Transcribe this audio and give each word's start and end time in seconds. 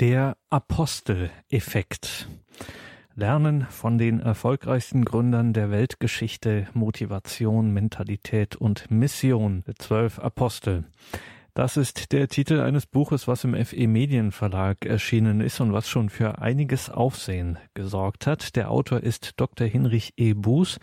Der 0.00 0.36
Aposteleffekt. 0.48 2.28
Lernen 3.16 3.66
von 3.68 3.98
den 3.98 4.20
erfolgreichsten 4.20 5.04
Gründern 5.04 5.52
der 5.52 5.72
Weltgeschichte, 5.72 6.68
Motivation, 6.72 7.72
Mentalität 7.72 8.54
und 8.54 8.92
Mission, 8.92 9.64
zwölf 9.76 10.20
Apostel. 10.20 10.84
Das 11.52 11.76
ist 11.76 12.12
der 12.12 12.28
Titel 12.28 12.60
eines 12.60 12.86
Buches, 12.86 13.26
was 13.26 13.42
im 13.42 13.56
FE 13.66 13.88
Medienverlag 13.88 14.86
erschienen 14.86 15.40
ist 15.40 15.60
und 15.60 15.72
was 15.72 15.88
schon 15.88 16.10
für 16.10 16.38
einiges 16.38 16.90
Aufsehen 16.90 17.58
gesorgt 17.74 18.28
hat. 18.28 18.54
Der 18.54 18.70
Autor 18.70 19.00
ist 19.00 19.32
Dr. 19.40 19.66
Hinrich 19.66 20.12
E. 20.16 20.32
Buß. 20.34 20.78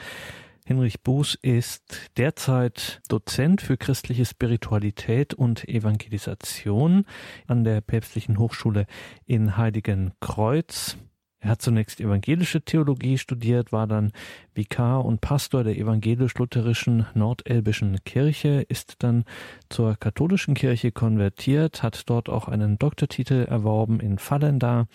Hinrich 0.68 1.04
Buß 1.04 1.38
ist 1.43 2.09
derzeit 2.18 3.00
Dozent 3.07 3.61
für 3.61 3.77
christliche 3.77 4.25
Spiritualität 4.25 5.36
und 5.36 5.70
Evangelisation 5.70 7.05
an 7.45 7.64
der 7.64 7.82
Päpstlichen 7.82 8.39
Hochschule 8.39 8.88
in 9.28 9.57
Heiligenkreuz. 9.57 10.97
Er 11.46 11.52
hat 11.52 11.62
zunächst 11.62 12.02
evangelische 12.02 12.62
Theologie 12.62 13.20
studiert, 13.20 13.72
war 13.72 13.86
dann 13.86 14.14
Vikar 14.56 15.06
und 15.06 15.22
Pastor 15.22 15.64
der 15.64 15.78
evangelisch-lutherischen 15.78 17.06
nordelbischen 17.14 18.04
Kirche, 18.04 18.66
ist 18.68 19.04
dann 19.04 19.26
zur 19.70 19.96
katholischen 19.96 20.56
Kirche 20.56 20.92
konvertiert, 20.92 21.84
hat 21.84 22.10
dort 22.10 22.30
auch 22.30 22.48
einen 22.48 22.80
Doktortitel 22.80 23.46
erworben 23.48 24.00
in 24.00 24.18
Fallenda 24.18 24.88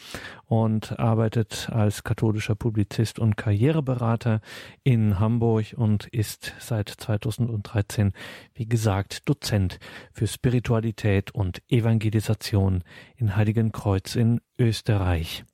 und 0.47 0.99
arbeitet 0.99 1.71
als 1.71 2.03
katholischer 2.03 2.57
Publizist 2.57 3.21
und 3.21 3.37
Karriereberater 3.37 4.41
in 4.83 5.21
Hamburg 5.21 5.67
und 5.77 6.09
ist 6.09 6.53
seit 6.59 6.89
2013, 6.89 8.13
wie 8.55 8.67
gesagt, 8.67 9.29
Dozent 9.29 9.79
für 10.13 10.27
Spiritualität 10.27 11.31
und 11.31 11.63
Evangelisation 11.69 12.83
in 13.15 13.37
Heiligenkreuz 13.37 14.17
in 14.17 14.41
Österreich. 14.59 15.45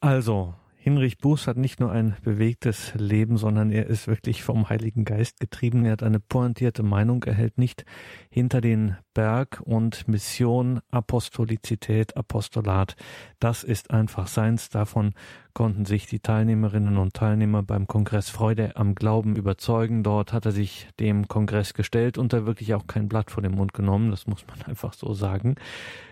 Also, 0.00 0.54
Hinrich 0.76 1.18
Buß 1.18 1.48
hat 1.48 1.56
nicht 1.56 1.80
nur 1.80 1.90
ein 1.90 2.16
bewegtes 2.22 2.94
Leben, 2.94 3.36
sondern 3.36 3.72
er 3.72 3.88
ist 3.88 4.06
wirklich 4.06 4.44
vom 4.44 4.68
Heiligen 4.68 5.04
Geist 5.04 5.40
getrieben. 5.40 5.84
Er 5.84 5.92
hat 5.92 6.04
eine 6.04 6.20
pointierte 6.20 6.84
Meinung, 6.84 7.24
er 7.24 7.34
hält 7.34 7.58
nicht 7.58 7.84
hinter 8.30 8.60
den 8.60 8.96
Berg 9.12 9.60
und 9.64 10.06
Mission, 10.06 10.80
Apostolizität, 10.92 12.16
Apostolat. 12.16 12.94
Das 13.40 13.64
ist 13.64 13.90
einfach 13.90 14.28
seins. 14.28 14.70
Davon 14.70 15.14
konnten 15.58 15.86
sich 15.86 16.06
die 16.06 16.20
Teilnehmerinnen 16.20 16.98
und 16.98 17.14
Teilnehmer 17.14 17.64
beim 17.64 17.88
Kongress 17.88 18.30
Freude 18.30 18.76
am 18.76 18.94
Glauben 18.94 19.34
überzeugen. 19.34 20.04
Dort 20.04 20.32
hat 20.32 20.46
er 20.46 20.52
sich 20.52 20.86
dem 21.00 21.26
Kongress 21.26 21.74
gestellt 21.74 22.16
und 22.16 22.32
da 22.32 22.46
wirklich 22.46 22.74
auch 22.74 22.86
kein 22.86 23.08
Blatt 23.08 23.32
vor 23.32 23.42
den 23.42 23.56
Mund 23.56 23.72
genommen. 23.72 24.12
Das 24.12 24.28
muss 24.28 24.46
man 24.46 24.62
einfach 24.68 24.92
so 24.92 25.14
sagen. 25.14 25.56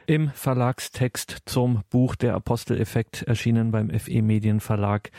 Im 0.07 0.31
Verlagstext 0.31 1.43
zum 1.45 1.83
Buch 1.91 2.17
Der 2.17 2.35
Aposteleffekt 2.35 3.23
erschienen 3.23 3.71
beim 3.71 3.89
FE 3.91 4.21
Medienverlag 4.21 5.13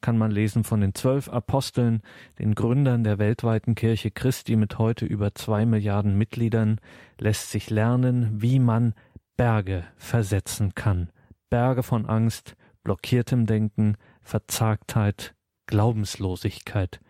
kann 0.00 0.18
man 0.18 0.32
lesen 0.32 0.64
von 0.64 0.80
den 0.80 0.96
zwölf 0.96 1.28
Aposteln, 1.28 2.00
den 2.40 2.56
Gründern 2.56 3.04
der 3.04 3.20
weltweiten 3.20 3.76
Kirche 3.76 4.10
Christi 4.10 4.56
mit 4.56 4.78
heute 4.78 5.06
über 5.06 5.36
zwei 5.36 5.66
Milliarden 5.66 6.18
Mitgliedern, 6.18 6.80
lässt 7.20 7.52
sich 7.52 7.70
lernen, 7.70 8.42
wie 8.42 8.58
man 8.58 8.94
Berge 9.36 9.84
versetzen 9.96 10.74
kann. 10.74 11.10
Berge 11.48 11.84
von 11.84 12.06
Angst, 12.06 12.56
blockiertem 12.82 13.46
Denken, 13.46 13.96
Verzagtheit, 14.22 15.34
Glaubenslosigkeit. 15.66 17.00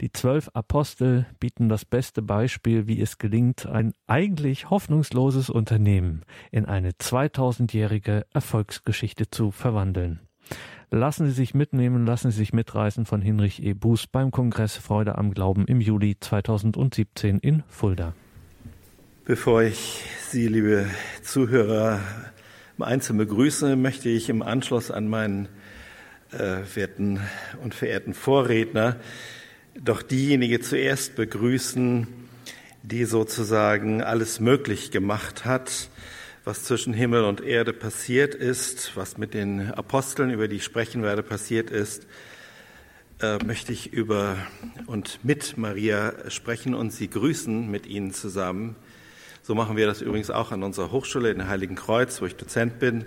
Die 0.00 0.12
zwölf 0.12 0.48
Apostel 0.54 1.26
bieten 1.40 1.68
das 1.68 1.84
beste 1.84 2.22
Beispiel, 2.22 2.86
wie 2.86 3.00
es 3.00 3.18
gelingt, 3.18 3.66
ein 3.66 3.92
eigentlich 4.06 4.70
hoffnungsloses 4.70 5.50
Unternehmen 5.50 6.22
in 6.52 6.66
eine 6.66 6.90
2000-jährige 6.92 8.26
Erfolgsgeschichte 8.32 9.30
zu 9.30 9.50
verwandeln. 9.50 10.20
Lassen 10.90 11.26
Sie 11.26 11.32
sich 11.32 11.52
mitnehmen, 11.52 12.06
lassen 12.06 12.30
Sie 12.30 12.38
sich 12.38 12.52
mitreißen 12.52 13.04
von 13.04 13.20
Hinrich 13.20 13.62
E. 13.62 13.74
Buß 13.74 14.06
beim 14.06 14.30
Kongress 14.30 14.76
Freude 14.76 15.18
am 15.18 15.34
Glauben 15.34 15.66
im 15.66 15.80
Juli 15.80 16.16
2017 16.18 17.38
in 17.40 17.62
Fulda. 17.68 18.14
Bevor 19.26 19.62
ich 19.62 20.04
Sie, 20.30 20.48
liebe 20.48 20.86
Zuhörer, 21.22 22.00
im 22.78 22.84
Einzelnen 22.84 23.18
begrüße, 23.18 23.74
möchte 23.74 24.08
ich 24.08 24.28
im 24.28 24.40
Anschluss 24.40 24.92
an 24.92 25.08
meinen 25.08 25.48
äh, 26.30 26.58
werten 26.76 27.18
und 27.60 27.74
verehrten 27.74 28.14
Vorredner 28.14 29.00
doch 29.74 30.00
diejenige 30.00 30.60
zuerst 30.60 31.16
begrüßen, 31.16 32.06
die 32.84 33.04
sozusagen 33.04 34.00
alles 34.00 34.38
möglich 34.38 34.92
gemacht 34.92 35.44
hat, 35.44 35.90
was 36.44 36.62
zwischen 36.62 36.94
Himmel 36.94 37.24
und 37.24 37.40
Erde 37.40 37.72
passiert 37.72 38.36
ist, 38.36 38.92
was 38.94 39.18
mit 39.18 39.34
den 39.34 39.72
Aposteln, 39.72 40.30
über 40.30 40.46
die 40.46 40.56
ich 40.56 40.64
sprechen 40.64 41.02
werde, 41.02 41.24
passiert 41.24 41.70
ist, 41.70 42.06
äh, 43.20 43.42
möchte 43.44 43.72
ich 43.72 43.92
über 43.92 44.36
und 44.86 45.18
mit 45.24 45.58
Maria 45.58 46.30
sprechen 46.30 46.74
und 46.74 46.92
sie 46.92 47.10
grüßen 47.10 47.68
mit 47.68 47.86
Ihnen 47.86 48.12
zusammen. 48.12 48.76
So 49.48 49.54
machen 49.54 49.78
wir 49.78 49.86
das 49.86 50.02
übrigens 50.02 50.28
auch 50.28 50.52
an 50.52 50.62
unserer 50.62 50.92
Hochschule 50.92 51.30
in 51.30 51.48
Heiligen 51.48 51.74
Kreuz, 51.74 52.20
wo 52.20 52.26
ich 52.26 52.36
Dozent 52.36 52.78
bin. 52.78 53.06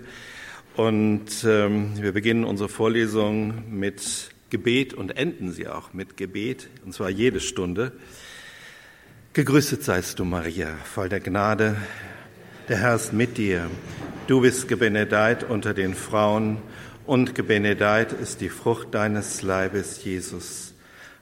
Und 0.74 1.44
ähm, 1.44 1.92
wir 2.02 2.10
beginnen 2.10 2.42
unsere 2.42 2.68
Vorlesung 2.68 3.62
mit 3.70 4.30
Gebet 4.50 4.92
und 4.92 5.16
enden 5.16 5.52
sie 5.52 5.68
auch 5.68 5.92
mit 5.92 6.16
Gebet, 6.16 6.68
und 6.84 6.94
zwar 6.94 7.10
jede 7.10 7.38
Stunde. 7.38 7.92
Gegrüßet 9.34 9.84
seist 9.84 10.18
du, 10.18 10.24
Maria, 10.24 10.74
voll 10.82 11.08
der 11.08 11.20
Gnade, 11.20 11.76
der 12.68 12.78
Herr 12.78 12.96
ist 12.96 13.12
mit 13.12 13.38
dir. 13.38 13.70
Du 14.26 14.40
bist 14.40 14.66
gebenedeit 14.66 15.48
unter 15.48 15.74
den 15.74 15.94
Frauen 15.94 16.58
und 17.06 17.36
gebenedeit 17.36 18.12
ist 18.12 18.40
die 18.40 18.48
Frucht 18.48 18.92
deines 18.96 19.42
Leibes, 19.42 20.02
Jesus. 20.02 20.74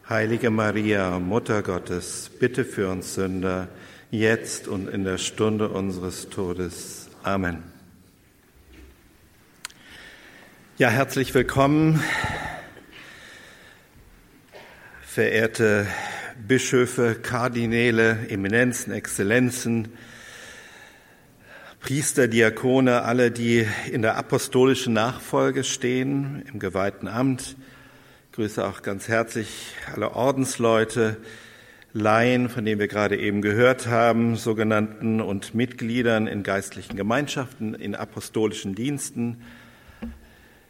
Heilige 0.09 0.49
Maria, 0.49 1.19
Mutter 1.19 1.63
Gottes, 1.63 2.31
bitte 2.41 2.65
für 2.65 2.89
uns 2.89 3.17
Sünder, 3.17 3.69
jetzt 4.11 4.67
und 4.67 4.89
in 4.89 5.05
der 5.05 5.19
Stunde 5.19 5.69
unseres 5.69 6.29
Todes. 6.31 7.09
Amen. 7.23 7.63
Ja, 10.79 10.89
herzlich 10.89 11.33
willkommen, 11.35 12.03
verehrte 15.03 15.87
Bischöfe, 16.49 17.15
Kardinäle, 17.15 18.27
Eminenzen, 18.29 18.93
Exzellenzen, 18.93 19.93
Priester, 21.79 22.27
Diakone, 22.27 23.03
alle, 23.03 23.31
die 23.31 23.67
in 23.93 24.03
der 24.03 24.17
apostolischen 24.17 24.93
Nachfolge 24.93 25.63
stehen, 25.63 26.45
im 26.53 26.59
geweihten 26.59 27.07
Amt. 27.07 27.57
Ich 28.27 28.37
grüße 28.37 28.67
auch 28.67 28.83
ganz 28.83 29.07
herzlich 29.07 29.75
alle 29.95 30.13
Ordensleute, 30.17 31.19
Laien, 31.93 32.49
von 32.49 32.65
denen 32.65 32.79
wir 32.79 32.87
gerade 32.87 33.19
eben 33.19 33.43
gehört 33.43 33.89
haben, 33.89 34.37
sogenannten 34.37 35.21
und 35.21 35.55
Mitgliedern 35.55 36.29
in 36.29 36.45
geistlichen 36.45 36.97
Gemeinschaften, 36.97 37.75
in 37.75 37.97
apostolischen 37.97 38.77
Diensten. 38.77 39.43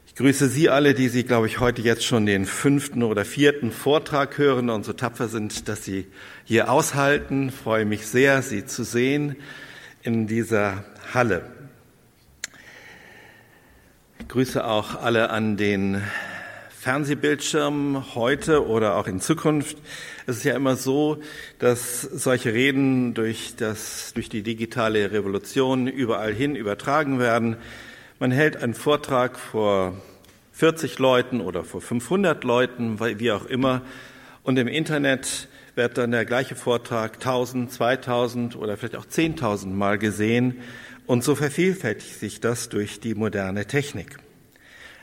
Ich 0.07 0.15
grüße 0.15 0.49
Sie 0.49 0.71
alle, 0.71 0.95
die 0.95 1.09
Sie, 1.09 1.25
glaube 1.25 1.47
ich, 1.47 1.61
heute 1.61 1.83
jetzt 1.83 2.05
schon 2.05 2.25
den 2.25 2.47
fünften 2.47 3.03
oder 3.03 3.27
vierten 3.27 3.71
Vortrag 3.71 4.39
hören 4.39 4.71
und 4.71 4.85
so 4.85 4.95
tapfer 4.95 5.29
sind, 5.29 5.69
dass 5.69 5.85
Sie 5.85 6.07
hier 6.45 6.71
aushalten. 6.71 7.51
Ich 7.51 7.55
freue 7.55 7.85
mich 7.85 8.07
sehr, 8.07 8.41
Sie 8.41 8.65
zu 8.65 8.83
sehen 8.83 9.37
in 10.03 10.27
dieser 10.27 10.85
Halle. 11.13 11.43
Ich 14.21 14.29
grüße 14.29 14.65
auch 14.65 15.03
alle 15.03 15.29
an 15.29 15.59
den 15.59 16.01
Fernsehbildschirmen 16.81 18.15
heute 18.15 18.67
oder 18.67 18.97
auch 18.97 19.07
in 19.07 19.21
Zukunft. 19.21 19.77
Es 20.27 20.39
ist 20.39 20.45
ja 20.45 20.57
immer 20.57 20.77
so, 20.77 21.21
dass 21.59 22.01
solche 22.01 22.55
Reden 22.55 23.13
durch, 23.13 23.55
das, 23.55 24.15
durch 24.15 24.31
die 24.31 24.43
digitale 24.43 25.13
Revolution 25.13 25.89
überall 25.89 26.33
hin 26.33 26.57
übertragen 26.57 27.19
werden. 27.19 27.59
Man 28.19 28.31
hält 28.31 28.57
einen 28.57 28.73
Vortrag 28.73 29.39
vor 29.39 29.93
40 30.53 30.99
Leuten 30.99 31.43
oder 31.43 31.65
vor 31.65 31.83
500 31.83 32.45
Leuten, 32.45 32.99
wie 32.99 33.31
auch 33.31 33.45
immer, 33.45 33.83
und 34.43 34.59
im 34.59 34.67
Internet 34.67 35.49
wird 35.75 35.99
dann 35.99 36.13
der 36.13 36.25
gleiche 36.25 36.57
Vortrag 36.57 37.17
1000, 37.17 37.71
2000 37.71 38.57
oder 38.57 38.79
vielleicht 38.79 38.97
auch 38.97 39.05
10.000 39.05 39.67
Mal 39.67 39.99
gesehen. 39.99 40.61
Und 41.07 41.25
so 41.25 41.35
vervielfältigt 41.35 42.19
sich 42.19 42.41
das 42.41 42.71
durch 42.71 43.01
die 43.01 43.15
moderne 43.15 43.67
Technik. 43.67 44.17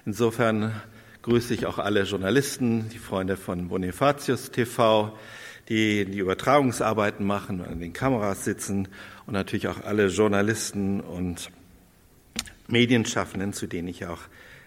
Insofern 0.07 0.81
grüße 1.27 1.53
ich 1.53 1.65
auch 1.65 1.77
alle 1.77 2.03
Journalisten, 2.03 2.88
die 2.88 3.00
Freunde 3.00 3.35
von 3.35 3.68
Bonifatius 3.68 4.50
TV, 4.50 5.12
die 5.68 6.06
die 6.06 6.19
Übertragungsarbeiten 6.19 7.25
machen 7.25 7.59
und 7.59 7.68
an 7.68 7.81
den 7.81 7.91
Kameras 7.91 8.45
sitzen 8.45 8.88
und 9.25 9.33
natürlich 9.33 9.68
auch 9.68 9.83
alle 9.83 10.07
Journalisten 10.07 11.01
und 11.01 11.51
Medienschaffenden, 12.69 13.51
zu 13.51 13.68
denen 13.68 13.89
ich 13.89 14.06
auch 14.06 14.21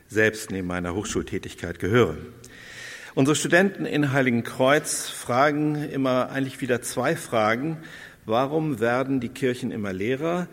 selbst 0.08 0.50
neben 0.50 0.66
meiner 0.66 0.94
Hochschultätigkeit 0.94 1.78
gehöre. 1.78 2.18
Unsere 3.14 3.36
Studenten 3.36 3.86
in 3.86 4.12
Heiligenkreuz 4.12 5.08
fragen 5.08 5.76
immer 5.76 6.28
eigentlich 6.28 6.60
wieder 6.60 6.82
zwei 6.82 7.16
Fragen. 7.16 7.78
Warum 8.26 8.80
werden 8.80 9.20
die 9.20 9.30
Kirchen 9.30 9.70
immer 9.70 9.94
leerer? 9.94 10.46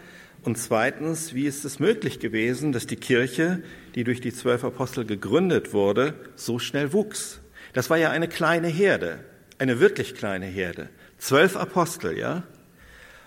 Und 0.43 0.57
zweitens, 0.57 1.33
wie 1.33 1.45
ist 1.45 1.65
es 1.65 1.79
möglich 1.79 2.19
gewesen, 2.19 2.71
dass 2.71 2.87
die 2.87 2.95
Kirche, 2.95 3.61
die 3.95 4.03
durch 4.03 4.21
die 4.21 4.33
zwölf 4.33 4.63
Apostel 4.63 5.05
gegründet 5.05 5.73
wurde, 5.73 6.13
so 6.35 6.59
schnell 6.59 6.93
wuchs? 6.93 7.41
Das 7.73 7.89
war 7.89 7.97
ja 7.97 8.11
eine 8.11 8.27
kleine 8.27 8.67
Herde, 8.67 9.19
eine 9.57 9.79
wirklich 9.79 10.15
kleine 10.15 10.45
Herde. 10.45 10.89
Zwölf 11.17 11.57
Apostel, 11.57 12.17
ja? 12.17 12.43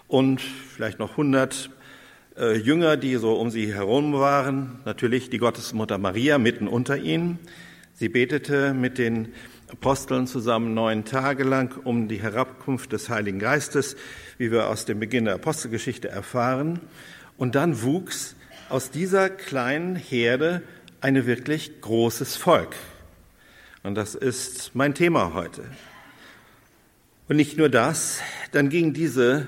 Und 0.08 0.40
vielleicht 0.40 0.98
noch 0.98 1.16
hundert 1.16 1.70
äh, 2.36 2.56
Jünger, 2.56 2.96
die 2.96 3.16
so 3.16 3.34
um 3.34 3.50
sie 3.50 3.72
herum 3.72 4.14
waren. 4.14 4.80
Natürlich 4.84 5.30
die 5.30 5.38
Gottesmutter 5.38 5.98
Maria 5.98 6.38
mitten 6.38 6.68
unter 6.68 6.96
ihnen. 6.96 7.38
Sie 7.94 8.08
betete 8.08 8.72
mit 8.72 8.98
den 8.98 9.34
Aposteln 9.70 10.26
zusammen 10.26 10.74
neun 10.74 11.04
Tage 11.04 11.44
lang 11.44 11.78
um 11.84 12.08
die 12.08 12.20
Herabkunft 12.20 12.92
des 12.92 13.08
Heiligen 13.08 13.38
Geistes, 13.38 13.94
wie 14.40 14.50
wir 14.50 14.69
aus 14.69 14.87
dem 14.87 14.98
Beginn 14.98 15.26
der 15.26 15.34
Apostelgeschichte 15.34 16.08
erfahren. 16.08 16.81
Und 17.37 17.56
dann 17.56 17.82
wuchs 17.82 18.37
aus 18.70 18.90
dieser 18.90 19.28
kleinen 19.28 19.96
Herde 19.96 20.62
ein 21.02 21.26
wirklich 21.26 21.82
großes 21.82 22.37
Volk. 22.37 22.75
Und 23.82 23.96
das 23.96 24.14
ist 24.14 24.75
mein 24.75 24.94
Thema 24.94 25.34
heute. 25.34 25.64
Und 27.28 27.37
nicht 27.37 27.58
nur 27.58 27.69
das, 27.69 28.22
dann 28.52 28.70
ging 28.70 28.94
diese 28.94 29.46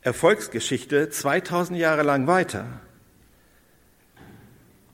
Erfolgsgeschichte 0.00 1.10
2000 1.10 1.78
Jahre 1.78 2.02
lang 2.02 2.26
weiter. 2.26 2.80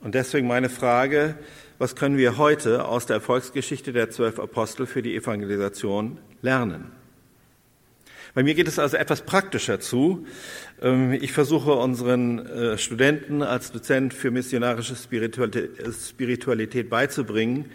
Und 0.01 0.15
deswegen 0.15 0.47
meine 0.47 0.69
Frage, 0.69 1.35
was 1.77 1.95
können 1.95 2.17
wir 2.17 2.37
heute 2.37 2.83
aus 2.83 3.05
der 3.05 3.15
Erfolgsgeschichte 3.15 3.93
der 3.93 4.09
zwölf 4.09 4.37
Apostel 4.37 4.85
für 4.85 5.01
die 5.01 5.15
Evangelisation 5.15 6.19
lernen? 6.41 7.02
Bei 8.33 8.41
mir 8.41 8.55
geht 8.55 8.67
es 8.67 8.79
also 8.79 8.97
etwas 8.97 9.21
praktischer 9.21 9.79
zu. 9.79 10.25
Ähm, 10.81 11.13
ich 11.13 11.31
versuche 11.31 11.73
unseren 11.73 12.39
äh, 12.39 12.77
Studenten 12.79 13.43
als 13.43 13.71
Dozent 13.71 14.13
für 14.13 14.31
missionarische 14.31 14.95
Spiritualität 14.95 16.89
beizubringen, 16.89 17.65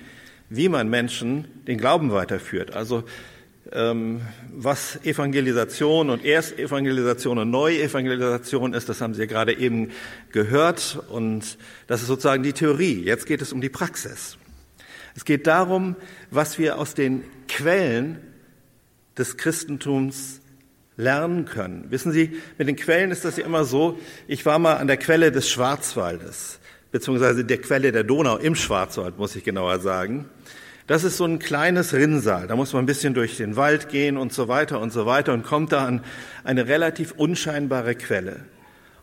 wie 0.50 0.68
man 0.68 0.88
Menschen 0.88 1.46
den 1.68 1.78
Glauben 1.78 2.10
weiterführt. 2.10 2.74
Also 2.74 3.04
ähm, 3.70 4.22
was 4.52 4.98
Evangelisation 5.04 6.10
und 6.10 6.24
Erstevangelisation 6.24 7.38
und 7.38 7.50
Neuevangelisation 7.50 8.74
ist, 8.74 8.88
das 8.88 9.00
haben 9.00 9.14
Sie 9.14 9.20
ja 9.20 9.26
gerade 9.26 9.56
eben 9.56 9.92
gehört. 10.32 10.98
Und 11.08 11.56
das 11.86 12.00
ist 12.00 12.08
sozusagen 12.08 12.42
die 12.42 12.52
Theorie. 12.52 13.04
Jetzt 13.04 13.26
geht 13.26 13.42
es 13.42 13.52
um 13.52 13.60
die 13.60 13.68
Praxis. 13.68 14.38
Es 15.14 15.24
geht 15.24 15.46
darum, 15.46 15.94
was 16.32 16.58
wir 16.58 16.78
aus 16.78 16.94
den 16.94 17.22
Quellen 17.46 18.18
des 19.16 19.36
Christentums 19.36 20.40
lernen 20.98 21.46
können. 21.46 21.86
Wissen 21.88 22.12
Sie, 22.12 22.38
mit 22.58 22.68
den 22.68 22.76
Quellen 22.76 23.10
ist 23.10 23.24
das 23.24 23.38
ja 23.38 23.46
immer 23.46 23.64
so, 23.64 23.98
ich 24.26 24.44
war 24.44 24.58
mal 24.58 24.74
an 24.74 24.88
der 24.88 24.98
Quelle 24.98 25.32
des 25.32 25.48
Schwarzwaldes, 25.48 26.58
beziehungsweise 26.92 27.44
der 27.44 27.58
Quelle 27.58 27.92
der 27.92 28.04
Donau 28.04 28.36
im 28.36 28.54
Schwarzwald, 28.54 29.16
muss 29.16 29.34
ich 29.34 29.44
genauer 29.44 29.78
sagen. 29.78 30.26
Das 30.86 31.04
ist 31.04 31.16
so 31.16 31.24
ein 31.24 31.38
kleines 31.38 31.94
Rinnsal, 31.94 32.48
da 32.48 32.56
muss 32.56 32.72
man 32.72 32.82
ein 32.82 32.86
bisschen 32.86 33.14
durch 33.14 33.36
den 33.36 33.56
Wald 33.56 33.88
gehen 33.88 34.16
und 34.16 34.32
so 34.32 34.48
weiter 34.48 34.80
und 34.80 34.92
so 34.92 35.06
weiter 35.06 35.32
und 35.32 35.44
kommt 35.44 35.72
da 35.72 35.86
an 35.86 36.02
eine 36.44 36.66
relativ 36.66 37.12
unscheinbare 37.12 37.94
Quelle. 37.94 38.40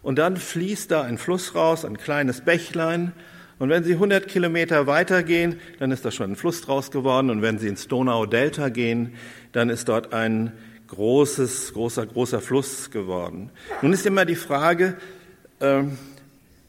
Und 0.01 0.19
dann 0.19 0.38
fließt 0.38 0.92
da 0.92 1.01
ein 1.01 1.18
Fluss 1.18 1.56
raus, 1.56 1.86
ein 1.86 1.97
kleines 1.97 2.42
Bächlein, 2.42 3.13
und 3.57 3.69
wenn 3.69 3.86
Sie 3.86 3.94
100 3.94 4.27
Kilometer 4.27 4.86
weitergehen, 4.86 5.59
dann 5.80 5.92
ist 5.92 6.03
da 6.03 6.12
schon 6.12 6.31
ein 6.31 6.36
Fluss 6.36 6.62
draus 6.62 6.92
geworden. 6.92 7.30
Und 7.30 7.42
wenn 7.42 7.57
Sie 7.57 7.69
ins 7.69 7.88
Donau-Delta 7.88 8.68
gehen, 8.68 9.13
dann 9.53 9.69
ist 9.69 9.88
dort 9.88 10.13
ein 10.13 10.51
großes, 10.95 11.74
großer, 11.74 12.06
großer 12.06 12.42
Fluss 12.42 12.89
geworden. 12.89 13.51
Nun 13.81 13.94
ist 13.94 14.06
immer 14.06 14.25
die 14.25 14.36
Frage, 14.36 14.97
äh, 15.59 15.83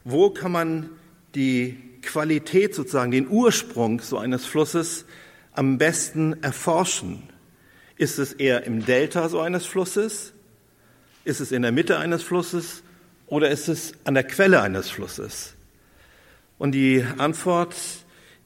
wo 0.03 0.29
kann 0.29 0.51
man 0.51 0.89
die 1.35 1.77
Qualität 2.01 2.75
sozusagen, 2.75 3.11
den 3.11 3.27
Ursprung 3.27 3.99
so 4.01 4.17
eines 4.17 4.45
Flusses 4.45 5.05
am 5.53 5.77
besten 5.77 6.41
erforschen? 6.43 7.23
Ist 7.95 8.19
es 8.19 8.33
eher 8.33 8.63
im 8.65 8.85
Delta 8.85 9.27
so 9.29 9.39
eines 9.39 9.65
Flusses? 9.65 10.33
Ist 11.23 11.39
es 11.39 11.51
in 11.51 11.63
der 11.63 11.71
Mitte 11.71 11.97
eines 11.97 12.23
Flusses? 12.23 12.83
Oder 13.27 13.49
ist 13.49 13.67
es 13.67 13.93
an 14.03 14.13
der 14.13 14.23
Quelle 14.23 14.61
eines 14.61 14.89
Flusses? 14.89 15.55
Und 16.57 16.71
die 16.71 17.03
Antwort, 17.17 17.75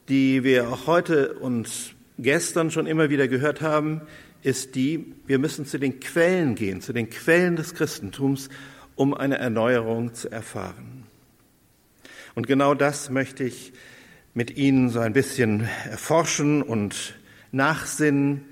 die 0.08 0.42
wir 0.42 0.68
auch 0.68 0.86
heute 0.86 1.34
und 1.34 1.94
gestern 2.18 2.70
schon 2.70 2.86
immer 2.86 3.10
wieder 3.10 3.28
gehört 3.28 3.60
haben, 3.60 4.02
ist 4.42 4.74
die, 4.74 5.14
wir 5.26 5.38
müssen 5.38 5.66
zu 5.66 5.78
den 5.78 6.00
Quellen 6.00 6.54
gehen, 6.54 6.80
zu 6.80 6.92
den 6.92 7.10
Quellen 7.10 7.56
des 7.56 7.74
Christentums, 7.74 8.48
um 8.96 9.14
eine 9.14 9.38
Erneuerung 9.38 10.14
zu 10.14 10.30
erfahren. 10.30 11.04
Und 12.34 12.46
genau 12.46 12.74
das 12.74 13.10
möchte 13.10 13.44
ich 13.44 13.72
mit 14.34 14.56
Ihnen 14.56 14.88
so 14.88 15.00
ein 15.00 15.12
bisschen 15.12 15.68
erforschen 15.90 16.62
und 16.62 17.14
nachsinnen 17.52 18.44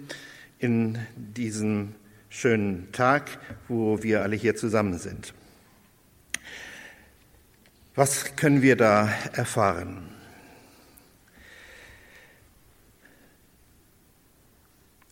in 0.58 0.98
diesem 1.16 1.94
schönen 2.28 2.92
Tag, 2.92 3.38
wo 3.68 4.02
wir 4.02 4.22
alle 4.22 4.36
hier 4.36 4.54
zusammen 4.54 4.98
sind. 4.98 5.34
Was 7.94 8.36
können 8.36 8.62
wir 8.62 8.76
da 8.76 9.10
erfahren? 9.32 10.09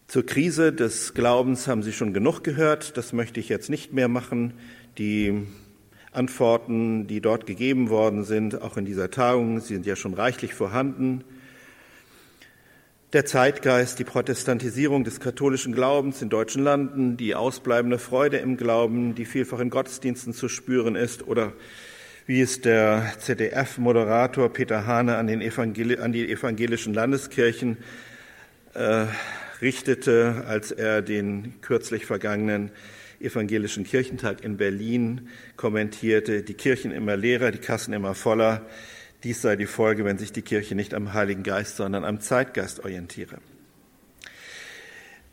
Zur 0.09 0.25
Krise 0.25 0.73
des 0.73 1.13
Glaubens 1.13 1.69
haben 1.69 1.83
Sie 1.83 1.93
schon 1.93 2.15
genug 2.15 2.43
gehört. 2.43 2.97
Das 2.97 3.13
möchte 3.13 3.41
ich 3.41 3.51
jetzt 3.51 3.69
nicht 3.69 3.93
mehr 3.93 4.09
machen. 4.09 4.55
Die 4.97 5.47
Antworten, 6.13 7.07
die 7.07 7.21
dort 7.21 7.45
gegeben 7.45 7.91
worden 7.91 8.25
sind, 8.25 8.63
auch 8.63 8.79
in 8.79 8.87
dieser 8.87 9.11
Tagung, 9.11 9.61
sind 9.61 9.85
ja 9.85 9.97
schon 9.97 10.15
reichlich 10.15 10.55
vorhanden. 10.55 11.25
Der 13.13 13.27
Zeitgeist, 13.27 13.99
die 13.99 14.05
Protestantisierung 14.05 15.05
des 15.05 15.21
katholischen 15.21 15.75
Glaubens 15.75 16.23
in 16.23 16.31
deutschen 16.31 16.65
Landen, 16.65 17.19
die 17.19 17.35
ausbleibende 17.35 17.99
Freude 17.99 18.39
im 18.39 18.57
Glauben, 18.57 19.15
die 19.15 19.27
vielfach 19.27 19.59
in 19.59 19.69
Gottesdiensten 19.69 20.33
zu 20.33 20.49
spüren 20.49 20.97
ist 20.97 21.29
oder 21.29 21.53
wie 22.25 22.41
es 22.41 22.63
der 22.63 23.13
ZDF-Moderator 23.19 24.49
Peter 24.55 24.87
Hane 24.87 25.19
an, 25.19 25.29
an, 25.29 26.13
die 26.13 26.31
evangelischen 26.33 26.95
Landeskirchen 26.95 27.77
äh, 28.73 29.05
richtete, 29.61 30.45
als 30.47 30.73
er 30.73 31.03
den 31.03 31.55
kürzlich 31.61 32.07
vergangenen 32.07 32.71
evangelischen 33.21 33.85
Kirchentag 33.85 34.45
in 34.45 34.57
Berlin 34.57 35.29
kommentierte, 35.57 36.43
die 36.43 36.55
Kirchen 36.55 36.93
immer 36.93 37.17
leerer, 37.17 37.51
die 37.51 37.59
Kassen 37.59 37.93
immer 37.93 38.15
voller. 38.15 38.67
Dies 39.25 39.43
sei 39.43 39.57
die 39.57 39.67
Folge, 39.67 40.05
wenn 40.05 40.19
sich 40.19 40.33
die 40.33 40.43
Kirche 40.43 40.75
nicht 40.75 40.95
am 40.95 41.13
Heiligen 41.13 41.43
Geist, 41.43 41.77
sondern 41.77 42.05
am 42.05 42.21
Zeitgeist 42.21 42.85
orientiere. 42.85 43.39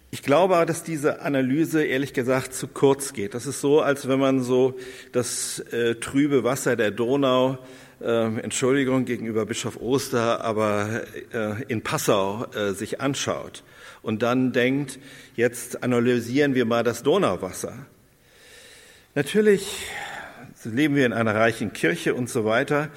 Ich 0.10 0.24
glaube 0.24 0.55
aber, 0.55 0.65
dass 0.65 0.82
diese 0.84 1.22
Analyse 1.22 1.84
ehrlich 1.84 2.13
gesagt 2.13 2.53
zu 2.53 2.67
kurz 2.67 3.13
geht. 3.13 3.34
Das 3.34 3.46
ist 3.46 3.62
so, 3.62 3.82
als 3.82 4.08
wenn 4.08 4.17
man 4.17 4.41
so 4.41 4.77
das 5.12 5.60
äh, 5.60 5.96
trübe 5.96 6.44
Wasser 6.44 6.75
der 6.75 6.89
Donau 6.89 7.60
äh, 8.00 8.39
Entschuldigung 8.39 9.05
gegenüber 9.05 9.46
Bischof 9.46 9.79
Oster, 9.79 10.44
aber 10.44 11.03
äh, 11.34 11.63
in 11.67 11.82
Passau 11.82 12.46
äh, 12.55 12.74
sich 12.74 13.01
anschaut 13.01 13.63
und 14.06 14.22
dann 14.22 14.54
denkt, 14.54 15.00
jetzt 15.36 15.82
analysieren 15.82 16.54
wir 16.54 16.66
mal 16.66 16.84
das 16.84 17.02
Donauwasser. 17.02 17.88
Natürlich 19.16 19.88
leben 20.64 20.96
wir 20.96 21.08
in 21.08 21.14
einer 21.14 21.34
reichen 21.34 21.74
Kirche 21.74 22.14
und 22.14 22.30
so 22.30 22.46
weiter 22.46 22.92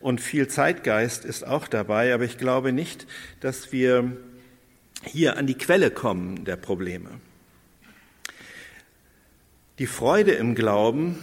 und 0.00 0.22
viel 0.22 0.48
Zeitgeist 0.48 1.26
ist 1.26 1.46
auch 1.46 1.68
dabei, 1.68 2.14
aber 2.14 2.24
ich 2.24 2.38
glaube 2.38 2.72
nicht, 2.72 3.06
dass 3.40 3.72
wir 3.72 4.16
hier 5.02 5.36
an 5.36 5.46
die 5.46 5.58
Quelle 5.58 5.90
kommen 5.90 6.46
der 6.46 6.56
Probleme. 6.56 7.10
Die 9.78 9.86
Freude 9.86 10.32
im 10.32 10.54
Glauben 10.54 11.18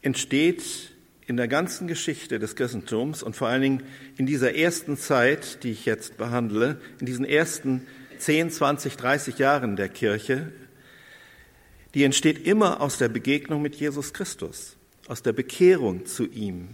entsteht 0.00 0.92
in 1.26 1.36
der 1.36 1.48
ganzen 1.48 1.86
Geschichte 1.86 2.38
des 2.38 2.56
Christentums 2.56 3.22
und 3.22 3.36
vor 3.36 3.48
allen 3.48 3.60
Dingen 3.60 3.82
in 4.16 4.24
dieser 4.24 4.54
ersten 4.54 4.96
Zeit, 4.96 5.62
die 5.64 5.72
ich 5.72 5.84
jetzt 5.84 6.16
behandle, 6.16 6.80
in 7.00 7.04
diesen 7.04 7.26
ersten 7.26 7.86
10, 8.18 8.50
20, 8.50 8.96
30 8.96 9.38
Jahren 9.38 9.76
der 9.76 9.88
Kirche, 9.88 10.52
die 11.94 12.04
entsteht 12.04 12.46
immer 12.46 12.80
aus 12.80 12.98
der 12.98 13.08
Begegnung 13.08 13.62
mit 13.62 13.74
Jesus 13.76 14.12
Christus, 14.12 14.76
aus 15.06 15.22
der 15.22 15.32
Bekehrung 15.32 16.06
zu 16.06 16.26
ihm, 16.26 16.68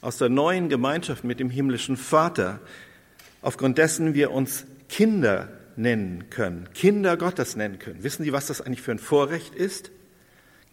aus 0.00 0.18
der 0.18 0.28
neuen 0.28 0.68
Gemeinschaft 0.68 1.24
mit 1.24 1.40
dem 1.40 1.50
himmlischen 1.50 1.96
Vater, 1.96 2.60
aufgrund 3.42 3.78
dessen 3.78 4.14
wir 4.14 4.30
uns 4.30 4.66
Kinder 4.88 5.48
nennen 5.76 6.28
können, 6.30 6.68
Kinder 6.74 7.16
Gottes 7.16 7.56
nennen 7.56 7.78
können. 7.78 8.02
Wissen 8.02 8.24
Sie, 8.24 8.32
was 8.32 8.46
das 8.46 8.60
eigentlich 8.60 8.82
für 8.82 8.92
ein 8.92 8.98
Vorrecht 8.98 9.54
ist, 9.54 9.90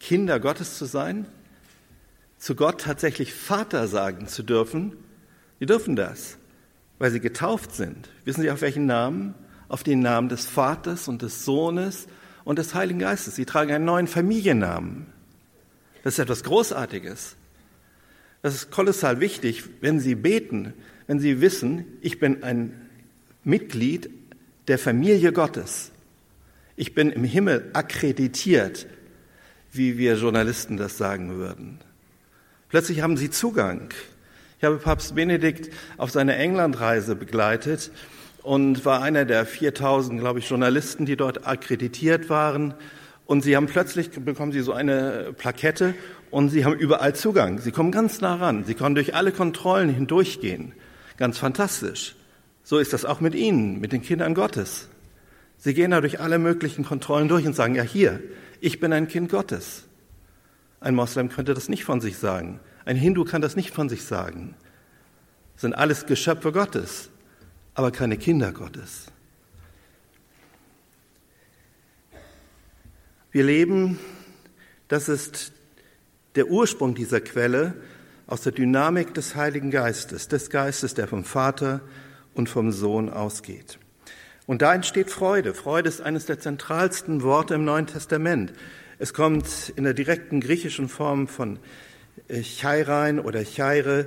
Kinder 0.00 0.40
Gottes 0.40 0.76
zu 0.76 0.84
sein? 0.84 1.26
Zu 2.38 2.54
Gott 2.54 2.82
tatsächlich 2.82 3.32
Vater 3.32 3.88
sagen 3.88 4.28
zu 4.28 4.42
dürfen? 4.42 4.96
Sie 5.58 5.66
dürfen 5.66 5.96
das, 5.96 6.36
weil 6.98 7.10
sie 7.10 7.20
getauft 7.20 7.74
sind. 7.74 8.10
Wissen 8.24 8.42
Sie 8.42 8.50
auf 8.50 8.60
welchen 8.60 8.84
Namen? 8.84 9.34
Auf 9.68 9.82
den 9.82 10.00
Namen 10.00 10.28
des 10.28 10.46
Vaters 10.46 11.08
und 11.08 11.22
des 11.22 11.44
Sohnes 11.44 12.06
und 12.44 12.58
des 12.58 12.74
Heiligen 12.74 13.00
Geistes. 13.00 13.36
Sie 13.36 13.44
tragen 13.44 13.72
einen 13.72 13.84
neuen 13.84 14.06
Familiennamen. 14.06 15.06
Das 16.04 16.14
ist 16.14 16.18
etwas 16.20 16.44
Großartiges. 16.44 17.36
Das 18.42 18.54
ist 18.54 18.70
kolossal 18.70 19.20
wichtig, 19.20 19.64
wenn 19.80 19.98
Sie 19.98 20.14
beten, 20.14 20.72
wenn 21.08 21.18
Sie 21.18 21.40
wissen, 21.40 21.84
ich 22.00 22.20
bin 22.20 22.44
ein 22.44 22.88
Mitglied 23.42 24.10
der 24.68 24.78
Familie 24.78 25.32
Gottes. 25.32 25.90
Ich 26.76 26.94
bin 26.94 27.10
im 27.10 27.24
Himmel 27.24 27.70
akkreditiert, 27.72 28.86
wie 29.72 29.98
wir 29.98 30.14
Journalisten 30.14 30.76
das 30.76 30.96
sagen 30.98 31.36
würden. 31.36 31.78
Plötzlich 32.68 33.00
haben 33.00 33.16
Sie 33.16 33.30
Zugang. 33.30 33.88
Ich 34.58 34.64
habe 34.64 34.76
Papst 34.76 35.14
Benedikt 35.14 35.72
auf 35.96 36.10
seiner 36.10 36.36
Englandreise 36.36 37.16
begleitet 37.16 37.90
und 38.46 38.84
war 38.84 39.02
einer 39.02 39.24
der 39.24 39.44
4000, 39.44 40.20
glaube 40.20 40.38
ich, 40.38 40.48
Journalisten, 40.48 41.04
die 41.04 41.16
dort 41.16 41.48
akkreditiert 41.48 42.30
waren. 42.30 42.74
Und 43.24 43.42
sie 43.42 43.56
haben 43.56 43.66
plötzlich, 43.66 44.10
bekommen 44.10 44.52
sie 44.52 44.60
so 44.60 44.72
eine 44.72 45.34
Plakette 45.36 45.94
und 46.30 46.50
sie 46.50 46.64
haben 46.64 46.76
überall 46.76 47.12
Zugang. 47.12 47.58
Sie 47.58 47.72
kommen 47.72 47.90
ganz 47.90 48.20
nah 48.20 48.36
ran. 48.36 48.62
Sie 48.62 48.74
können 48.74 48.94
durch 48.94 49.16
alle 49.16 49.32
Kontrollen 49.32 49.92
hindurchgehen. 49.92 50.74
Ganz 51.16 51.38
fantastisch. 51.38 52.14
So 52.62 52.78
ist 52.78 52.92
das 52.92 53.04
auch 53.04 53.18
mit 53.20 53.34
Ihnen, 53.34 53.80
mit 53.80 53.90
den 53.90 54.00
Kindern 54.00 54.32
Gottes. 54.32 54.90
Sie 55.58 55.74
gehen 55.74 55.90
da 55.90 56.00
durch 56.00 56.20
alle 56.20 56.38
möglichen 56.38 56.84
Kontrollen 56.84 57.26
durch 57.26 57.46
und 57.46 57.56
sagen, 57.56 57.74
ja 57.74 57.82
hier, 57.82 58.20
ich 58.60 58.78
bin 58.78 58.92
ein 58.92 59.08
Kind 59.08 59.28
Gottes. 59.28 59.88
Ein 60.78 60.94
Moslem 60.94 61.30
könnte 61.30 61.54
das 61.54 61.68
nicht 61.68 61.82
von 61.82 62.00
sich 62.00 62.16
sagen. 62.16 62.60
Ein 62.84 62.96
Hindu 62.96 63.24
kann 63.24 63.42
das 63.42 63.56
nicht 63.56 63.72
von 63.72 63.88
sich 63.88 64.04
sagen. 64.04 64.54
Sind 65.56 65.74
alles 65.74 66.06
Geschöpfe 66.06 66.52
Gottes, 66.52 67.10
aber 67.76 67.90
keine 67.90 68.16
Kinder 68.16 68.52
Gottes. 68.52 69.04
Wir 73.30 73.44
leben, 73.44 73.98
das 74.88 75.10
ist 75.10 75.52
der 76.36 76.48
Ursprung 76.48 76.94
dieser 76.94 77.20
Quelle 77.20 77.74
aus 78.26 78.40
der 78.40 78.52
Dynamik 78.52 79.12
des 79.12 79.36
Heiligen 79.36 79.70
Geistes, 79.70 80.26
des 80.26 80.48
Geistes, 80.48 80.94
der 80.94 81.06
vom 81.06 81.22
Vater 81.22 81.82
und 82.32 82.48
vom 82.48 82.72
Sohn 82.72 83.10
ausgeht. 83.10 83.78
Und 84.46 84.62
da 84.62 84.74
entsteht 84.74 85.10
Freude. 85.10 85.52
Freude 85.52 85.90
ist 85.90 86.00
eines 86.00 86.24
der 86.24 86.40
zentralsten 86.40 87.22
Worte 87.22 87.54
im 87.54 87.66
Neuen 87.66 87.86
Testament. 87.86 88.54
Es 88.98 89.12
kommt 89.12 89.70
in 89.76 89.84
der 89.84 89.92
direkten 89.92 90.40
griechischen 90.40 90.88
Form 90.88 91.28
von 91.28 91.58
Chairein 92.30 93.20
oder 93.20 93.44
Chaire 93.44 94.06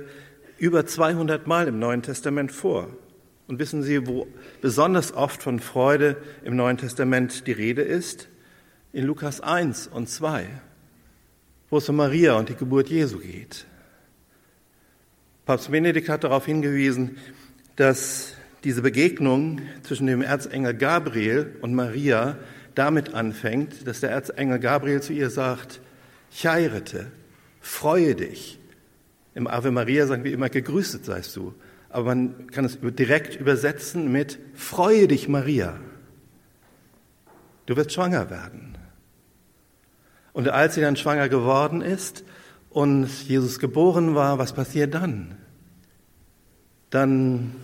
über 0.58 0.86
200 0.86 1.46
Mal 1.46 1.68
im 1.68 1.78
Neuen 1.78 2.02
Testament 2.02 2.50
vor. 2.50 2.88
Und 3.50 3.58
wissen 3.58 3.82
Sie, 3.82 4.06
wo 4.06 4.28
besonders 4.60 5.12
oft 5.12 5.42
von 5.42 5.58
Freude 5.58 6.16
im 6.44 6.54
Neuen 6.54 6.76
Testament 6.76 7.48
die 7.48 7.52
Rede 7.52 7.82
ist? 7.82 8.28
In 8.92 9.04
Lukas 9.04 9.40
1 9.40 9.88
und 9.88 10.08
2, 10.08 10.46
wo 11.68 11.78
es 11.78 11.88
um 11.88 11.96
Maria 11.96 12.34
und 12.34 12.48
die 12.48 12.54
Geburt 12.54 12.90
Jesu 12.90 13.18
geht. 13.18 13.66
Papst 15.46 15.68
Benedikt 15.72 16.08
hat 16.08 16.22
darauf 16.22 16.46
hingewiesen, 16.46 17.16
dass 17.74 18.34
diese 18.62 18.82
Begegnung 18.82 19.62
zwischen 19.82 20.06
dem 20.06 20.22
Erzengel 20.22 20.74
Gabriel 20.74 21.56
und 21.60 21.74
Maria 21.74 22.38
damit 22.76 23.14
anfängt, 23.14 23.84
dass 23.84 23.98
der 23.98 24.12
Erzengel 24.12 24.60
Gabriel 24.60 25.02
zu 25.02 25.12
ihr 25.12 25.28
sagt, 25.28 25.80
Chairete, 26.32 27.10
freue 27.60 28.14
dich. 28.14 28.60
Im 29.34 29.48
Ave 29.48 29.72
Maria 29.72 30.06
sagen 30.06 30.22
wir 30.22 30.32
immer, 30.32 30.50
gegrüßet 30.50 31.04
seist 31.04 31.34
du. 31.34 31.52
Aber 31.90 32.04
man 32.04 32.46
kann 32.46 32.64
es 32.64 32.78
direkt 32.80 33.38
übersetzen 33.38 34.10
mit, 34.10 34.38
freue 34.54 35.08
dich 35.08 35.28
Maria. 35.28 35.78
Du 37.66 37.76
wirst 37.76 37.92
schwanger 37.92 38.30
werden. 38.30 38.78
Und 40.32 40.48
als 40.48 40.76
sie 40.76 40.80
dann 40.80 40.96
schwanger 40.96 41.28
geworden 41.28 41.82
ist 41.82 42.24
und 42.70 43.08
Jesus 43.28 43.58
geboren 43.58 44.14
war, 44.14 44.38
was 44.38 44.52
passiert 44.52 44.94
dann? 44.94 45.36
Dann 46.90 47.56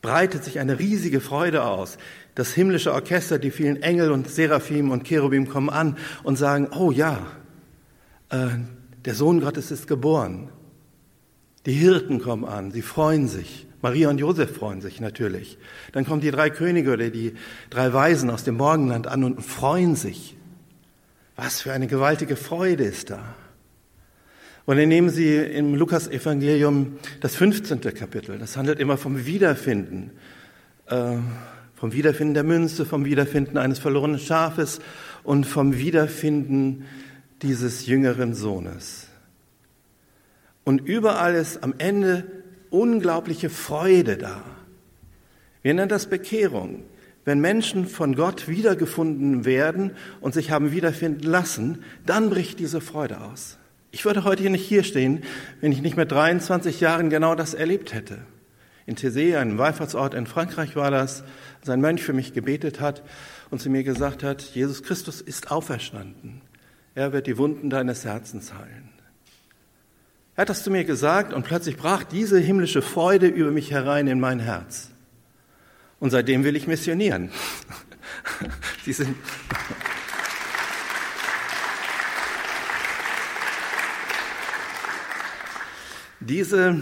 breitet 0.00 0.44
sich 0.44 0.60
eine 0.60 0.78
riesige 0.78 1.20
Freude 1.20 1.64
aus. 1.64 1.98
Das 2.34 2.52
himmlische 2.52 2.92
Orchester, 2.92 3.38
die 3.38 3.50
vielen 3.50 3.82
Engel 3.82 4.12
und 4.12 4.28
Seraphim 4.28 4.90
und 4.90 5.04
Cherubim 5.04 5.48
kommen 5.48 5.70
an 5.70 5.96
und 6.22 6.36
sagen, 6.36 6.68
oh 6.76 6.92
ja, 6.92 7.26
äh, 8.30 8.48
der 9.04 9.14
Sohn 9.14 9.40
Gottes 9.40 9.70
ist 9.70 9.86
geboren. 9.88 10.50
Die 11.66 11.72
Hirten 11.72 12.20
kommen 12.20 12.44
an, 12.44 12.72
sie 12.72 12.82
freuen 12.82 13.28
sich. 13.28 13.66
Maria 13.82 14.10
und 14.10 14.18
Josef 14.18 14.56
freuen 14.56 14.80
sich 14.80 15.00
natürlich. 15.00 15.58
Dann 15.92 16.04
kommen 16.04 16.20
die 16.20 16.30
drei 16.30 16.50
Könige 16.50 16.92
oder 16.92 17.10
die 17.10 17.34
drei 17.70 17.92
Weisen 17.92 18.30
aus 18.30 18.44
dem 18.44 18.56
Morgenland 18.56 19.06
an 19.08 19.24
und 19.24 19.42
freuen 19.42 19.96
sich. 19.96 20.36
Was 21.34 21.60
für 21.60 21.72
eine 21.72 21.88
gewaltige 21.88 22.36
Freude 22.36 22.84
ist 22.84 23.10
da. 23.10 23.34
Und 24.64 24.76
dann 24.76 24.88
nehmen 24.88 25.10
Sie 25.10 25.34
im 25.34 25.74
Lukas-Evangelium 25.74 26.98
das 27.20 27.34
15. 27.34 27.80
Kapitel. 27.80 28.38
Das 28.38 28.56
handelt 28.56 28.78
immer 28.78 28.96
vom 28.96 29.26
Wiederfinden, 29.26 30.12
äh, 30.86 31.16
vom 31.74 31.92
Wiederfinden 31.92 32.34
der 32.34 32.44
Münze, 32.44 32.86
vom 32.86 33.04
Wiederfinden 33.04 33.58
eines 33.58 33.80
verlorenen 33.80 34.20
Schafes 34.20 34.80
und 35.24 35.46
vom 35.46 35.76
Wiederfinden 35.76 36.84
dieses 37.42 37.86
jüngeren 37.86 38.34
Sohnes. 38.34 39.08
Und 40.64 40.80
überall 40.80 41.34
ist 41.34 41.62
am 41.62 41.74
Ende 41.78 42.24
unglaubliche 42.70 43.50
Freude 43.50 44.16
da. 44.16 44.42
Wir 45.62 45.74
nennen 45.74 45.88
das 45.88 46.06
Bekehrung. 46.06 46.84
Wenn 47.24 47.40
Menschen 47.40 47.86
von 47.86 48.16
Gott 48.16 48.48
wiedergefunden 48.48 49.44
werden 49.44 49.92
und 50.20 50.34
sich 50.34 50.50
haben 50.50 50.72
wiederfinden 50.72 51.24
lassen, 51.24 51.84
dann 52.04 52.30
bricht 52.30 52.58
diese 52.58 52.80
Freude 52.80 53.20
aus. 53.20 53.58
Ich 53.92 54.04
würde 54.04 54.24
heute 54.24 54.48
nicht 54.50 54.66
hier 54.66 54.82
stehen, 54.82 55.22
wenn 55.60 55.70
ich 55.70 55.82
nicht 55.82 55.96
mit 55.96 56.10
23 56.10 56.80
Jahren 56.80 57.10
genau 57.10 57.34
das 57.34 57.54
erlebt 57.54 57.94
hätte. 57.94 58.18
In 58.86 58.96
Thésée, 58.96 59.36
einem 59.36 59.58
Wallfahrtsort 59.58 60.14
in 60.14 60.26
Frankreich 60.26 60.74
war 60.74 60.90
das, 60.90 61.22
als 61.60 61.70
ein 61.70 61.80
Mönch 61.80 62.02
für 62.02 62.12
mich 62.12 62.32
gebetet 62.32 62.80
hat 62.80 63.04
und 63.50 63.60
zu 63.60 63.70
mir 63.70 63.84
gesagt 63.84 64.24
hat, 64.24 64.42
Jesus 64.42 64.82
Christus 64.82 65.20
ist 65.20 65.52
auferstanden. 65.52 66.40
Er 66.94 67.12
wird 67.12 67.28
die 67.28 67.38
Wunden 67.38 67.70
deines 67.70 68.04
Herzens 68.04 68.52
heilen. 68.52 68.91
Hat 70.42 70.48
das 70.48 70.64
zu 70.64 70.72
mir 70.72 70.82
gesagt 70.82 71.32
und 71.32 71.44
plötzlich 71.44 71.76
brach 71.76 72.02
diese 72.02 72.36
himmlische 72.36 72.82
Freude 72.82 73.28
über 73.28 73.52
mich 73.52 73.70
herein 73.70 74.08
in 74.08 74.18
mein 74.18 74.40
Herz. 74.40 74.90
Und 76.00 76.10
seitdem 76.10 76.42
will 76.42 76.56
ich 76.56 76.66
missionieren. 76.66 77.30
Sie 78.84 78.92
sind 78.92 79.14
Diese 86.18 86.80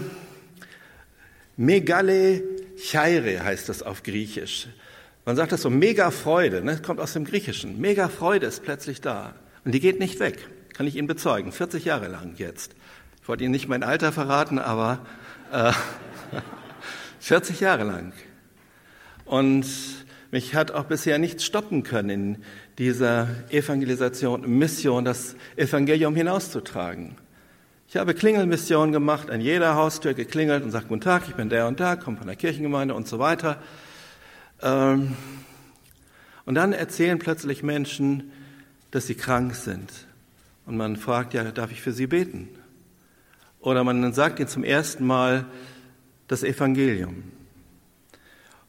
Megale 1.55 2.41
Chaire 2.79 3.43
heißt 3.43 3.69
das 3.69 3.83
auf 3.83 4.01
Griechisch. 4.01 4.69
Man 5.23 5.35
sagt 5.35 5.51
das 5.51 5.61
so, 5.61 5.69
mega 5.69 6.09
Freude, 6.09 6.63
ne? 6.63 6.81
kommt 6.83 6.99
aus 6.99 7.13
dem 7.13 7.25
Griechischen. 7.25 7.79
Mega 7.79 8.09
Freude 8.09 8.47
ist 8.47 8.63
plötzlich 8.63 9.01
da. 9.01 9.35
Und 9.65 9.73
die 9.73 9.79
geht 9.79 9.99
nicht 9.99 10.19
weg, 10.19 10.47
kann 10.73 10.87
ich 10.87 10.95
Ihnen 10.95 11.05
bezeugen. 11.05 11.51
40 11.51 11.85
Jahre 11.85 12.07
lang 12.07 12.33
jetzt. 12.37 12.73
Ich 13.21 13.27
wollte 13.27 13.43
Ihnen 13.43 13.51
nicht 13.51 13.67
mein 13.67 13.83
Alter 13.83 14.11
verraten, 14.11 14.57
aber 14.57 15.05
äh, 15.51 15.71
40 17.19 17.59
Jahre 17.59 17.83
lang. 17.83 18.13
Und 19.25 19.67
mich 20.31 20.55
hat 20.55 20.71
auch 20.71 20.85
bisher 20.85 21.19
nichts 21.19 21.45
stoppen 21.45 21.83
können 21.83 22.09
in 22.09 22.37
dieser 22.79 23.27
Evangelisation, 23.49 24.57
Mission, 24.57 25.05
das 25.05 25.35
Evangelium 25.55 26.15
hinauszutragen. 26.15 27.15
Ich 27.87 27.95
habe 27.95 28.15
Klingelmission 28.15 28.91
gemacht, 28.91 29.29
an 29.29 29.39
jeder 29.39 29.75
Haustür 29.75 30.15
geklingelt 30.15 30.63
und 30.63 30.71
sagt, 30.71 30.87
guten 30.87 31.01
Tag, 31.01 31.23
ich 31.27 31.35
bin 31.35 31.49
der 31.49 31.67
und 31.67 31.79
der, 31.79 31.97
komme 31.97 32.17
von 32.17 32.25
der 32.25 32.35
Kirchengemeinde 32.35 32.95
und 32.95 33.07
so 33.07 33.19
weiter. 33.19 33.61
Ähm, 34.63 35.15
und 36.45 36.55
dann 36.55 36.73
erzählen 36.73 37.19
plötzlich 37.19 37.61
Menschen, 37.61 38.31
dass 38.89 39.05
sie 39.05 39.15
krank 39.15 39.53
sind. 39.53 39.91
Und 40.65 40.75
man 40.75 40.95
fragt, 40.95 41.35
ja, 41.35 41.43
darf 41.43 41.71
ich 41.71 41.81
für 41.81 41.91
sie 41.91 42.07
beten? 42.07 42.49
Oder 43.61 43.83
man 43.83 44.11
sagt 44.13 44.39
ihnen 44.39 44.49
zum 44.49 44.63
ersten 44.63 45.05
Mal 45.05 45.45
das 46.27 46.43
Evangelium. 46.43 47.23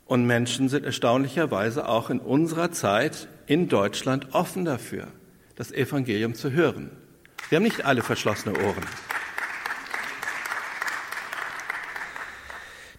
Und 0.04 0.26
Menschen 0.26 0.68
sind 0.68 0.84
erstaunlicherweise 0.84 1.88
auch 1.88 2.10
in 2.10 2.20
unserer 2.20 2.70
Zeit 2.70 3.28
in 3.46 3.68
Deutschland 3.68 4.34
offen 4.34 4.64
dafür, 4.64 5.08
das 5.56 5.72
Evangelium 5.72 6.34
zu 6.34 6.52
hören. 6.52 6.90
Wir 7.48 7.56
haben 7.56 7.62
nicht 7.64 7.84
alle 7.84 8.02
verschlossene 8.02 8.54
Ohren. 8.58 8.84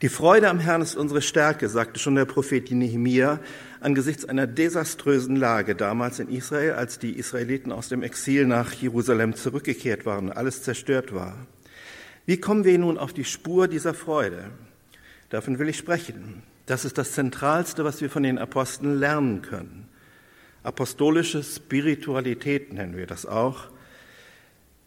Die 0.02 0.10
Freude 0.10 0.50
am 0.50 0.60
Herrn 0.60 0.82
ist 0.82 0.96
unsere 0.96 1.22
Stärke, 1.22 1.70
sagte 1.70 2.00
schon 2.00 2.16
der 2.16 2.26
Prophet 2.26 2.72
Nehemia 2.72 3.40
angesichts 3.80 4.26
einer 4.26 4.48
desaströsen 4.48 5.36
Lage 5.36 5.76
damals 5.76 6.20
in 6.20 6.30
Israel, 6.30 6.74
als 6.74 7.00
die 7.00 7.18
Israeliten 7.18 7.72
aus 7.72 7.90
dem 7.90 8.02
Exil 8.02 8.46
nach 8.46 8.74
Jerusalem 8.74 9.36
zurückgekehrt 9.36 10.06
waren, 10.06 10.32
alles 10.32 10.64
zerstört 10.64 11.14
war. 11.14 11.48
Wie 12.26 12.38
kommen 12.38 12.64
wir 12.64 12.78
nun 12.80 12.98
auf 12.98 13.12
die 13.12 13.26
Spur 13.26 13.68
dieser 13.68 13.94
Freude? 13.94 14.46
Davon 15.30 15.60
will 15.60 15.68
ich 15.68 15.78
sprechen. 15.78 16.44
Das 16.66 16.86
ist 16.86 16.98
das 16.98 17.12
Zentralste, 17.12 17.84
was 17.84 18.00
wir 18.00 18.10
von 18.10 18.24
den 18.24 18.38
Aposteln 18.38 18.98
lernen 18.98 19.42
können. 19.42 19.90
Apostolische 20.64 21.44
Spiritualität 21.44 22.72
nennen 22.72 22.96
wir 22.96 23.08
das 23.08 23.26
auch. 23.26 23.68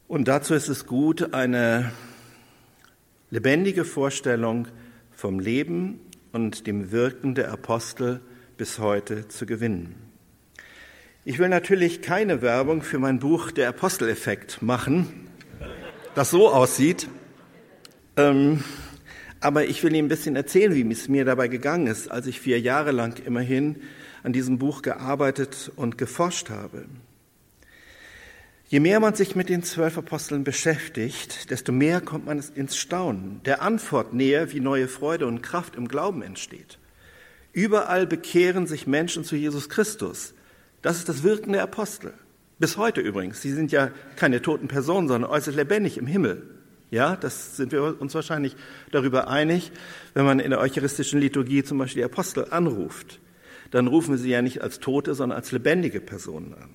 Und 0.08 0.28
dazu 0.28 0.54
ist 0.54 0.68
es 0.68 0.86
gut, 0.86 1.34
eine 1.34 1.92
lebendige 3.30 3.84
Vorstellung 3.84 4.68
vom 5.12 5.38
Leben 5.38 6.00
und 6.32 6.66
dem 6.66 6.90
Wirken 6.92 7.34
der 7.34 7.52
Apostel 7.52 8.20
bis 8.56 8.78
heute 8.78 9.28
zu 9.28 9.44
gewinnen. 9.44 9.94
Ich 11.26 11.38
will 11.38 11.48
natürlich 11.48 12.00
keine 12.00 12.40
Werbung 12.40 12.80
für 12.80 12.98
mein 12.98 13.18
Buch 13.18 13.50
Der 13.50 13.68
Aposteleffekt 13.68 14.62
machen, 14.62 15.28
das 16.14 16.30
so 16.30 16.48
aussieht. 16.48 17.08
Ähm, 18.16 18.64
aber 19.40 19.66
ich 19.66 19.82
will 19.82 19.94
Ihnen 19.94 20.06
ein 20.06 20.08
bisschen 20.08 20.37
erzählen, 20.37 20.75
wie 20.75 20.90
es 20.90 21.08
mir 21.08 21.25
dabei 21.25 21.49
gegangen 21.49 21.87
ist, 21.87 22.11
als 22.11 22.26
ich 22.26 22.40
vier 22.40 22.58
Jahre 22.61 22.92
lang 22.92 23.20
immerhin 23.25 23.76
an 24.23 24.32
diesem 24.32 24.58
Buch 24.58 24.82
gearbeitet 24.82 25.70
und 25.76 25.99
geforscht 25.99 26.50
habe. 26.50 26.87
Je 28.68 28.80
mehr 28.80 28.99
man 28.99 29.14
sich 29.14 29.37
mit 29.37 29.49
den 29.49 29.62
zwölf 29.62 29.96
Aposteln 29.96 30.42
beschäftigt, 30.42 31.50
desto 31.50 31.70
mehr 31.70 32.00
kommt 32.00 32.26
man 32.26 32.42
ins 32.56 32.76
Staunen, 32.76 33.40
der 33.44 33.62
Antwort 33.62 34.12
näher, 34.12 34.52
wie 34.52 34.58
neue 34.58 34.88
Freude 34.88 35.28
und 35.28 35.42
Kraft 35.42 35.76
im 35.76 35.87
Glauben 35.87 36.23
entsteht. 36.23 36.78
Überall 37.52 38.06
bekehren 38.08 38.66
sich 38.66 38.88
Menschen 38.88 39.23
zu 39.23 39.37
Jesus 39.37 39.68
Christus. 39.68 40.35
Das 40.82 40.99
ist 40.99 41.08
das 41.08 41.23
Wirken 41.23 41.52
der 41.52 41.62
Apostel. 41.62 42.12
Bis 42.58 42.76
heute 42.76 43.00
übrigens. 43.00 43.40
Sie 43.40 43.52
sind 43.52 43.70
ja 43.70 43.90
keine 44.16 44.42
toten 44.42 44.66
Personen, 44.66 45.06
sondern 45.06 45.30
äußerst 45.30 45.56
lebendig 45.56 45.96
im 45.99 46.08
Himmel. 46.08 46.55
Ja, 46.90 47.16
das 47.16 47.56
sind 47.56 47.72
wir 47.72 48.00
uns 48.00 48.14
wahrscheinlich 48.14 48.56
darüber 48.92 49.28
einig, 49.28 49.72
wenn 50.14 50.24
man 50.24 50.38
in 50.38 50.50
der 50.50 50.60
eucharistischen 50.60 51.20
Liturgie 51.20 51.64
zum 51.64 51.78
Beispiel 51.78 52.02
die 52.02 52.04
Apostel 52.04 52.46
anruft. 52.50 53.20
Dann 53.72 53.88
rufen 53.88 54.12
wir 54.12 54.18
sie 54.18 54.30
ja 54.30 54.42
nicht 54.42 54.62
als 54.62 54.78
tote, 54.78 55.14
sondern 55.14 55.36
als 55.36 55.50
lebendige 55.50 56.00
Personen 56.00 56.54
an. 56.54 56.70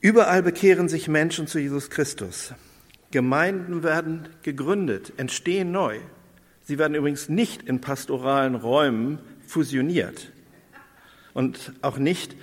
Überall 0.00 0.42
bekehren 0.42 0.88
sich 0.88 1.06
Menschen 1.06 1.46
zu 1.46 1.58
Jesus 1.58 1.90
Christus. 1.90 2.54
Gemeinden 3.10 3.82
werden 3.82 4.28
gegründet, 4.42 5.12
entstehen 5.18 5.70
neu. 5.70 6.00
Sie 6.62 6.78
werden 6.78 6.94
übrigens 6.94 7.28
nicht 7.28 7.62
in 7.62 7.80
pastoralen 7.80 8.54
Räumen 8.54 9.18
fusioniert 9.46 10.32
und 11.34 11.72
auch 11.82 11.98
nicht, 11.98 12.36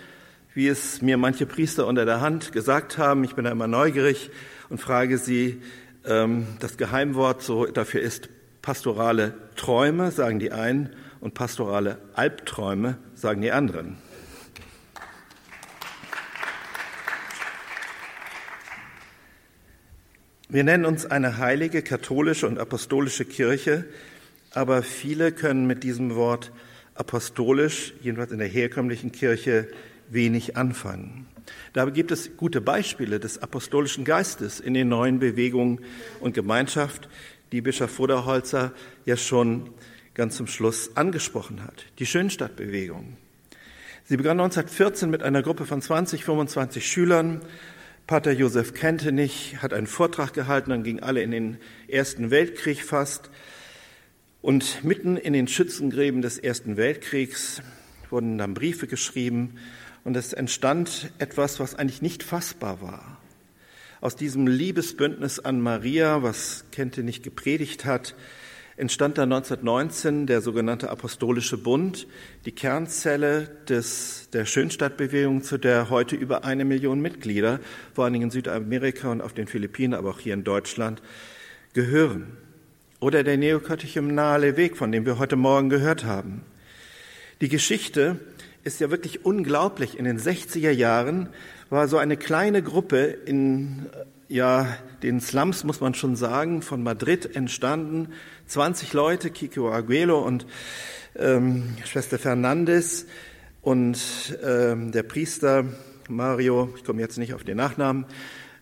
wie 0.54 0.68
es 0.68 1.02
mir 1.02 1.18
manche 1.18 1.46
Priester 1.46 1.88
unter 1.88 2.06
der 2.06 2.22
Hand 2.22 2.52
gesagt 2.52 2.98
haben. 2.98 3.24
Ich 3.24 3.36
bin 3.36 3.46
da 3.46 3.52
immer 3.52 3.68
neugierig 3.68 4.30
und 4.70 4.80
frage 4.80 5.18
sie, 5.18 5.62
ähm, 6.06 6.48
das 6.60 6.78
Geheimwort 6.78 7.42
so 7.42 7.66
dafür 7.66 8.02
ist 8.02 8.30
pastorale 8.62 9.34
Träume, 9.56 10.12
sagen 10.12 10.40
die 10.40 10.52
einen, 10.52 10.96
und 11.22 11.34
pastorale 11.34 11.98
Albträume, 12.14 12.98
sagen 13.14 13.42
die 13.42 13.52
anderen. 13.52 13.98
Wir 20.52 20.64
nennen 20.64 20.86
uns 20.86 21.06
eine 21.06 21.38
heilige 21.38 21.84
katholische 21.84 22.48
und 22.48 22.58
apostolische 22.58 23.26
Kirche, 23.26 23.86
aber 24.52 24.82
viele 24.82 25.32
können 25.32 25.68
mit 25.68 25.84
diesem 25.84 26.16
Wort 26.16 26.52
apostolisch, 26.96 27.94
jedenfalls 28.02 28.32
in 28.32 28.40
der 28.40 28.48
herkömmlichen 28.48 29.12
Kirche, 29.12 29.68
wenig 30.10 30.58
anfangen. 30.58 31.28
Dabei 31.74 31.92
gibt 31.92 32.12
es 32.12 32.36
gute 32.38 32.62
Beispiele 32.62 33.20
des 33.20 33.42
apostolischen 33.42 34.04
Geistes 34.04 34.60
in 34.60 34.74
den 34.74 34.90
neuen 34.90 35.20
Bewegungen 35.20 35.80
und 36.20 36.34
Gemeinschaft, 36.34 37.10
die 37.52 37.62
Bischof 37.62 37.92
Voderholzer 37.92 38.74
ja 39.06 39.18
schon 39.18 39.70
ganz 40.14 40.36
zum 40.36 40.48
Schluss 40.48 40.96
angesprochen 40.96 41.64
hat. 41.64 41.86
Die 42.00 42.06
Schönstadtbewegung. 42.06 43.18
Sie 44.06 44.18
begann 44.18 44.40
1914 44.40 45.10
mit 45.10 45.24
einer 45.24 45.44
Gruppe 45.44 45.66
von 45.66 45.82
20, 45.82 46.26
25 46.26 46.86
Schülern 46.86 47.42
Pater 48.10 48.32
Josef 48.32 48.74
Kentenich 48.74 49.58
hat 49.62 49.72
einen 49.72 49.86
Vortrag 49.86 50.34
gehalten, 50.34 50.72
dann 50.72 50.82
gingen 50.82 51.04
alle 51.04 51.22
in 51.22 51.30
den 51.30 51.58
Ersten 51.88 52.32
Weltkrieg 52.32 52.84
fast. 52.84 53.30
Und 54.42 54.84
mitten 54.84 55.16
in 55.16 55.34
den 55.34 55.48
Schützengräben 55.48 56.24
des 56.24 56.40
Ersten 56.40 56.76
Weltkriegs 56.76 57.62
wurden 58.10 58.40
dann 58.40 58.56
Briefe 58.56 58.88
geschrieben 58.88 59.60
und 60.10 60.18
es 60.18 60.34
entstand 60.34 61.12
etwas, 61.20 61.60
was 61.60 61.76
eigentlich 61.76 62.02
nicht 62.02 62.24
fassbar 62.24 62.82
war. 62.82 63.20
Aus 64.02 64.16
diesem 64.16 64.48
Liebesbündnis 64.48 65.40
an 65.40 65.62
Maria, 65.62 66.24
was 66.24 66.66
Kentenich 66.72 67.22
gepredigt 67.22 67.86
hat, 67.86 68.16
entstand 68.76 69.20
dann 69.20 69.32
1919 69.32 70.26
der 70.26 70.42
sogenannte 70.42 70.90
Apostolische 70.90 71.60
Bund, 71.60 72.08
die 72.46 72.54
Kernzelle 72.54 73.52
des, 73.70 74.30
der 74.34 74.46
Schönstadtbewegung, 74.46 75.44
zu 75.44 75.60
der 75.60 75.92
heute 75.92 76.16
über 76.16 76.44
eine 76.44 76.66
Million 76.66 77.02
Mitglieder, 77.02 77.60
vor 77.94 78.06
allen 78.06 78.14
Dingen 78.14 78.30
in 78.30 78.32
Südamerika 78.32 79.12
und 79.12 79.22
auf 79.22 79.34
den 79.34 79.46
Philippinen, 79.46 79.94
aber 79.94 80.10
auch 80.10 80.20
hier 80.20 80.34
in 80.34 80.44
Deutschland, 80.44 81.04
gehören. 81.74 82.36
Oder 83.00 83.24
der 83.24 83.38
neokatechymenale 83.38 84.58
Weg, 84.58 84.76
von 84.76 84.92
dem 84.92 85.06
wir 85.06 85.20
heute 85.20 85.36
Morgen 85.36 85.70
gehört 85.70 86.04
haben. 86.04 86.42
Die 87.42 87.50
Geschichte 87.50 88.20
ist 88.64 88.80
ja 88.80 88.92
wirklich 88.92 89.26
unglaublich. 89.26 89.98
In 89.98 90.06
den 90.06 90.20
60er 90.20 90.72
Jahren 90.72 91.30
war 91.70 91.88
so 91.88 91.98
eine 91.98 92.18
kleine 92.18 92.62
Gruppe 92.62 93.04
in 93.04 93.88
ja, 94.28 94.68
den 95.02 95.22
Slums, 95.22 95.64
muss 95.64 95.82
man 95.82 95.94
schon 95.96 96.16
sagen, 96.16 96.62
von 96.62 96.84
Madrid 96.84 97.36
entstanden. 97.36 98.10
20 98.48 98.94
Leute, 98.94 99.32
Kiko 99.32 99.72
Aguelo 99.72 100.20
und 100.20 100.46
ähm, 101.16 101.76
Schwester 101.86 102.20
Fernandes 102.20 103.08
und 103.62 104.00
ähm, 104.44 104.92
der 104.92 105.04
Priester 105.04 105.66
Mario, 106.08 106.74
ich 106.76 106.84
komme 106.84 107.02
jetzt 107.02 107.18
nicht 107.18 107.34
auf 107.34 107.44
den 107.44 107.58
Nachnamen, 107.58 108.06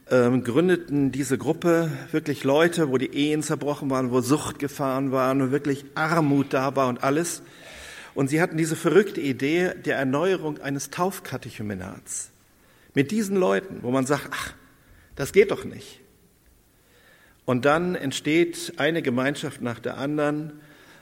ähm, 0.10 0.44
gründeten 0.44 1.12
diese 1.12 1.38
Gruppe, 1.38 1.92
wirklich 2.12 2.44
Leute, 2.44 2.90
wo 2.90 2.98
die 2.98 3.14
Ehen 3.14 3.44
zerbrochen 3.44 3.90
waren, 3.90 4.12
wo 4.12 4.22
Sucht 4.22 4.60
gefahren 4.60 5.12
waren 5.12 5.42
und 5.42 5.52
wirklich 5.52 5.86
Armut 5.96 6.54
da 6.54 6.76
war 6.76 6.88
und 6.88 7.04
alles. 7.04 7.42
Und 8.18 8.30
sie 8.30 8.42
hatten 8.42 8.58
diese 8.58 8.76
verrückte 8.76 9.22
Idee 9.22 9.76
der 9.86 9.96
Erneuerung 9.96 10.58
eines 10.58 10.90
Taufkatechumenats. 10.90 12.32
Mit 12.96 13.12
diesen 13.12 13.38
Leuten, 13.38 13.84
wo 13.84 13.92
man 13.92 14.08
sagt, 14.08 14.30
ach, 14.32 14.54
das 15.16 15.34
geht 15.34 15.52
doch 15.52 15.66
nicht. 15.66 16.00
Und 17.46 17.66
dann 17.66 17.94
entsteht 17.94 18.74
eine 18.78 19.04
Gemeinschaft 19.04 19.62
nach 19.62 19.78
der 19.78 20.00
anderen. 20.00 20.54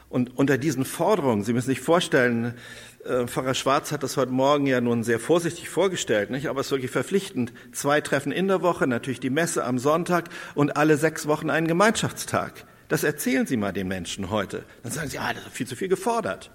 Und 0.10 0.38
unter 0.38 0.58
diesen 0.58 0.84
Forderungen, 0.84 1.46
Sie 1.46 1.54
müssen 1.54 1.68
sich 1.68 1.80
vorstellen, 1.80 2.54
äh, 3.06 3.28
Pfarrer 3.28 3.54
Schwarz 3.54 3.94
hat 3.94 4.04
das 4.04 4.18
heute 4.18 4.34
Morgen 4.34 4.68
ja 4.68 4.82
nun 4.82 5.06
sehr 5.06 5.22
vorsichtig 5.22 5.70
vorgestellt, 5.70 6.32
nicht? 6.32 6.50
aber 6.50 6.60
es 6.60 6.68
ist 6.68 6.72
wirklich 6.72 6.92
verpflichtend. 6.92 7.54
Zwei 7.72 8.02
Treffen 8.02 8.34
in 8.34 8.50
der 8.50 8.62
Woche, 8.62 8.88
natürlich 8.88 9.22
die 9.22 9.30
Messe 9.30 9.64
am 9.64 9.80
Sonntag 9.80 10.28
und 10.54 10.76
alle 10.76 10.98
sechs 10.98 11.28
Wochen 11.28 11.50
einen 11.50 11.70
Gemeinschaftstag. 11.70 12.66
Das 12.90 13.06
erzählen 13.06 13.48
Sie 13.48 13.56
mal 13.56 13.72
den 13.72 13.88
Menschen 13.88 14.32
heute. 14.32 14.66
Dann 14.84 14.92
sagen 14.92 15.10
Sie, 15.10 15.18
ah, 15.18 15.34
das 15.34 15.46
ist 15.46 15.54
viel 15.54 15.66
zu 15.66 15.78
viel 15.78 15.88
gefordert. 15.88 16.52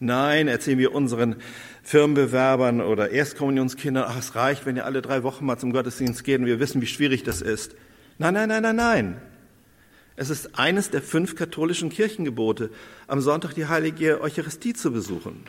Nein, 0.00 0.46
erzählen 0.46 0.78
wir 0.78 0.94
unseren 0.94 1.36
Firmenbewerbern 1.82 2.80
oder 2.80 3.10
Erstkommunionskindern, 3.10 4.04
ach, 4.06 4.18
es 4.18 4.36
reicht, 4.36 4.64
wenn 4.64 4.76
ihr 4.76 4.84
alle 4.84 5.02
drei 5.02 5.24
Wochen 5.24 5.44
mal 5.44 5.58
zum 5.58 5.72
Gottesdienst 5.72 6.22
geht 6.22 6.38
und 6.38 6.46
wir 6.46 6.60
wissen, 6.60 6.80
wie 6.80 6.86
schwierig 6.86 7.24
das 7.24 7.42
ist. 7.42 7.74
Nein, 8.18 8.34
nein, 8.34 8.48
nein, 8.48 8.62
nein, 8.62 8.76
nein. 8.76 9.22
Es 10.14 10.30
ist 10.30 10.58
eines 10.58 10.90
der 10.90 11.02
fünf 11.02 11.34
katholischen 11.34 11.90
Kirchengebote, 11.90 12.70
am 13.06 13.20
Sonntag 13.20 13.54
die 13.54 13.66
heilige 13.66 14.20
Eucharistie 14.20 14.72
zu 14.72 14.92
besuchen. 14.92 15.44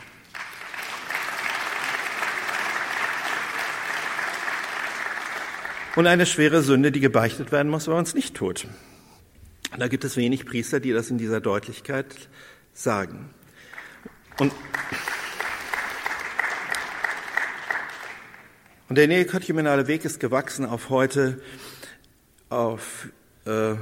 Und 5.96 6.08
eine 6.08 6.26
schwere 6.26 6.62
Sünde, 6.62 6.92
die 6.92 7.00
gebeichtet 7.00 7.52
werden 7.52 7.70
muss, 7.70 7.88
wenn 7.88 7.96
man 7.96 8.04
es 8.04 8.14
nicht 8.16 8.36
tut. 8.36 8.68
Da 9.78 9.88
gibt 9.88 10.04
es 10.06 10.18
wenig 10.18 10.46
Priester, 10.46 10.80
die 10.80 10.92
das 10.92 11.12
in 11.12 11.18
dieser 11.18 11.42
Deutlichkeit 11.42 12.16
sagen. 12.74 13.30
Und, 14.40 14.54
und 18.88 18.98
der 18.98 19.08
neokatechumenale 19.10 19.88
Weg 19.88 20.06
ist 20.06 20.22
gewachsen 20.22 20.66
auf 20.66 20.90
heute 20.90 21.42
auf 22.48 23.10
äh, 23.46 23.76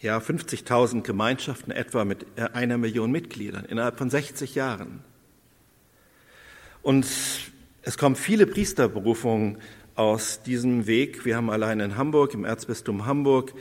ja, 0.00 0.18
50.000 0.18 1.02
Gemeinschaften 1.02 1.72
etwa 1.72 2.04
mit 2.04 2.24
einer 2.36 2.78
Million 2.78 3.10
Mitgliedern 3.10 3.64
innerhalb 3.64 3.98
von 3.98 4.10
60 4.10 4.54
Jahren. 4.54 5.02
Und 6.82 7.04
es 7.82 7.98
kommen 7.98 8.14
viele 8.14 8.46
Priesterberufungen 8.46 9.58
aus 9.96 10.40
diesem 10.42 10.86
Weg. 10.86 11.24
Wir 11.24 11.36
haben 11.36 11.50
allein 11.50 11.80
in 11.80 11.96
Hamburg, 11.96 12.32
im 12.34 12.44
Erzbistum 12.44 13.06
Hamburg, 13.06 13.52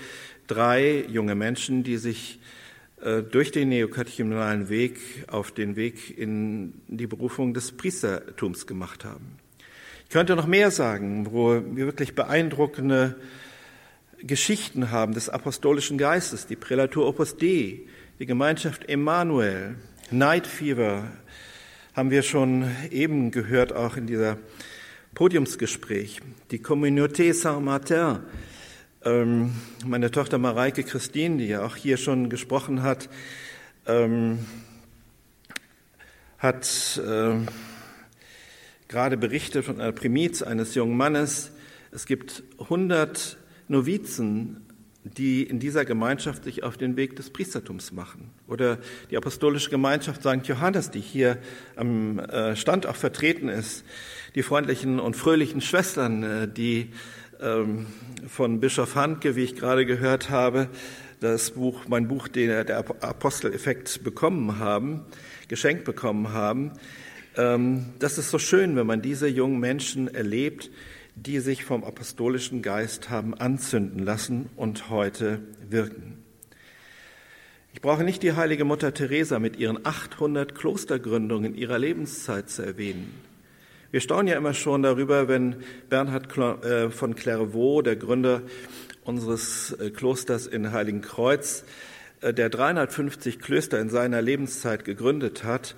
drei 0.45 1.05
junge 1.07 1.33
Menschen, 1.33 1.83
die 1.83 1.97
sich 1.97 2.39
durch 3.31 3.51
den 3.51 3.69
neokatechumenalen 3.69 4.69
Weg 4.69 4.97
auf 5.27 5.51
den 5.51 5.75
Weg 5.75 6.17
in 6.17 6.73
die 6.87 7.07
Berufung 7.07 7.53
des 7.53 7.71
Priestertums 7.73 8.65
gemacht 8.65 9.03
haben. 9.03 9.37
Ich 10.05 10.09
könnte 10.09 10.35
noch 10.35 10.47
mehr 10.47 10.71
sagen, 10.71 11.27
wo 11.31 11.53
wir 11.53 11.85
wirklich 11.85 12.15
beeindruckende 12.15 13.15
Geschichten 14.19 14.91
haben 14.91 15.13
des 15.13 15.27
apostolischen 15.27 15.97
Geistes, 15.97 16.47
die 16.47 16.55
Prälatur 16.55 17.07
Opus 17.07 17.35
Dei, 17.35 17.81
die 18.19 18.25
Gemeinschaft 18.25 18.87
Emmanuel, 18.87 19.75
Night 20.11 20.47
Fever, 20.47 21.11
haben 21.93 22.09
wir 22.09 22.21
schon 22.23 22.71
eben 22.89 23.31
gehört, 23.31 23.73
auch 23.73 23.97
in 23.97 24.07
dieser 24.07 24.37
Podiumsgespräch, 25.13 26.21
die 26.51 26.59
Communauté 26.59 27.33
Saint-Martin. 27.33 28.19
Ähm, 29.05 29.53
meine 29.85 30.11
Tochter 30.11 30.37
Mareike 30.37 30.83
Christine, 30.83 31.37
die 31.37 31.47
ja 31.47 31.65
auch 31.65 31.75
hier 31.75 31.97
schon 31.97 32.29
gesprochen 32.29 32.83
hat, 32.83 33.09
ähm, 33.85 34.39
hat 36.37 37.01
äh, 37.05 37.35
gerade 38.87 39.17
berichtet 39.17 39.65
von 39.65 39.81
einer 39.81 39.91
Primiz 39.91 40.41
eines 40.41 40.73
jungen 40.75 40.95
Mannes. 40.95 41.51
Es 41.91 42.05
gibt 42.05 42.43
100 42.59 43.37
Novizen 43.67 44.63
die 45.03 45.43
in 45.43 45.59
dieser 45.59 45.83
Gemeinschaft 45.83 46.45
sich 46.45 46.63
auf 46.63 46.77
den 46.77 46.95
Weg 46.95 47.15
des 47.15 47.29
Priestertums 47.29 47.91
machen. 47.91 48.29
Oder 48.47 48.77
die 49.11 49.17
apostolische 49.17 49.69
Gemeinschaft 49.69 50.21
St. 50.21 50.47
Johannes, 50.47 50.91
die 50.91 51.01
hier 51.01 51.37
am 51.75 52.19
äh, 52.19 52.55
Stand 52.55 52.85
auch 52.85 52.95
vertreten 52.95 53.49
ist. 53.49 53.83
Die 54.35 54.43
freundlichen 54.43 54.99
und 54.99 55.15
fröhlichen 55.15 55.61
Schwestern, 55.61 56.23
äh, 56.23 56.47
die 56.47 56.91
von 57.39 58.59
Bischof 58.59 58.95
Handke, 58.95 59.35
wie 59.35 59.43
ich 59.43 59.55
gerade 59.55 59.85
gehört 59.85 60.29
habe, 60.29 60.69
das 61.19 61.51
Buch, 61.51 61.87
mein 61.87 62.07
Buch, 62.07 62.27
den 62.27 62.49
der 62.49 62.77
Aposteleffekt 62.77 64.03
bekommen 64.03 64.59
haben, 64.59 65.01
geschenkt 65.47 65.85
bekommen 65.85 66.33
haben. 66.33 66.73
Ähm, 67.37 67.85
das 67.99 68.17
ist 68.17 68.29
so 68.29 68.39
schön, 68.39 68.75
wenn 68.75 68.85
man 68.85 69.01
diese 69.01 69.27
jungen 69.27 69.59
Menschen 69.59 70.13
erlebt, 70.13 70.69
die 71.15 71.39
sich 71.39 71.63
vom 71.63 71.83
apostolischen 71.83 72.61
Geist 72.61 73.09
haben 73.09 73.33
anzünden 73.33 73.99
lassen 73.99 74.49
und 74.55 74.89
heute 74.89 75.39
wirken. 75.69 76.23
Ich 77.73 77.81
brauche 77.81 78.03
nicht 78.03 78.21
die 78.23 78.33
heilige 78.33 78.65
Mutter 78.65 78.93
Teresa 78.93 79.39
mit 79.39 79.57
ihren 79.57 79.85
800 79.85 80.53
Klostergründungen 80.53 81.55
ihrer 81.55 81.79
Lebenszeit 81.79 82.49
zu 82.49 82.63
erwähnen. 82.63 83.13
Wir 83.93 84.01
staunen 84.01 84.25
ja 84.25 84.37
immer 84.37 84.55
schon 84.55 84.81
darüber, 84.81 85.27
wenn 85.27 85.57
Bernhard 85.87 86.35
äh, 86.65 86.89
von 86.89 87.13
Clairvaux, 87.13 87.83
der 87.83 87.95
Gründer 87.95 88.41
unseres 89.03 89.71
äh, 89.73 89.91
Klosters 89.91 90.47
in 90.47 90.71
Heiligenkreuz, 90.71 91.63
äh, 92.21 92.33
der 92.33 92.49
350 92.49 93.37
Klöster 93.37 93.79
in 93.79 93.89
seiner 93.89 94.19
Lebenszeit 94.23 94.83
gegründet 94.83 95.43
hat, 95.43 95.75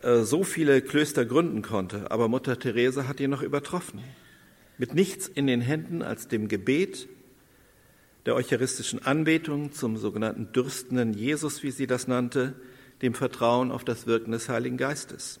so 0.00 0.44
viele 0.44 0.82
Klöster 0.82 1.24
gründen 1.24 1.62
konnte. 1.62 2.12
Aber 2.12 2.28
Mutter 2.28 2.56
Teresa 2.56 3.08
hat 3.08 3.18
ihn 3.18 3.30
noch 3.30 3.42
übertroffen 3.42 4.00
mit 4.78 4.94
nichts 4.94 5.26
in 5.26 5.48
den 5.48 5.60
Händen 5.60 6.02
als 6.02 6.28
dem 6.28 6.46
Gebet, 6.46 7.08
der 8.26 8.36
eucharistischen 8.36 9.04
Anbetung 9.04 9.72
zum 9.72 9.96
sogenannten 9.96 10.52
dürstenden 10.52 11.14
Jesus, 11.14 11.64
wie 11.64 11.72
sie 11.72 11.88
das 11.88 12.06
nannte, 12.06 12.54
dem 13.02 13.14
Vertrauen 13.14 13.72
auf 13.72 13.82
das 13.82 14.06
Wirken 14.06 14.30
des 14.30 14.48
Heiligen 14.48 14.76
Geistes. 14.76 15.40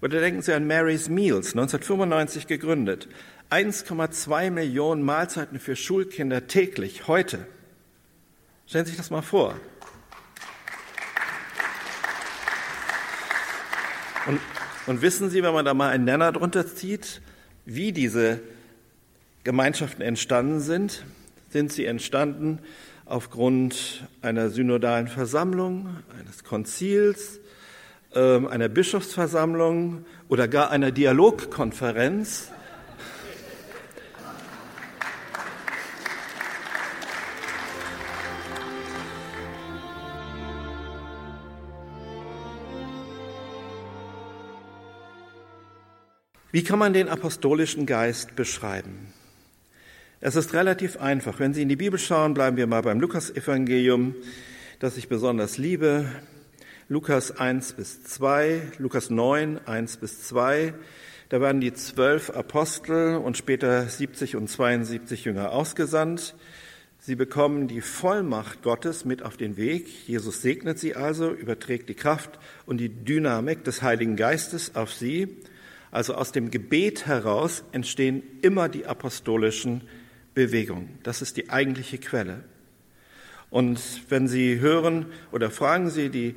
Oder 0.00 0.20
denken 0.20 0.42
Sie 0.42 0.52
an 0.52 0.66
Mary's 0.66 1.08
Meals, 1.08 1.48
1995 1.52 2.46
gegründet. 2.46 3.08
1,2 3.50 4.50
Millionen 4.50 5.02
Mahlzeiten 5.02 5.58
für 5.58 5.74
Schulkinder 5.74 6.46
täglich, 6.46 7.08
heute. 7.08 7.46
Stellen 8.66 8.84
Sie 8.84 8.90
sich 8.90 8.98
das 8.98 9.10
mal 9.10 9.22
vor. 9.22 9.54
Und, 14.26 14.40
und 14.86 15.02
wissen 15.02 15.30
Sie, 15.30 15.42
wenn 15.42 15.54
man 15.54 15.64
da 15.64 15.74
mal 15.74 15.88
einen 15.88 16.04
Nenner 16.04 16.32
drunter 16.32 16.66
zieht, 16.66 17.22
wie 17.64 17.92
diese 17.92 18.40
Gemeinschaften 19.44 20.02
entstanden 20.02 20.60
sind, 20.60 21.04
sind 21.50 21.72
sie 21.72 21.86
entstanden 21.86 22.58
aufgrund 23.04 24.06
einer 24.20 24.50
synodalen 24.50 25.08
Versammlung, 25.08 25.96
eines 26.18 26.44
Konzils, 26.44 27.40
einer 28.18 28.68
Bischofsversammlung 28.68 30.04
oder 30.28 30.48
gar 30.48 30.70
einer 30.70 30.90
Dialogkonferenz. 30.90 32.50
Wie 46.50 46.64
kann 46.64 46.78
man 46.78 46.94
den 46.94 47.08
apostolischen 47.08 47.84
Geist 47.86 48.34
beschreiben? 48.34 49.12
Es 50.20 50.34
ist 50.34 50.54
relativ 50.54 50.96
einfach. 50.96 51.38
Wenn 51.38 51.54
Sie 51.54 51.62
in 51.62 51.68
die 51.68 51.76
Bibel 51.76 51.98
schauen, 51.98 52.34
bleiben 52.34 52.56
wir 52.56 52.66
mal 52.66 52.82
beim 52.82 52.98
Lukas-Evangelium, 52.98 54.16
das 54.80 54.96
ich 54.96 55.08
besonders 55.08 55.58
liebe. 55.58 56.06
Lukas 56.90 57.32
1 57.38 57.74
bis 57.74 58.02
2, 58.02 58.62
Lukas 58.78 59.10
9, 59.10 59.60
1 59.66 59.98
bis 59.98 60.22
2. 60.22 60.72
Da 61.28 61.38
werden 61.38 61.60
die 61.60 61.74
zwölf 61.74 62.30
Apostel 62.30 63.16
und 63.16 63.36
später 63.36 63.86
70 63.86 64.36
und 64.36 64.48
72 64.48 65.26
Jünger 65.26 65.52
ausgesandt. 65.52 66.34
Sie 66.98 67.14
bekommen 67.14 67.68
die 67.68 67.82
Vollmacht 67.82 68.62
Gottes 68.62 69.04
mit 69.04 69.22
auf 69.22 69.36
den 69.36 69.58
Weg. 69.58 70.08
Jesus 70.08 70.40
segnet 70.40 70.78
sie 70.78 70.96
also, 70.96 71.30
überträgt 71.30 71.90
die 71.90 71.94
Kraft 71.94 72.38
und 72.64 72.78
die 72.78 72.88
Dynamik 72.88 73.64
des 73.64 73.82
Heiligen 73.82 74.16
Geistes 74.16 74.74
auf 74.74 74.90
sie. 74.90 75.36
Also 75.90 76.14
aus 76.14 76.32
dem 76.32 76.50
Gebet 76.50 77.04
heraus 77.04 77.64
entstehen 77.72 78.22
immer 78.40 78.70
die 78.70 78.86
apostolischen 78.86 79.82
Bewegung. 80.32 80.88
Das 81.02 81.20
ist 81.20 81.36
die 81.36 81.50
eigentliche 81.50 81.98
Quelle. 81.98 82.44
Und 83.50 83.80
wenn 84.10 84.28
Sie 84.28 84.60
hören 84.60 85.06
oder 85.32 85.50
fragen 85.50 85.90
Sie 85.90 86.10
die 86.10 86.34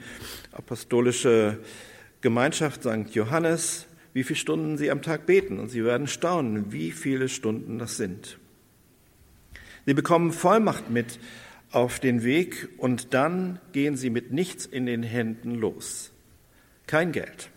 apostolische 0.52 1.60
Gemeinschaft 2.22 2.84
St. 2.84 3.14
Johannes, 3.14 3.88
wie 4.14 4.24
viele 4.24 4.38
Stunden 4.38 4.78
Sie 4.78 4.92
am 4.92 5.02
Tag 5.02 5.26
beten, 5.26 5.60
und 5.60 5.70
Sie 5.70 5.84
werden 5.84 6.08
staunen, 6.08 6.72
wie 6.72 6.92
viele 6.92 7.30
Stunden 7.30 7.80
das 7.80 7.98
sind. 7.98 8.38
Sie 9.86 9.94
bekommen 9.94 10.32
Vollmacht 10.32 10.90
mit 10.90 11.20
auf 11.72 12.00
den 12.00 12.24
Weg 12.24 12.70
und 12.78 13.14
dann 13.14 13.60
gehen 13.72 13.98
Sie 13.98 14.10
mit 14.10 14.32
nichts 14.32 14.66
in 14.66 14.86
den 14.86 15.04
Händen 15.04 15.56
los. 15.56 16.12
Kein 16.88 17.12
Geld, 17.12 17.50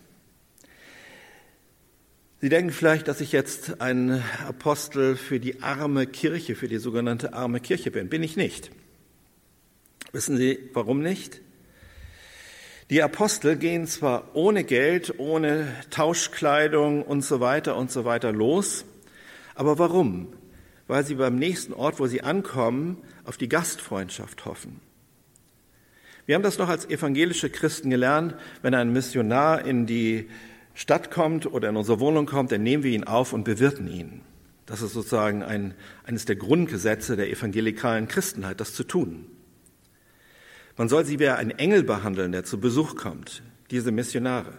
Sie 2.45 2.51
denken 2.51 2.73
vielleicht, 2.73 3.09
dass 3.09 3.23
ich 3.23 3.33
jetzt 3.33 3.81
ein 3.81 4.23
Apostel 4.47 5.17
für 5.17 5.41
die 5.41 5.63
arme 5.63 6.07
Kirche, 6.07 6.55
für 6.55 6.69
die 6.69 6.77
sogenannte 6.77 7.33
arme 7.33 7.59
Kirche 7.59 7.91
bin. 7.91 8.11
Bin 8.11 8.23
ich 8.23 8.37
nicht. 8.37 8.71
Wissen 10.15 10.37
Sie, 10.37 10.71
warum 10.75 11.03
nicht? 11.03 11.41
Die 12.89 13.03
Apostel 13.03 13.57
gehen 13.57 13.89
zwar 13.89 14.37
ohne 14.37 14.63
Geld, 14.63 15.19
ohne 15.19 15.67
Tauschkleidung 15.91 17.03
und 17.03 17.25
so 17.25 17.41
weiter 17.41 17.75
und 17.75 17.91
so 17.91 18.05
weiter 18.05 18.31
los, 18.31 18.85
aber 19.57 19.81
warum? 19.81 20.29
Weil 20.87 21.05
sie 21.05 21.17
beim 21.17 21.35
nächsten 21.35 21.73
Ort, 21.73 21.99
wo 21.99 22.07
sie 22.07 22.23
ankommen, 22.23 22.99
auf 23.25 23.39
die 23.39 23.49
Gastfreundschaft 23.49 24.45
hoffen. 24.45 24.81
Wir 26.27 26.37
haben 26.37 26.45
das 26.45 26.59
noch 26.59 26.69
als 26.69 26.89
evangelische 26.89 27.51
Christen 27.51 27.91
gelernt, 27.91 28.37
wenn 28.63 28.75
ein 28.75 28.93
Missionar 28.93 29.67
in 29.67 29.87
die 29.87 30.31
Stadt 30.75 31.11
kommt 31.11 31.47
oder 31.47 31.71
in 31.71 31.77
unsere 31.77 31.99
Wohnung 31.99 32.27
kommt, 32.27 32.53
dann 32.53 32.63
nehmen 32.63 32.85
wir 32.85 32.93
ihn 32.93 33.03
auf 33.03 33.33
und 33.33 33.43
bewirten 33.43 33.89
ihn. 33.89 34.21
Das 34.65 34.81
ist 34.81 34.93
sozusagen 34.93 35.43
ein, 35.43 35.75
eines 36.05 36.25
der 36.25 36.37
Grundgesetze 36.37 37.17
der 37.17 37.31
evangelikalen 37.31 38.07
Christenheit, 38.07 38.61
das 38.61 38.75
zu 38.75 38.85
tun. 38.85 39.27
Man 40.77 40.89
soll 40.89 41.05
sie 41.05 41.19
wie 41.19 41.29
ein 41.29 41.51
Engel 41.51 41.85
behandeln, 41.85 42.33
der 42.33 42.45
zu 42.45 42.59
Besuch 42.59 42.97
kommt, 42.97 43.43
diese 43.71 43.93
Missionare. 43.93 44.55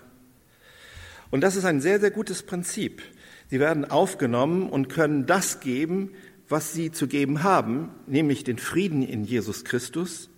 Und 1.29 1.41
das 1.41 1.55
ist 1.55 1.65
ein 1.65 1.81
sehr, 1.81 1.99
sehr 1.99 2.11
gutes 2.11 2.43
Prinzip. 2.43 3.01
Sie 3.49 3.59
werden 3.59 3.85
aufgenommen 3.85 4.69
und 4.69 4.87
können 4.87 5.25
das 5.25 5.59
geben, 5.59 6.11
was 6.47 6.73
sie 6.73 6.91
zu 6.91 7.07
geben 7.07 7.43
haben, 7.43 7.89
nämlich 8.07 8.43
den 8.43 8.57
Frieden 8.57 9.01
in 9.01 9.25
Jesus 9.25 9.65
Christus. 9.65 10.29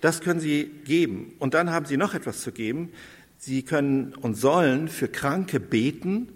Das 0.00 0.20
können 0.20 0.40
sie 0.40 0.70
geben. 0.84 1.34
Und 1.38 1.54
dann 1.54 1.70
haben 1.70 1.86
sie 1.86 1.96
noch 1.96 2.14
etwas 2.14 2.40
zu 2.40 2.52
geben. 2.52 2.90
Sie 3.38 3.62
können 3.62 4.14
und 4.14 4.34
sollen 4.34 4.88
für 4.88 5.08
Kranke 5.08 5.58
beten 5.58 6.28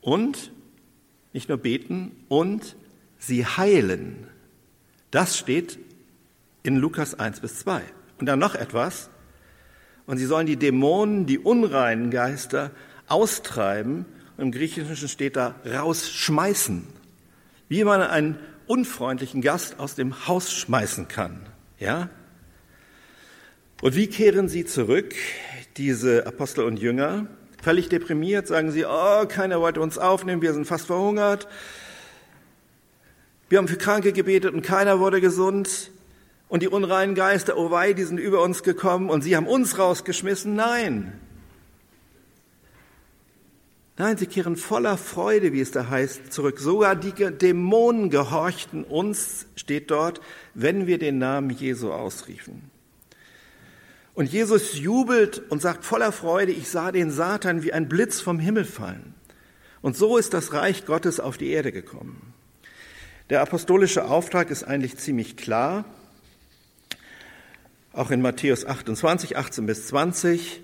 und 0.00 0.52
nicht 1.32 1.48
nur 1.48 1.58
beten 1.58 2.12
und 2.28 2.76
sie 3.18 3.46
heilen. 3.46 4.26
Das 5.10 5.38
steht 5.38 5.78
in 6.62 6.76
Lukas 6.76 7.14
1 7.14 7.40
bis 7.40 7.60
2. 7.60 7.82
Und 8.20 8.26
dann 8.26 8.38
noch 8.38 8.54
etwas. 8.54 9.10
Und 10.06 10.18
sie 10.18 10.26
sollen 10.26 10.46
die 10.46 10.56
Dämonen, 10.56 11.26
die 11.26 11.38
unreinen 11.38 12.10
Geister 12.10 12.70
austreiben. 13.08 14.06
Und 14.36 14.44
Im 14.44 14.52
Griechischen 14.52 15.08
steht 15.08 15.36
da 15.36 15.56
rausschmeißen. 15.66 16.86
Wie 17.68 17.84
man 17.84 18.02
einen 18.02 18.38
unfreundlichen 18.66 19.40
Gast 19.40 19.80
aus 19.80 19.94
dem 19.96 20.28
Haus 20.28 20.52
schmeißen 20.52 21.08
kann. 21.08 21.40
Ja? 21.78 22.10
Und 23.82 23.96
wie 23.96 24.06
kehren 24.06 24.48
sie 24.48 24.64
zurück? 24.64 25.14
diese 25.76 26.26
Apostel 26.26 26.64
und 26.64 26.78
Jünger. 26.78 27.26
Völlig 27.62 27.88
deprimiert 27.88 28.46
sagen 28.46 28.70
sie, 28.70 28.84
oh, 28.84 29.26
keiner 29.26 29.60
wollte 29.60 29.80
uns 29.80 29.98
aufnehmen, 29.98 30.42
wir 30.42 30.52
sind 30.52 30.66
fast 30.66 30.86
verhungert. 30.86 31.48
Wir 33.48 33.58
haben 33.58 33.68
für 33.68 33.76
Kranke 33.76 34.12
gebetet 34.12 34.54
und 34.54 34.62
keiner 34.62 35.00
wurde 35.00 35.20
gesund. 35.20 35.89
Und 36.50 36.64
die 36.64 36.68
unreinen 36.68 37.14
Geister, 37.14 37.56
oh 37.56 37.70
wei, 37.70 37.92
die 37.92 38.02
sind 38.02 38.18
über 38.18 38.42
uns 38.42 38.64
gekommen 38.64 39.08
und 39.08 39.22
sie 39.22 39.36
haben 39.36 39.46
uns 39.46 39.78
rausgeschmissen. 39.78 40.56
Nein. 40.56 41.12
Nein, 43.96 44.16
sie 44.16 44.26
kehren 44.26 44.56
voller 44.56 44.96
Freude, 44.96 45.52
wie 45.52 45.60
es 45.60 45.70
da 45.70 45.88
heißt, 45.88 46.32
zurück. 46.32 46.58
Sogar 46.58 46.96
die 46.96 47.12
Dämonen 47.12 48.10
gehorchten 48.10 48.82
uns, 48.82 49.46
steht 49.54 49.92
dort, 49.92 50.20
wenn 50.54 50.88
wir 50.88 50.98
den 50.98 51.18
Namen 51.18 51.50
Jesu 51.50 51.92
ausriefen. 51.92 52.68
Und 54.14 54.32
Jesus 54.32 54.76
jubelt 54.76 55.40
und 55.50 55.62
sagt 55.62 55.84
voller 55.84 56.10
Freude, 56.10 56.50
ich 56.50 56.68
sah 56.68 56.90
den 56.90 57.12
Satan 57.12 57.62
wie 57.62 57.72
ein 57.72 57.88
Blitz 57.88 58.20
vom 58.20 58.40
Himmel 58.40 58.64
fallen. 58.64 59.14
Und 59.82 59.96
so 59.96 60.16
ist 60.16 60.34
das 60.34 60.52
Reich 60.52 60.84
Gottes 60.84 61.20
auf 61.20 61.38
die 61.38 61.50
Erde 61.50 61.70
gekommen. 61.70 62.34
Der 63.28 63.40
apostolische 63.40 64.06
Auftrag 64.06 64.50
ist 64.50 64.64
eigentlich 64.64 64.96
ziemlich 64.96 65.36
klar. 65.36 65.84
Auch 67.92 68.12
in 68.12 68.22
Matthäus 68.22 68.64
28, 68.64 69.36
18 69.36 69.66
bis 69.66 69.88
20. 69.88 70.62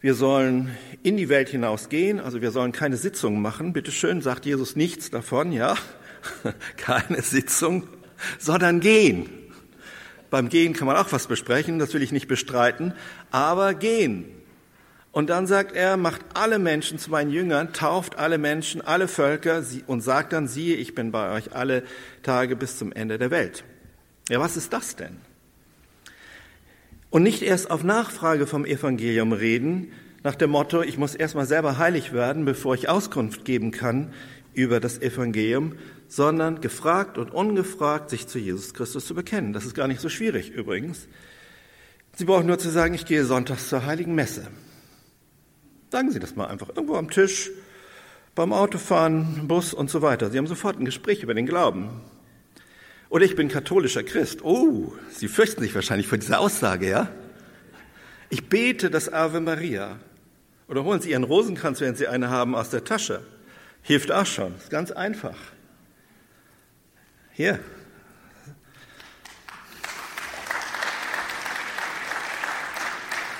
Wir 0.00 0.14
sollen 0.14 0.74
in 1.02 1.18
die 1.18 1.28
Welt 1.28 1.50
hinausgehen, 1.50 2.18
also 2.18 2.40
wir 2.40 2.50
sollen 2.50 2.72
keine 2.72 2.96
Sitzungen 2.96 3.42
machen. 3.42 3.74
Bitte 3.74 3.92
schön, 3.92 4.22
sagt 4.22 4.46
Jesus 4.46 4.74
nichts 4.74 5.10
davon, 5.10 5.52
ja? 5.52 5.74
keine 6.78 7.20
Sitzung, 7.20 7.86
sondern 8.38 8.80
gehen. 8.80 9.28
Beim 10.30 10.48
Gehen 10.48 10.72
kann 10.72 10.86
man 10.86 10.96
auch 10.96 11.12
was 11.12 11.26
besprechen, 11.26 11.78
das 11.78 11.92
will 11.92 12.02
ich 12.02 12.10
nicht 12.10 12.26
bestreiten, 12.26 12.94
aber 13.30 13.74
gehen. 13.74 14.24
Und 15.12 15.28
dann 15.28 15.46
sagt 15.46 15.76
er, 15.76 15.98
macht 15.98 16.22
alle 16.32 16.58
Menschen 16.58 16.98
zu 16.98 17.10
meinen 17.10 17.30
Jüngern, 17.30 17.74
tauft 17.74 18.16
alle 18.16 18.38
Menschen, 18.38 18.80
alle 18.80 19.08
Völker 19.08 19.62
und 19.86 20.00
sagt 20.00 20.32
dann, 20.32 20.48
siehe, 20.48 20.76
ich 20.76 20.94
bin 20.94 21.10
bei 21.10 21.32
euch 21.32 21.54
alle 21.54 21.82
Tage 22.22 22.56
bis 22.56 22.78
zum 22.78 22.92
Ende 22.92 23.18
der 23.18 23.30
Welt. 23.30 23.62
Ja, 24.30 24.40
was 24.40 24.56
ist 24.56 24.72
das 24.72 24.96
denn? 24.96 25.18
Und 27.10 27.22
nicht 27.22 27.42
erst 27.42 27.70
auf 27.70 27.84
Nachfrage 27.84 28.46
vom 28.46 28.64
Evangelium 28.64 29.32
reden, 29.32 29.92
nach 30.22 30.34
dem 30.34 30.50
Motto, 30.50 30.82
ich 30.82 30.98
muss 30.98 31.14
erstmal 31.14 31.46
selber 31.46 31.78
heilig 31.78 32.12
werden, 32.12 32.44
bevor 32.44 32.74
ich 32.74 32.88
Auskunft 32.88 33.44
geben 33.44 33.70
kann 33.70 34.12
über 34.54 34.80
das 34.80 35.00
Evangelium, 35.00 35.76
sondern 36.08 36.60
gefragt 36.60 37.18
und 37.18 37.30
ungefragt 37.30 38.10
sich 38.10 38.26
zu 38.26 38.38
Jesus 38.38 38.74
Christus 38.74 39.06
zu 39.06 39.14
bekennen. 39.14 39.52
Das 39.52 39.64
ist 39.64 39.74
gar 39.74 39.86
nicht 39.86 40.00
so 40.00 40.08
schwierig 40.08 40.50
übrigens. 40.50 41.06
Sie 42.16 42.24
brauchen 42.24 42.46
nur 42.46 42.58
zu 42.58 42.70
sagen, 42.70 42.94
ich 42.94 43.06
gehe 43.06 43.24
sonntags 43.24 43.68
zur 43.68 43.84
heiligen 43.86 44.14
Messe. 44.14 44.48
Sagen 45.92 46.10
Sie 46.10 46.18
das 46.18 46.34
mal 46.34 46.46
einfach 46.46 46.70
irgendwo 46.70 46.96
am 46.96 47.10
Tisch, 47.10 47.50
beim 48.34 48.52
Autofahren, 48.52 49.46
Bus 49.46 49.74
und 49.74 49.90
so 49.90 50.02
weiter. 50.02 50.30
Sie 50.30 50.38
haben 50.38 50.46
sofort 50.46 50.78
ein 50.78 50.84
Gespräch 50.84 51.22
über 51.22 51.34
den 51.34 51.46
Glauben. 51.46 51.90
Oder 53.08 53.24
ich 53.24 53.36
bin 53.36 53.48
katholischer 53.48 54.02
Christ. 54.02 54.42
Oh, 54.42 54.92
Sie 55.10 55.28
fürchten 55.28 55.62
sich 55.62 55.74
wahrscheinlich 55.74 56.08
vor 56.08 56.18
dieser 56.18 56.40
Aussage, 56.40 56.88
ja? 56.88 57.08
Ich 58.30 58.48
bete 58.48 58.90
das 58.90 59.12
Ave 59.12 59.40
Maria. 59.40 59.98
Oder 60.68 60.82
holen 60.82 61.00
Sie 61.00 61.10
Ihren 61.10 61.24
Rosenkranz, 61.24 61.80
wenn 61.80 61.94
Sie 61.94 62.08
eine 62.08 62.30
haben, 62.30 62.56
aus 62.56 62.70
der 62.70 62.84
Tasche. 62.84 63.22
Hilft 63.82 64.10
auch 64.10 64.26
schon. 64.26 64.56
Ist 64.56 64.70
ganz 64.70 64.90
einfach. 64.90 65.36
Hier. 67.32 67.60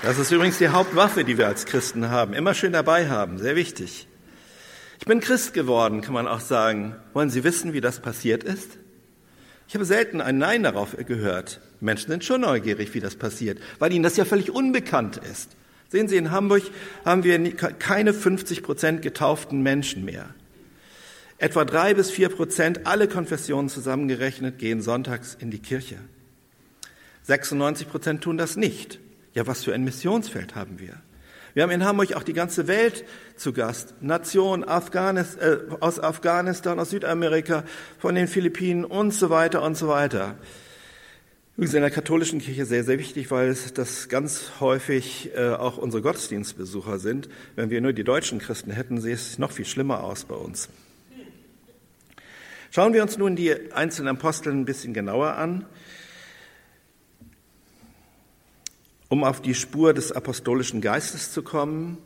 Das 0.02 0.18
ist 0.18 0.30
übrigens 0.30 0.58
die 0.58 0.68
Hauptwaffe, 0.68 1.24
die 1.24 1.36
wir 1.36 1.48
als 1.48 1.66
Christen 1.66 2.10
haben. 2.10 2.32
Immer 2.32 2.54
schön 2.54 2.72
dabei 2.72 3.08
haben. 3.08 3.38
Sehr 3.38 3.56
wichtig. 3.56 4.06
Ich 5.00 5.06
bin 5.06 5.18
Christ 5.18 5.52
geworden, 5.52 6.00
kann 6.00 6.14
man 6.14 6.28
auch 6.28 6.40
sagen. 6.40 6.94
Wollen 7.12 7.30
Sie 7.30 7.42
wissen, 7.42 7.72
wie 7.72 7.80
das 7.80 7.98
passiert 7.98 8.44
ist? 8.44 8.78
Ich 9.68 9.74
habe 9.74 9.84
selten 9.84 10.20
ein 10.20 10.38
Nein 10.38 10.62
darauf 10.62 10.96
gehört. 10.96 11.60
Menschen 11.80 12.10
sind 12.10 12.24
schon 12.24 12.42
neugierig, 12.42 12.94
wie 12.94 13.00
das 13.00 13.16
passiert, 13.16 13.58
weil 13.78 13.92
ihnen 13.92 14.04
das 14.04 14.16
ja 14.16 14.24
völlig 14.24 14.50
unbekannt 14.50 15.18
ist. 15.30 15.56
Sehen 15.88 16.08
Sie, 16.08 16.16
in 16.16 16.30
Hamburg 16.30 16.62
haben 17.04 17.24
wir 17.24 17.38
keine 17.54 18.12
50 18.12 18.62
Prozent 18.62 19.02
getauften 19.02 19.62
Menschen 19.62 20.04
mehr. 20.04 20.28
Etwa 21.38 21.64
drei 21.64 21.94
bis 21.94 22.10
vier 22.10 22.28
Prozent, 22.28 22.86
alle 22.86 23.08
Konfessionen 23.08 23.68
zusammengerechnet, 23.68 24.58
gehen 24.58 24.80
sonntags 24.80 25.36
in 25.38 25.50
die 25.50 25.58
Kirche. 25.58 25.96
96 27.24 27.88
Prozent 27.88 28.22
tun 28.22 28.38
das 28.38 28.56
nicht. 28.56 29.00
Ja, 29.34 29.46
was 29.46 29.64
für 29.64 29.74
ein 29.74 29.84
Missionsfeld 29.84 30.54
haben 30.54 30.78
wir? 30.78 30.94
Wir 31.56 31.62
haben 31.62 31.70
in 31.70 31.86
Hamburg 31.86 32.12
auch 32.12 32.22
die 32.22 32.34
ganze 32.34 32.68
Welt 32.68 33.06
zu 33.34 33.54
Gast. 33.54 33.94
Nationen 34.02 34.62
Afghanis, 34.62 35.36
äh, 35.36 35.56
aus 35.80 35.98
Afghanistan, 35.98 36.78
aus 36.78 36.90
Südamerika, 36.90 37.64
von 37.98 38.14
den 38.14 38.28
Philippinen 38.28 38.84
und 38.84 39.14
so 39.14 39.30
weiter 39.30 39.62
und 39.62 39.74
so 39.74 39.88
weiter. 39.88 40.34
Übrigens 41.56 41.72
in 41.72 41.80
der 41.80 41.90
katholischen 41.90 42.40
Kirche 42.40 42.66
sehr, 42.66 42.84
sehr 42.84 42.98
wichtig, 42.98 43.30
weil 43.30 43.56
das 43.72 44.10
ganz 44.10 44.60
häufig 44.60 45.30
äh, 45.34 45.48
auch 45.48 45.78
unsere 45.78 46.02
Gottesdienstbesucher 46.02 46.98
sind. 46.98 47.30
Wenn 47.54 47.70
wir 47.70 47.80
nur 47.80 47.94
die 47.94 48.04
deutschen 48.04 48.38
Christen 48.38 48.70
hätten, 48.70 49.00
sähe 49.00 49.14
es 49.14 49.38
noch 49.38 49.52
viel 49.52 49.64
schlimmer 49.64 50.04
aus 50.04 50.26
bei 50.26 50.34
uns. 50.34 50.68
Schauen 52.70 52.92
wir 52.92 53.00
uns 53.00 53.16
nun 53.16 53.34
die 53.34 53.72
einzelnen 53.72 54.18
Apostel 54.18 54.52
ein 54.52 54.66
bisschen 54.66 54.92
genauer 54.92 55.36
an. 55.36 55.64
Um 59.08 59.24
auf 59.24 59.40
die 59.40 59.54
Spur 59.54 59.94
des 59.94 60.12
apostolischen 60.12 60.80
Geistes 60.80 61.32
zu 61.32 61.42
kommen, 61.42 61.98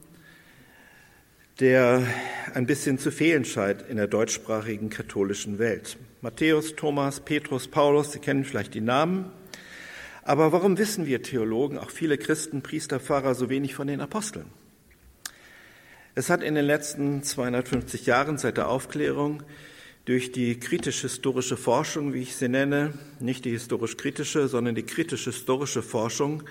der 1.61 2.07
ein 2.55 2.67
bisschen 2.67 2.99
zu 2.99 3.11
fehlen 3.11 3.45
scheint 3.45 3.83
in 3.83 3.97
der 3.97 4.07
deutschsprachigen 4.07 4.91
katholischen 4.91 5.59
Welt. 5.59 5.99
Matthäus, 6.23 6.75
Thomas, 6.77 7.21
Petrus, 7.21 7.69
Paulus, 7.69 8.13
Sie 8.13 8.19
kennen 8.19 8.45
vielleicht 8.45 8.75
die 8.75 8.81
Namen. 8.81 9.31
Aber 10.23 10.53
warum 10.53 10.79
wissen 10.79 11.07
wir 11.07 11.23
Theologen, 11.23 11.79
auch 11.79 11.91
viele 11.91 12.19
Christen, 12.19 12.63
Priester, 12.63 13.01
Pfarrer, 13.01 13.35
so 13.35 13.49
wenig 13.49 13.75
von 13.75 13.87
den 13.87 14.01
Aposteln? 14.01 14.47
Es 16.15 16.29
hat 16.29 16.43
in 16.43 16.55
den 16.55 16.65
letzten 16.65 17.23
250 17.23 18.07
Jahren 18.07 18.37
seit 18.37 18.57
der 18.57 18.69
Aufklärung 18.69 19.43
durch 20.05 20.33
die 20.33 20.59
kritisch-historische 20.59 21.57
Forschung, 21.57 22.13
wie 22.13 22.23
ich 22.23 22.37
sie 22.37 22.49
nenne, 22.49 22.95
nicht 23.21 23.45
die 23.45 23.51
historisch-kritische, 23.51 24.49
sondern 24.49 24.75
die 24.75 24.83
kritisch-historische 24.83 25.83
Forschung, 25.83 26.43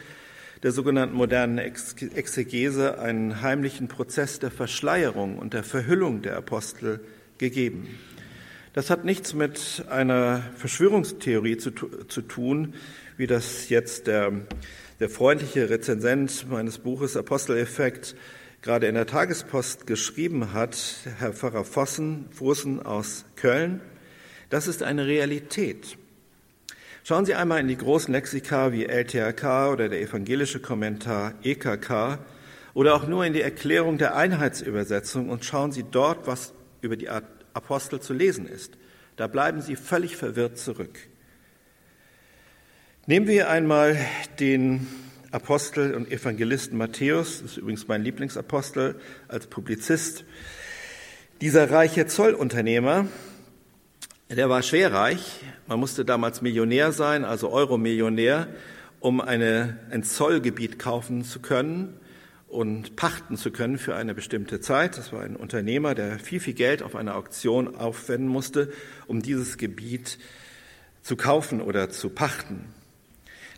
der 0.63 0.72
sogenannten 0.72 1.15
modernen 1.15 1.58
Exegese 1.58 3.00
einen 3.00 3.41
heimlichen 3.41 3.88
Prozess 3.88 4.39
der 4.39 4.52
Verschleierung 4.52 5.38
und 5.38 5.54
der 5.54 5.63
Verhüllung 5.63 6.22
der 6.22 6.36
Apostel 6.38 7.00
gegeben. 7.38 7.88
Das 8.74 8.89
hat 8.89 9.06
nichts 9.06 9.34
mit 9.34 9.86
einer 9.89 10.43
Verschwörungstheorie 10.56 11.58
zu, 11.58 11.72
zu 11.72 12.22
tun, 12.22 12.76
wie 13.17 13.28
das 13.28 13.69
jetzt 13.69 14.08
der, 14.08 14.32
der 15.00 15.10
freundliche 15.10 15.69
Rezensent 15.69 16.45
meines 16.50 16.78
Buches 16.78 17.17
Aposteleffekt 17.17 18.15
gerade 18.62 18.88
in 18.88 18.95
der 18.95 19.08
Tagespost 19.08 19.88
geschrieben 19.88 20.54
hat, 20.54 20.78
Herr 21.17 21.34
Pfarrer 21.34 21.63
Vossen, 21.63 22.26
Vossen 22.32 22.82
aus 22.82 23.26
Köln. 23.36 23.82
Das 24.50 24.67
ist 24.67 24.84
eine 24.84 25.08
Realität. 25.08 25.98
Schauen 27.04 27.26
Sie 27.26 27.34
einmal 27.34 27.60
in 27.60 27.68
die 27.68 27.78
großen 27.78 28.14
Lexika 28.14 28.72
wie 28.72 28.86
LTRK 28.86 29.72
oder 29.72 29.90
der 29.90 30.02
evangelische 30.02 30.60
Kommentar 30.60 31.34
EKK 31.44 32.20
oder 32.74 32.94
auch 32.94 33.08
nur 33.08 33.26
in 33.26 33.34
die 33.34 33.42
Erklärung 33.42 33.98
der 33.98 34.16
Einheitsübersetzung 34.16 35.30
und 35.30 35.46
schauen 35.46 35.72
Sie 35.72 35.86
dort, 35.90 36.28
was 36.28 36.54
über 36.82 36.98
die 36.98 37.10
Apostel 37.10 38.00
zu 38.00 38.14
lesen 38.14 38.48
ist. 38.48 38.78
Da 39.16 39.28
bleiben 39.28 39.62
Sie 39.62 39.76
völlig 39.76 40.18
verwirrt 40.18 40.58
zurück. 40.58 41.00
Nehmen 43.06 43.28
wir 43.28 43.50
einmal 43.50 43.98
den 44.40 44.88
Apostel 45.32 45.94
und 45.96 46.12
Evangelisten 46.12 46.78
Matthäus, 46.78 47.42
das 47.42 47.52
ist 47.52 47.58
übrigens 47.58 47.88
mein 47.88 48.04
Lieblingsapostel 48.04 49.00
als 49.28 49.48
Publizist. 49.48 50.26
Dieser 51.42 51.72
reiche 51.72 52.08
Zollunternehmer, 52.08 53.08
der 54.36 54.48
war 54.48 54.62
schwer 54.62 54.94
reich. 54.94 55.42
Man 55.68 55.80
musste 55.80 56.06
damals 56.06 56.42
Millionär 56.44 56.92
sein, 56.92 57.26
also 57.26 57.50
Euromillionär, 57.50 58.48
um 59.00 59.22
eine, 59.22 59.80
ein 59.89 60.04
Zollgebiet 60.04 60.78
kaufen 60.78 61.24
zu 61.24 61.39
können 61.39 61.96
und 62.48 62.96
pachten 62.96 63.38
zu 63.38 63.50
können 63.50 63.80
für 63.80 63.96
eine 63.96 64.13
bestimmte 64.13 64.60
Zeit. 64.62 65.00
Das 65.00 65.12
war 65.12 65.22
ein 65.22 65.36
Unternehmer, 65.36 65.96
der 65.96 66.20
viel, 66.20 66.39
viel 66.39 66.54
Geld 66.54 66.84
auf 66.84 66.96
einer 66.96 67.15
Auktion 67.15 67.76
aufwenden 67.76 68.28
musste, 68.28 68.72
um 69.08 69.24
dieses 69.24 69.58
Gebiet 69.58 70.20
zu 71.02 71.15
kaufen 71.15 71.60
oder 71.60 71.89
zu 71.89 72.10
pachten. 72.10 72.65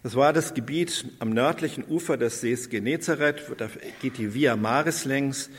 Das 0.04 0.16
war 0.16 0.32
das 0.32 0.54
Gebiet 0.54 1.06
am 1.20 1.32
nördlichen 1.32 1.84
Ufer 1.86 2.16
des 2.16 2.40
Sees 2.40 2.70
Genezareth, 2.70 3.44
da 3.58 3.70
geht 4.02 4.18
die 4.18 4.34
Via 4.34 4.56
Maris 4.56 5.04
längs, 5.04 5.50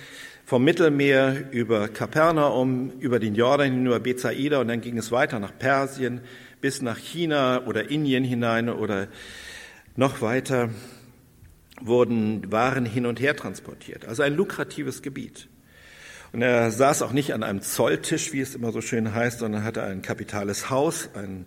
vom 0.44 0.64
Mittelmeer 0.64 1.50
über 1.50 1.88
Kapernaum, 1.88 2.92
über 3.00 3.18
den 3.18 3.34
Jordan 3.34 3.72
hinüber 3.72 4.00
Bethsaida 4.00 4.60
und 4.60 4.68
dann 4.68 4.80
ging 4.80 4.98
es 4.98 5.12
weiter 5.12 5.38
nach 5.38 5.56
Persien 5.58 6.20
bis 6.60 6.80
nach 6.80 6.98
China 6.98 7.66
oder 7.66 7.90
Indien 7.90 8.24
hinein 8.24 8.68
oder 8.68 9.08
noch 9.96 10.22
weiter 10.22 10.70
wurden 11.80 12.50
Waren 12.52 12.86
hin 12.86 13.06
und 13.06 13.20
her 13.20 13.36
transportiert. 13.36 14.06
Also 14.06 14.22
ein 14.22 14.34
lukratives 14.34 15.02
Gebiet. 15.02 15.48
Und 16.32 16.40
er 16.40 16.70
saß 16.70 17.02
auch 17.02 17.12
nicht 17.12 17.34
an 17.34 17.42
einem 17.42 17.60
Zolltisch, 17.60 18.32
wie 18.32 18.40
es 18.40 18.54
immer 18.54 18.72
so 18.72 18.80
schön 18.80 19.14
heißt, 19.14 19.40
sondern 19.40 19.64
hatte 19.64 19.82
ein 19.82 20.00
kapitales 20.00 20.70
Haus, 20.70 21.10
ein, 21.14 21.44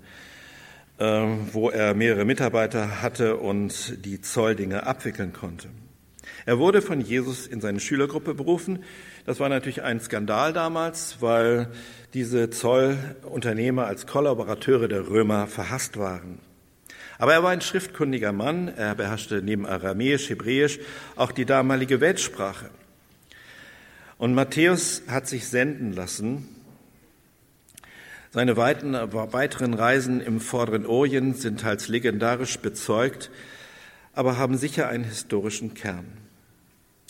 äh, 0.99 1.25
wo 1.53 1.69
er 1.69 1.95
mehrere 1.95 2.25
Mitarbeiter 2.25 3.01
hatte 3.01 3.37
und 3.37 4.05
die 4.05 4.21
Zolldinge 4.21 4.85
abwickeln 4.85 5.33
konnte. 5.33 5.69
Er 6.45 6.59
wurde 6.59 6.81
von 6.81 7.01
Jesus 7.01 7.47
in 7.47 7.61
seine 7.61 7.79
Schülergruppe 7.79 8.33
berufen. 8.33 8.83
Das 9.25 9.39
war 9.39 9.49
natürlich 9.49 9.83
ein 9.83 9.99
Skandal 9.99 10.53
damals, 10.53 11.17
weil 11.21 11.69
diese 12.13 12.49
Zollunternehmer 12.49 13.87
als 13.87 14.07
Kollaborateure 14.07 14.87
der 14.87 15.07
Römer 15.07 15.47
verhasst 15.47 15.97
waren. 15.97 16.39
Aber 17.17 17.33
er 17.33 17.43
war 17.43 17.51
ein 17.51 17.61
schriftkundiger 17.61 18.31
Mann. 18.31 18.67
Er 18.67 18.95
beherrschte 18.95 19.41
neben 19.41 19.65
Aramäisch, 19.65 20.29
Hebräisch 20.29 20.79
auch 21.15 21.31
die 21.31 21.45
damalige 21.45 22.01
Weltsprache. 22.01 22.69
Und 24.17 24.33
Matthäus 24.33 25.03
hat 25.07 25.27
sich 25.27 25.47
senden 25.47 25.93
lassen. 25.93 26.47
Seine 28.31 28.57
weiteren 28.57 29.73
Reisen 29.73 30.19
im 30.19 30.41
vorderen 30.41 30.85
Orient 30.85 31.37
sind 31.37 31.61
teils 31.61 31.87
legendarisch 31.87 32.59
bezeugt, 32.59 33.31
aber 34.15 34.37
haben 34.37 34.57
sicher 34.57 34.87
einen 34.87 35.03
historischen 35.03 35.73
Kern. 35.73 36.05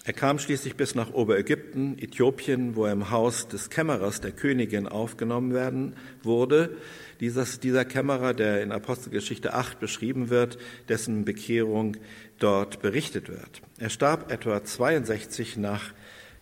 Er 0.07 0.13
kam 0.13 0.37
schließlich 0.37 0.75
bis 0.75 0.93
nach 0.93 1.13
Oberägypten, 1.13 1.97
Äthiopien, 1.97 2.75
wo 2.75 2.85
er 2.85 2.91
im 2.91 3.09
Haus 3.09 3.47
des 3.47 3.71
Kämmerers 3.71 4.21
der 4.21 4.31
Königin 4.31 4.87
aufgenommen 4.87 5.51
werden 5.51 5.95
wurde. 6.21 6.77
Dieses, 7.19 7.59
dieser 7.59 7.85
Kämmerer, 7.85 8.35
der 8.35 8.61
in 8.61 8.71
Apostelgeschichte 8.71 9.55
8 9.55 9.79
beschrieben 9.79 10.29
wird, 10.29 10.59
dessen 10.89 11.25
Bekehrung 11.25 11.97
dort 12.37 12.83
berichtet 12.83 13.29
wird. 13.29 13.63
Er 13.79 13.89
starb 13.89 14.31
etwa 14.31 14.63
62 14.63 15.57
nach 15.57 15.93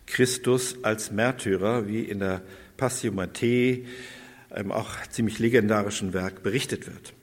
Christus 0.06 0.76
als 0.82 1.10
Märtyrer, 1.10 1.88
wie 1.88 2.02
in 2.02 2.18
der 2.18 2.42
Passio 2.76 3.12
Matthaei, 3.12 3.84
einem 4.50 4.72
auch 4.72 4.90
ziemlich 5.08 5.38
legendarischen 5.38 6.12
Werk, 6.12 6.42
berichtet 6.42 6.86
wird. 6.86 7.14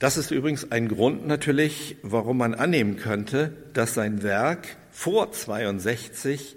Das 0.00 0.16
ist 0.16 0.30
übrigens 0.30 0.72
ein 0.72 0.88
Grund 0.88 1.26
natürlich, 1.26 1.96
warum 2.02 2.38
man 2.38 2.54
annehmen 2.54 2.96
könnte, 2.96 3.52
dass 3.74 3.92
sein 3.92 4.22
Werk 4.22 4.78
vor 4.90 5.30
62 5.30 6.56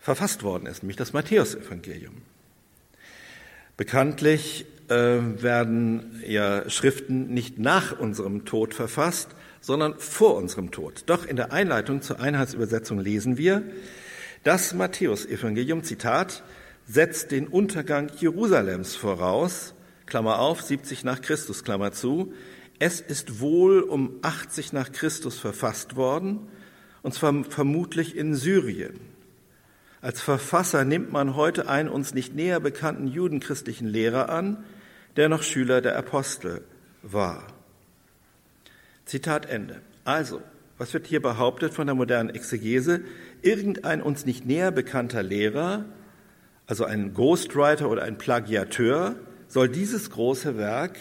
verfasst 0.00 0.42
worden 0.42 0.66
ist, 0.66 0.82
nämlich 0.82 0.96
das 0.96 1.12
Matthäusevangelium. 1.12 2.22
Bekanntlich 3.76 4.66
äh, 4.88 4.94
werden 4.94 6.22
ja 6.26 6.68
Schriften 6.68 7.32
nicht 7.32 7.60
nach 7.60 8.00
unserem 8.00 8.44
Tod 8.44 8.74
verfasst, 8.74 9.28
sondern 9.60 9.96
vor 9.98 10.34
unserem 10.34 10.72
Tod. 10.72 11.04
Doch 11.06 11.24
in 11.24 11.36
der 11.36 11.52
Einleitung 11.52 12.02
zur 12.02 12.18
Einheitsübersetzung 12.18 12.98
lesen 12.98 13.38
wir, 13.38 13.62
das 14.42 14.74
Matthäusevangelium, 14.74 15.84
Zitat, 15.84 16.42
setzt 16.84 17.30
den 17.30 17.46
Untergang 17.46 18.10
Jerusalems 18.18 18.96
voraus, 18.96 19.73
Klammer 20.06 20.38
auf, 20.38 20.62
70 20.62 21.04
nach 21.04 21.20
Christus, 21.22 21.64
Klammer 21.64 21.92
zu. 21.92 22.32
Es 22.78 23.00
ist 23.00 23.40
wohl 23.40 23.80
um 23.80 24.16
80 24.22 24.72
nach 24.72 24.92
Christus 24.92 25.38
verfasst 25.38 25.96
worden 25.96 26.48
und 27.02 27.14
zwar 27.14 27.44
vermutlich 27.44 28.16
in 28.16 28.34
Syrien. 28.34 28.98
Als 30.00 30.20
Verfasser 30.20 30.84
nimmt 30.84 31.12
man 31.12 31.36
heute 31.36 31.68
einen 31.68 31.88
uns 31.88 32.12
nicht 32.14 32.34
näher 32.34 32.60
bekannten 32.60 33.06
judenchristlichen 33.06 33.86
Lehrer 33.86 34.28
an, 34.28 34.64
der 35.16 35.28
noch 35.28 35.42
Schüler 35.42 35.80
der 35.80 35.96
Apostel 35.96 36.62
war. 37.02 37.46
Zitat 39.04 39.46
Ende. 39.46 39.80
Also, 40.04 40.42
was 40.76 40.92
wird 40.92 41.06
hier 41.06 41.22
behauptet 41.22 41.72
von 41.72 41.86
der 41.86 41.94
modernen 41.94 42.30
Exegese? 42.30 43.02
Irgendein 43.42 44.02
uns 44.02 44.26
nicht 44.26 44.44
näher 44.44 44.72
bekannter 44.72 45.22
Lehrer, 45.22 45.84
also 46.66 46.84
ein 46.84 47.14
Ghostwriter 47.14 47.88
oder 47.88 48.02
ein 48.02 48.18
Plagiateur, 48.18 49.14
soll 49.54 49.68
dieses 49.68 50.10
große 50.10 50.58
Werk, 50.58 50.98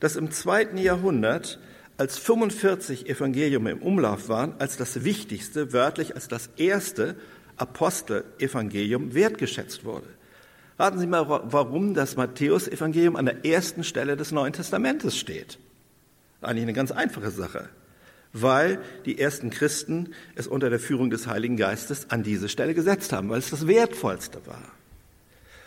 das 0.00 0.16
im 0.16 0.32
zweiten 0.32 0.76
Jahrhundert 0.76 1.60
als 1.96 2.18
45 2.18 3.08
Evangelium 3.08 3.68
im 3.68 3.78
Umlauf 3.80 4.28
waren, 4.28 4.54
als 4.58 4.76
das 4.76 5.04
wichtigste, 5.04 5.72
wörtlich 5.72 6.16
als 6.16 6.26
das 6.26 6.50
erste 6.56 7.14
Apostel-Evangelium 7.58 9.14
wertgeschätzt 9.14 9.84
wurde. 9.84 10.08
Raten 10.80 10.98
Sie 10.98 11.06
mal, 11.06 11.28
warum 11.28 11.94
das 11.94 12.16
Matthäus-Evangelium 12.16 13.14
an 13.14 13.26
der 13.26 13.44
ersten 13.44 13.84
Stelle 13.84 14.16
des 14.16 14.32
Neuen 14.32 14.52
Testamentes 14.52 15.16
steht. 15.16 15.60
Eigentlich 16.40 16.64
eine 16.64 16.72
ganz 16.72 16.90
einfache 16.90 17.30
Sache. 17.30 17.68
Weil 18.32 18.80
die 19.04 19.20
ersten 19.20 19.50
Christen 19.50 20.08
es 20.34 20.48
unter 20.48 20.70
der 20.70 20.80
Führung 20.80 21.10
des 21.10 21.28
Heiligen 21.28 21.56
Geistes 21.56 22.10
an 22.10 22.24
diese 22.24 22.48
Stelle 22.48 22.74
gesetzt 22.74 23.12
haben, 23.12 23.28
weil 23.28 23.38
es 23.38 23.50
das 23.50 23.68
Wertvollste 23.68 24.44
war. 24.44 24.72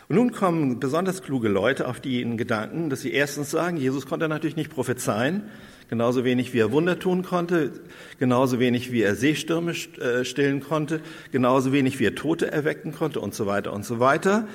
Und 0.08 0.16
nun 0.16 0.32
kommen 0.32 0.78
besonders 0.78 1.22
kluge 1.22 1.48
Leute 1.48 1.88
auf 1.88 2.00
die 2.00 2.24
Gedanken, 2.36 2.90
dass 2.90 3.00
sie 3.00 3.12
erstens 3.12 3.50
sagen, 3.50 3.76
Jesus 3.76 4.06
konnte 4.06 4.28
natürlich 4.28 4.56
nicht 4.56 4.70
prophezeien, 4.70 5.44
genauso 5.88 6.24
wenig 6.24 6.52
wie 6.52 6.60
er 6.60 6.70
Wunder 6.70 6.98
tun 6.98 7.22
konnte, 7.22 7.72
genauso 8.18 8.60
wenig 8.60 8.92
wie 8.92 9.02
er 9.02 9.16
Seestürme 9.16 9.72
äh, 9.72 10.24
stillen 10.24 10.60
konnte, 10.60 11.00
genauso 11.32 11.72
wenig 11.72 11.98
wie 11.98 12.06
er 12.06 12.14
Tote 12.14 12.50
erwecken 12.50 12.92
konnte 12.92 13.20
und 13.20 13.34
so 13.34 13.46
weiter 13.46 13.72
und 13.72 13.84
so 13.84 13.98
weiter. 13.98 14.46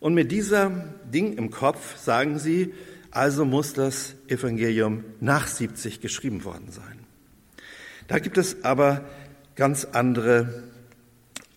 Und 0.00 0.14
mit 0.14 0.30
dieser 0.30 0.94
Ding 1.12 1.32
im 1.38 1.50
Kopf 1.50 1.96
sagen 1.96 2.38
sie, 2.38 2.74
also 3.10 3.44
muss 3.44 3.72
das 3.72 4.14
Evangelium 4.28 5.04
nach 5.20 5.46
70 5.46 6.00
geschrieben 6.00 6.44
worden 6.44 6.70
sein. 6.70 6.98
Da 8.06 8.18
gibt 8.18 8.38
es 8.38 8.64
aber 8.64 9.06
ganz 9.56 9.86
andere 9.86 10.64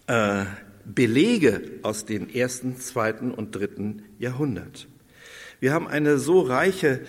äh, 0.08 0.46
Belege 0.86 1.62
aus 1.84 2.06
den 2.06 2.34
ersten, 2.34 2.78
zweiten 2.78 3.32
und 3.32 3.56
dritten 3.56 4.04
Jahrhundert. 4.20 4.88
Wir 5.60 5.74
haben 5.74 5.88
eine 5.88 6.18
so 6.18 6.42
reiche 6.42 7.02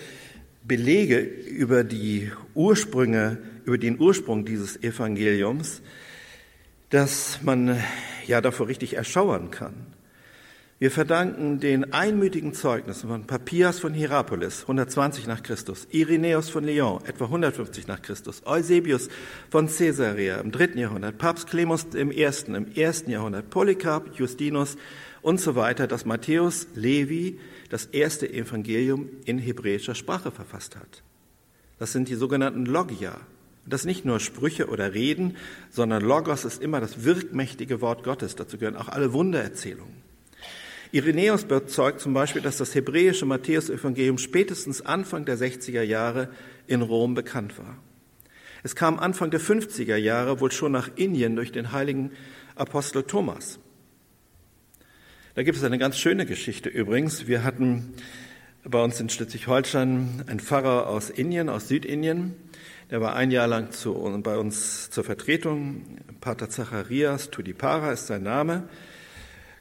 Belege 0.63 1.19
über 1.19 1.83
die 1.83 2.31
Ursprünge, 2.53 3.37
über 3.65 3.77
den 3.77 3.99
Ursprung 3.99 4.45
dieses 4.45 4.81
Evangeliums, 4.81 5.81
dass 6.89 7.41
man 7.41 7.77
ja 8.27 8.41
davor 8.41 8.67
richtig 8.67 8.93
erschauern 8.93 9.51
kann. 9.51 9.73
Wir 10.83 10.91
verdanken 10.91 11.61
den 11.61 11.93
einmütigen 11.93 12.53
Zeugnissen 12.53 13.07
von 13.07 13.25
Papias 13.25 13.79
von 13.79 13.93
Hierapolis, 13.93 14.63
120 14.63 15.27
nach 15.27 15.41
Christus, 15.41 15.87
Irenäus 15.91 16.49
von 16.49 16.65
Lyon, 16.65 16.99
etwa 17.05 17.23
150 17.23 17.87
nach 17.87 18.01
Christus, 18.01 18.41
Eusebius 18.45 19.07
von 19.49 19.67
Caesarea 19.67 20.41
im 20.41 20.51
dritten 20.51 20.77
Jahrhundert, 20.77 21.17
Papst 21.17 21.53
im 21.53 22.11
ersten, 22.11 22.55
im 22.55 22.69
ersten 22.73 23.11
Jahrhundert, 23.11 23.49
Polycarp, 23.49 24.19
Justinus 24.19 24.75
und 25.21 25.39
so 25.39 25.55
weiter, 25.55 25.87
dass 25.87 26.03
Matthäus, 26.03 26.67
Levi, 26.75 27.39
das 27.69 27.85
erste 27.85 28.29
Evangelium 28.29 29.07
in 29.23 29.37
hebräischer 29.37 29.95
Sprache 29.95 30.31
verfasst 30.31 30.75
hat. 30.75 31.01
Das 31.79 31.93
sind 31.93 32.09
die 32.09 32.15
sogenannten 32.15 32.65
Logia. 32.65 33.21
Das 33.65 33.83
sind 33.83 33.87
nicht 33.87 34.03
nur 34.03 34.19
Sprüche 34.19 34.67
oder 34.67 34.93
Reden, 34.93 35.37
sondern 35.69 36.03
Logos 36.03 36.43
ist 36.43 36.61
immer 36.61 36.81
das 36.81 37.05
wirkmächtige 37.05 37.79
Wort 37.79 38.03
Gottes. 38.03 38.35
Dazu 38.35 38.57
gehören 38.57 38.75
auch 38.75 38.89
alle 38.89 39.13
Wundererzählungen. 39.13 40.02
Irenäus 40.93 41.45
bezeugt 41.45 42.01
zum 42.01 42.13
Beispiel, 42.13 42.43
dass 42.43 42.57
das 42.57 42.75
hebräische 42.75 43.25
Matthäus-Evangelium 43.25 44.19
spätestens 44.19 44.85
Anfang 44.85 45.25
der 45.25 45.39
60er 45.39 45.81
Jahre 45.81 46.29
in 46.67 46.83
Rom 46.83 47.15
bekannt 47.15 47.57
war. 47.57 47.79
Es 48.61 48.75
kam 48.75 48.99
Anfang 48.99 49.31
der 49.31 49.41
50er 49.41 49.95
Jahre 49.95 50.39
wohl 50.39 50.51
schon 50.51 50.71
nach 50.71 50.91
Indien 50.95 51.35
durch 51.35 51.51
den 51.51 51.71
heiligen 51.71 52.11
Apostel 52.53 53.01
Thomas. 53.01 53.57
Da 55.33 55.41
gibt 55.41 55.57
es 55.57 55.63
eine 55.63 55.79
ganz 55.79 55.97
schöne 55.97 56.27
Geschichte 56.27 56.69
übrigens. 56.69 57.25
Wir 57.25 57.43
hatten 57.43 57.95
bei 58.63 58.81
uns 58.81 58.99
in 58.99 59.09
Schleswig-Holstein 59.09 60.25
einen 60.27 60.39
Pfarrer 60.39 60.85
aus 60.85 61.09
Indien, 61.09 61.49
aus 61.49 61.69
Südindien. 61.69 62.35
Der 62.91 63.01
war 63.01 63.15
ein 63.15 63.31
Jahr 63.31 63.47
lang 63.47 63.71
zu, 63.71 63.93
bei 64.21 64.37
uns 64.37 64.91
zur 64.91 65.03
Vertretung. 65.03 65.97
Pater 66.21 66.51
Zacharias 66.51 67.31
Tudipara 67.31 67.93
ist 67.93 68.05
sein 68.05 68.21
Name. 68.21 68.69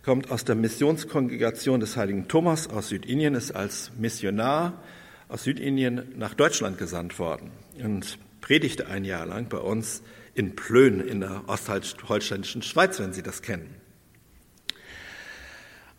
Kommt 0.04 0.32
aus 0.32 0.44
der 0.44 0.56
Missionskongregation 0.56 1.78
des 1.78 1.96
heiligen 1.96 2.26
Thomas 2.26 2.68
aus 2.68 2.88
Südindien, 2.88 3.36
ist 3.36 3.52
als 3.52 3.92
Missionar 3.96 4.82
aus 5.28 5.44
Südindien 5.44 6.14
nach 6.16 6.34
Deutschland 6.34 6.76
gesandt 6.76 7.20
worden 7.20 7.52
und 7.80 8.18
predigte 8.40 8.88
ein 8.88 9.04
Jahr 9.04 9.26
lang 9.26 9.48
bei 9.48 9.58
uns 9.58 10.02
in 10.34 10.56
Plön 10.56 10.98
in 10.98 11.20
der 11.20 11.44
ostholsteinischen 11.46 12.62
Schweiz, 12.62 12.98
wenn 12.98 13.12
Sie 13.12 13.22
das 13.22 13.42
kennen. 13.42 13.76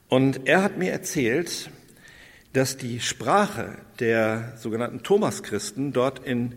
Und 0.09 0.47
er 0.49 0.63
hat 0.63 0.78
mir 0.78 0.91
erzählt, 0.91 1.69
dass 2.51 2.75
die 2.75 2.99
Sprache 2.99 3.78
der 3.99 4.57
sogenannten 4.57 5.03
Thomaschristen 5.03 5.93
dort 5.93 6.19
in 6.19 6.55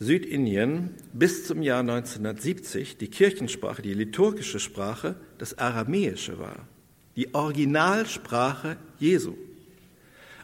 Südindien 0.00 0.94
bis 1.12 1.46
zum 1.46 1.62
Jahr 1.62 1.80
1970 1.80 2.98
die 2.98 3.08
Kirchensprache, 3.08 3.82
die 3.82 3.94
liturgische 3.94 4.60
Sprache, 4.60 5.16
das 5.38 5.58
Aramäische 5.58 6.38
war, 6.38 6.68
die 7.16 7.34
Originalsprache 7.34 8.76
Jesu. 8.98 9.34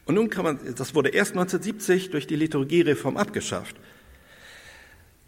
Und 0.06 0.16
nun 0.16 0.28
kann 0.28 0.44
man, 0.44 0.58
das 0.76 0.94
wurde 0.94 1.10
erst 1.10 1.32
1970 1.32 2.10
durch 2.10 2.26
die 2.26 2.36
Liturgiereform 2.36 3.16
abgeschafft. 3.16 3.76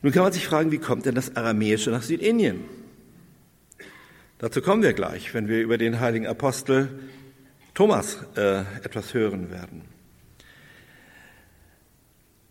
Nun 0.02 0.12
kann 0.12 0.24
man 0.24 0.32
sich 0.32 0.46
fragen, 0.46 0.72
wie 0.72 0.78
kommt 0.78 1.06
denn 1.06 1.14
das 1.14 1.36
Aramäische 1.36 1.90
nach 1.90 2.02
Südindien? 2.02 2.64
Dazu 4.38 4.60
kommen 4.60 4.82
wir 4.82 4.92
gleich, 4.92 5.32
wenn 5.32 5.48
wir 5.48 5.62
über 5.62 5.78
den 5.78 5.98
heiligen 6.00 6.26
Apostel 6.26 6.90
Thomas 7.72 8.18
äh, 8.36 8.60
etwas 8.82 9.14
hören 9.14 9.50
werden. 9.50 9.95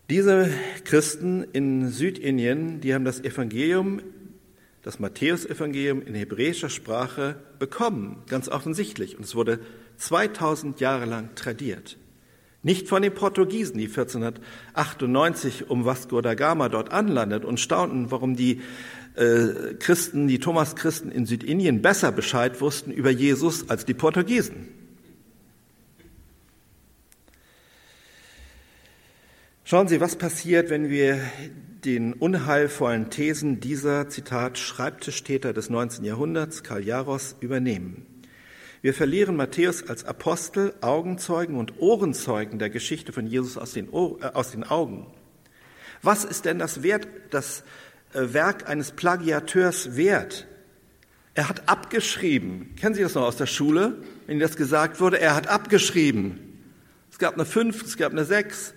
Diese 0.08 0.50
Christen 0.84 1.44
in 1.52 1.90
Südindien, 1.90 2.80
die 2.80 2.94
haben 2.94 3.04
das 3.04 3.20
Evangelium 3.20 4.00
das 4.86 5.00
Matthäusevangelium 5.00 6.00
in 6.00 6.14
hebräischer 6.14 6.68
Sprache 6.68 7.34
bekommen, 7.58 8.22
ganz 8.28 8.48
offensichtlich. 8.48 9.16
Und 9.16 9.24
es 9.24 9.34
wurde 9.34 9.58
2000 9.96 10.78
Jahre 10.78 11.06
lang 11.06 11.30
tradiert. 11.34 11.96
Nicht 12.62 12.86
von 12.86 13.02
den 13.02 13.12
Portugiesen, 13.12 13.78
die 13.78 13.88
1498 13.88 15.68
um 15.68 15.84
Vasco 15.84 16.20
da 16.20 16.34
Gama 16.34 16.68
dort 16.68 16.92
anlandet 16.92 17.44
und 17.44 17.58
staunten, 17.58 18.12
warum 18.12 18.36
die 18.36 18.60
äh, 19.16 19.74
Christen, 19.80 20.28
die 20.28 20.38
Thomas-Christen 20.38 21.10
in 21.10 21.26
Südindien 21.26 21.82
besser 21.82 22.12
Bescheid 22.12 22.60
wussten 22.60 22.92
über 22.92 23.10
Jesus 23.10 23.68
als 23.68 23.86
die 23.86 23.94
Portugiesen. 23.94 24.68
Schauen 29.68 29.88
Sie, 29.88 30.00
was 30.00 30.14
passiert, 30.14 30.70
wenn 30.70 30.90
wir 30.90 31.20
den 31.84 32.12
unheilvollen 32.12 33.10
Thesen 33.10 33.58
dieser, 33.58 34.08
Zitat, 34.08 34.58
Schreibtischtäter 34.58 35.52
des 35.52 35.70
19. 35.70 36.04
Jahrhunderts, 36.04 36.62
Karl 36.62 36.84
Jaros, 36.84 37.34
übernehmen. 37.40 38.06
Wir 38.80 38.94
verlieren 38.94 39.34
Matthäus 39.34 39.82
als 39.88 40.04
Apostel, 40.04 40.72
Augenzeugen 40.82 41.56
und 41.56 41.80
Ohrenzeugen 41.80 42.60
der 42.60 42.70
Geschichte 42.70 43.12
von 43.12 43.26
Jesus 43.26 43.58
aus 43.58 43.72
den, 43.72 43.90
Ohr, 43.90 44.22
äh, 44.22 44.26
aus 44.34 44.52
den 44.52 44.62
Augen. 44.62 45.08
Was 46.00 46.24
ist 46.24 46.44
denn 46.44 46.60
das, 46.60 46.84
Wert, 46.84 47.08
das 47.30 47.64
äh, 48.14 48.32
Werk 48.32 48.68
eines 48.68 48.92
Plagiateurs 48.92 49.96
wert? 49.96 50.46
Er 51.34 51.48
hat 51.48 51.68
abgeschrieben. 51.68 52.76
Kennen 52.76 52.94
Sie 52.94 53.02
das 53.02 53.16
noch 53.16 53.24
aus 53.24 53.36
der 53.36 53.46
Schule, 53.46 54.00
wenn 54.26 54.36
Ihnen 54.36 54.40
das 54.42 54.54
gesagt 54.54 55.00
wurde? 55.00 55.18
Er 55.18 55.34
hat 55.34 55.48
abgeschrieben. 55.48 56.62
Es 57.10 57.18
gab 57.18 57.34
eine 57.34 57.44
Fünf, 57.44 57.82
es 57.82 57.96
gab 57.96 58.12
eine 58.12 58.24
Sechs. 58.24 58.72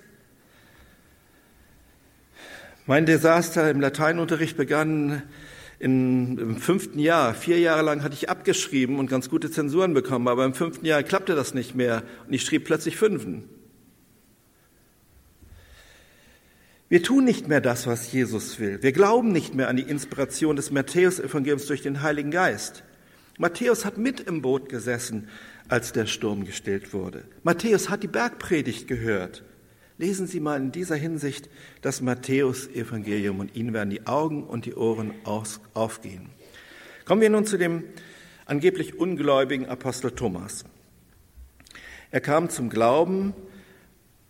Mein 2.90 3.06
Desaster 3.06 3.70
im 3.70 3.82
Lateinunterricht 3.82 4.58
begann 4.58 5.22
in, 5.78 6.40
im 6.40 6.58
fünften 6.58 6.98
Jahr. 6.98 7.36
Vier 7.36 7.60
Jahre 7.60 7.84
lang 7.84 8.02
hatte 8.02 8.16
ich 8.16 8.32
abgeschrieben 8.32 8.98
und 8.98 9.08
ganz 9.08 9.30
gute 9.30 9.52
Zensuren 9.52 9.94
bekommen, 9.94 10.28
aber 10.28 10.44
im 10.44 10.56
fünften 10.56 10.88
Jahr 10.88 11.04
klappte 11.04 11.36
das 11.36 11.54
nicht 11.54 11.76
mehr 11.76 12.02
und 12.26 12.34
ich 12.34 12.42
schrieb 12.42 12.66
plötzlich 12.66 12.98
Fünfen. 12.98 13.44
Wir 16.90 17.04
tun 17.04 17.26
nicht 17.26 17.48
mehr 17.48 17.62
das, 17.62 17.86
was 17.86 18.12
Jesus 18.12 18.60
will. 18.60 18.82
Wir 18.82 18.92
glauben 18.92 19.32
nicht 19.32 19.54
mehr 19.54 19.68
an 19.68 19.78
die 19.78 19.84
Inspiration 19.84 20.56
des 20.56 20.72
Matthäus-Evangeliums 20.72 21.68
durch 21.68 21.84
den 21.84 22.02
Heiligen 22.02 22.32
Geist. 22.32 22.84
Matthäus 23.38 23.86
hat 23.86 24.00
mit 24.00 24.20
im 24.20 24.42
Boot 24.42 24.68
gesessen, 24.68 25.28
als 25.68 25.92
der 25.92 26.08
Sturm 26.08 26.44
gestillt 26.44 26.92
wurde. 26.92 27.26
Matthäus 27.44 27.92
hat 27.92 28.02
die 28.02 28.08
Bergpredigt 28.08 28.88
gehört. 28.88 29.44
Lesen 30.00 30.28
Sie 30.28 30.40
mal 30.40 30.56
in 30.62 30.72
dieser 30.72 30.96
Hinsicht 30.96 31.50
das 31.82 32.00
Matthäus-Evangelium 32.00 33.42
und 33.42 33.54
Ihnen 33.58 33.74
werden 33.74 33.90
die 33.90 34.08
Augen 34.08 34.46
und 34.46 34.66
die 34.66 34.74
Ohren 34.74 35.14
aufgehen. 35.26 36.30
Kommen 37.04 37.20
wir 37.20 37.30
nun 37.30 37.46
zu 37.46 37.58
dem 37.58 37.84
angeblich 38.46 38.98
ungläubigen 38.98 39.66
Apostel 39.66 40.12
Thomas. 40.12 40.64
Er 42.12 42.22
kam 42.22 42.50
zum 42.50 42.70
Glauben 42.70 43.34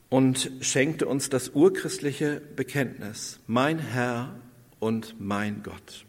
und 0.09 0.49
schenkte 0.61 1.05
uns 1.05 1.30
das 1.30 1.49
urchristliche 1.49 2.41
Bekenntnis, 2.55 3.39
mein 3.45 3.78
Herr 3.78 4.39
und 4.80 5.17
mein 5.20 5.61
Gott. 5.61 6.03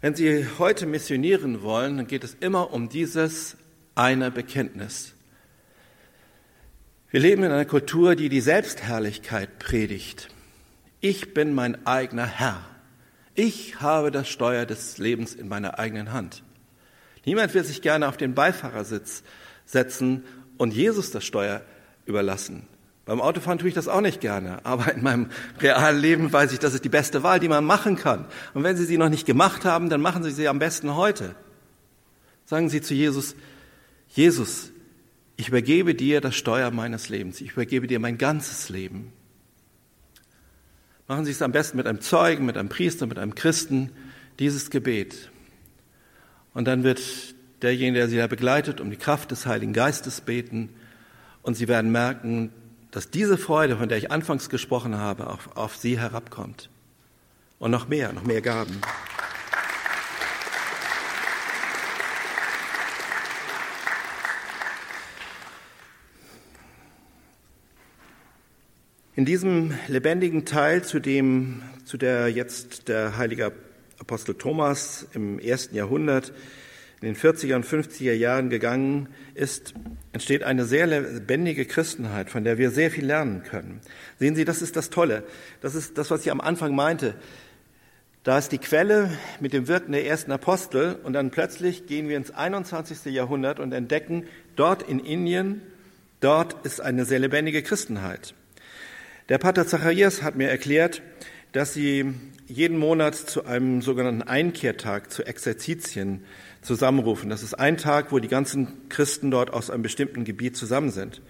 Wenn 0.00 0.16
Sie 0.16 0.44
heute 0.58 0.86
missionieren 0.86 1.62
wollen, 1.62 1.98
dann 1.98 2.08
geht 2.08 2.24
es 2.24 2.34
immer 2.40 2.72
um 2.72 2.88
dieses 2.88 3.56
eine 3.94 4.32
Bekenntnis. 4.32 5.14
Wir 7.10 7.20
leben 7.20 7.42
in 7.42 7.50
einer 7.50 7.64
Kultur, 7.64 8.16
die 8.16 8.28
die 8.28 8.42
Selbstherrlichkeit 8.42 9.58
predigt. 9.58 10.28
Ich 11.00 11.32
bin 11.32 11.54
mein 11.54 11.86
eigener 11.86 12.26
Herr. 12.26 12.60
Ich 13.34 13.80
habe 13.80 14.10
das 14.10 14.28
Steuer 14.28 14.66
des 14.66 14.98
Lebens 14.98 15.34
in 15.34 15.48
meiner 15.48 15.78
eigenen 15.78 16.12
Hand. 16.12 16.42
Niemand 17.24 17.54
will 17.54 17.64
sich 17.64 17.80
gerne 17.80 18.08
auf 18.08 18.18
den 18.18 18.34
Beifahrersitz 18.34 19.22
setzen 19.64 20.24
und 20.58 20.74
Jesus 20.74 21.10
das 21.10 21.24
Steuer 21.24 21.62
überlassen. 22.04 22.66
Beim 23.06 23.22
Autofahren 23.22 23.58
tue 23.58 23.68
ich 23.68 23.74
das 23.74 23.88
auch 23.88 24.02
nicht 24.02 24.20
gerne, 24.20 24.66
aber 24.66 24.92
in 24.92 25.02
meinem 25.02 25.30
realen 25.60 25.98
Leben 25.98 26.30
weiß 26.30 26.52
ich, 26.52 26.58
das 26.58 26.74
ist 26.74 26.84
die 26.84 26.90
beste 26.90 27.22
Wahl, 27.22 27.40
die 27.40 27.48
man 27.48 27.64
machen 27.64 27.96
kann. 27.96 28.26
Und 28.52 28.64
wenn 28.64 28.76
Sie 28.76 28.84
sie 28.84 28.98
noch 28.98 29.08
nicht 29.08 29.24
gemacht 29.24 29.64
haben, 29.64 29.88
dann 29.88 30.02
machen 30.02 30.24
Sie 30.24 30.30
sie 30.30 30.46
am 30.46 30.58
besten 30.58 30.94
heute. 30.94 31.34
Sagen 32.44 32.68
Sie 32.68 32.82
zu 32.82 32.92
Jesus, 32.92 33.34
Jesus, 34.08 34.72
ich 35.38 35.48
übergebe 35.48 35.94
dir 35.94 36.20
das 36.20 36.34
Steuer 36.34 36.72
meines 36.72 37.08
Lebens. 37.08 37.40
Ich 37.40 37.52
übergebe 37.52 37.86
dir 37.86 38.00
mein 38.00 38.18
ganzes 38.18 38.68
Leben. 38.70 39.12
Machen 41.06 41.24
Sie 41.24 41.30
es 41.30 41.40
am 41.40 41.52
besten 41.52 41.76
mit 41.76 41.86
einem 41.86 42.00
Zeugen, 42.00 42.44
mit 42.44 42.58
einem 42.58 42.68
Priester, 42.68 43.06
mit 43.06 43.18
einem 43.18 43.36
Christen, 43.36 43.92
dieses 44.40 44.68
Gebet. 44.68 45.30
Und 46.54 46.66
dann 46.66 46.82
wird 46.82 47.00
derjenige, 47.62 48.00
der 48.00 48.08
Sie 48.08 48.16
da 48.16 48.26
begleitet, 48.26 48.80
um 48.80 48.90
die 48.90 48.96
Kraft 48.96 49.30
des 49.30 49.46
Heiligen 49.46 49.72
Geistes 49.72 50.20
beten. 50.20 50.70
Und 51.42 51.54
Sie 51.54 51.68
werden 51.68 51.92
merken, 51.92 52.50
dass 52.90 53.10
diese 53.10 53.38
Freude, 53.38 53.76
von 53.76 53.88
der 53.88 53.98
ich 53.98 54.10
anfangs 54.10 54.50
gesprochen 54.50 54.96
habe, 54.96 55.28
auf, 55.28 55.56
auf 55.56 55.76
Sie 55.76 56.00
herabkommt. 56.00 56.68
Und 57.60 57.70
noch 57.70 57.86
mehr, 57.86 58.12
noch 58.12 58.24
mehr 58.24 58.42
Gaben. 58.42 58.80
In 69.18 69.24
diesem 69.24 69.74
lebendigen 69.88 70.44
Teil, 70.44 70.84
zu 70.84 71.00
dem, 71.00 71.62
zu 71.84 71.96
der 71.96 72.28
jetzt 72.28 72.86
der 72.86 73.16
heilige 73.16 73.50
Apostel 73.98 74.36
Thomas 74.36 75.08
im 75.12 75.40
ersten 75.40 75.74
Jahrhundert 75.74 76.32
in 77.00 77.08
den 77.08 77.16
40er 77.16 77.56
und 77.56 77.66
50er 77.66 78.12
Jahren 78.12 78.48
gegangen 78.48 79.08
ist, 79.34 79.74
entsteht 80.12 80.44
eine 80.44 80.66
sehr 80.66 80.86
lebendige 80.86 81.64
Christenheit, 81.64 82.30
von 82.30 82.44
der 82.44 82.58
wir 82.58 82.70
sehr 82.70 82.92
viel 82.92 83.06
lernen 83.06 83.42
können. 83.42 83.80
Sehen 84.20 84.36
Sie, 84.36 84.44
das 84.44 84.62
ist 84.62 84.76
das 84.76 84.88
Tolle. 84.88 85.24
Das 85.62 85.74
ist 85.74 85.98
das, 85.98 86.12
was 86.12 86.24
ich 86.24 86.30
am 86.30 86.40
Anfang 86.40 86.76
meinte. 86.76 87.16
Da 88.22 88.38
ist 88.38 88.52
die 88.52 88.58
Quelle 88.58 89.10
mit 89.40 89.52
dem 89.52 89.66
Wirken 89.66 89.90
der 89.90 90.06
ersten 90.06 90.30
Apostel 90.30 90.96
und 91.02 91.14
dann 91.14 91.32
plötzlich 91.32 91.88
gehen 91.88 92.08
wir 92.08 92.16
ins 92.16 92.30
21. 92.30 93.06
Jahrhundert 93.06 93.58
und 93.58 93.72
entdecken, 93.72 94.26
dort 94.54 94.84
in 94.84 95.00
Indien, 95.00 95.60
dort 96.20 96.64
ist 96.64 96.80
eine 96.80 97.04
sehr 97.04 97.18
lebendige 97.18 97.64
Christenheit. 97.64 98.34
Der 99.28 99.36
Pater 99.36 99.66
Zacharias 99.66 100.22
hat 100.22 100.36
mir 100.36 100.48
erklärt, 100.48 101.02
dass 101.52 101.74
sie 101.74 102.14
jeden 102.46 102.78
Monat 102.78 103.14
zu 103.14 103.44
einem 103.44 103.82
sogenannten 103.82 104.22
Einkehrtag, 104.22 105.10
zu 105.10 105.22
Exerzitien 105.22 106.24
zusammenrufen. 106.62 107.28
Das 107.28 107.42
ist 107.42 107.52
ein 107.52 107.76
Tag, 107.76 108.10
wo 108.10 108.20
die 108.20 108.28
ganzen 108.28 108.88
Christen 108.88 109.30
dort 109.30 109.52
aus 109.52 109.68
einem 109.68 109.82
bestimmten 109.82 110.24
Gebiet 110.24 110.56
zusammen 110.56 110.90
sind. 110.90 111.20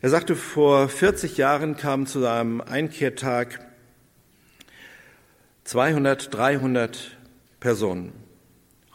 Er 0.00 0.10
sagte, 0.10 0.36
vor 0.36 0.88
40 0.88 1.36
Jahren 1.36 1.76
kamen 1.76 2.06
zu 2.06 2.24
einem 2.24 2.60
Einkehrtag 2.60 3.66
200, 5.64 6.32
300 6.32 7.18
Personen. 7.58 8.12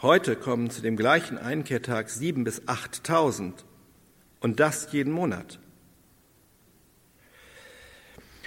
Heute 0.02 0.38
kommen 0.38 0.70
zu 0.70 0.82
dem 0.82 0.96
gleichen 0.96 1.38
Einkehrtag 1.38 2.10
sieben 2.10 2.46
bis 2.46 2.62
8.000 2.62 3.52
und 4.40 4.62
das 4.62 4.94
jeden 4.94 5.12
Monat. 5.12 5.60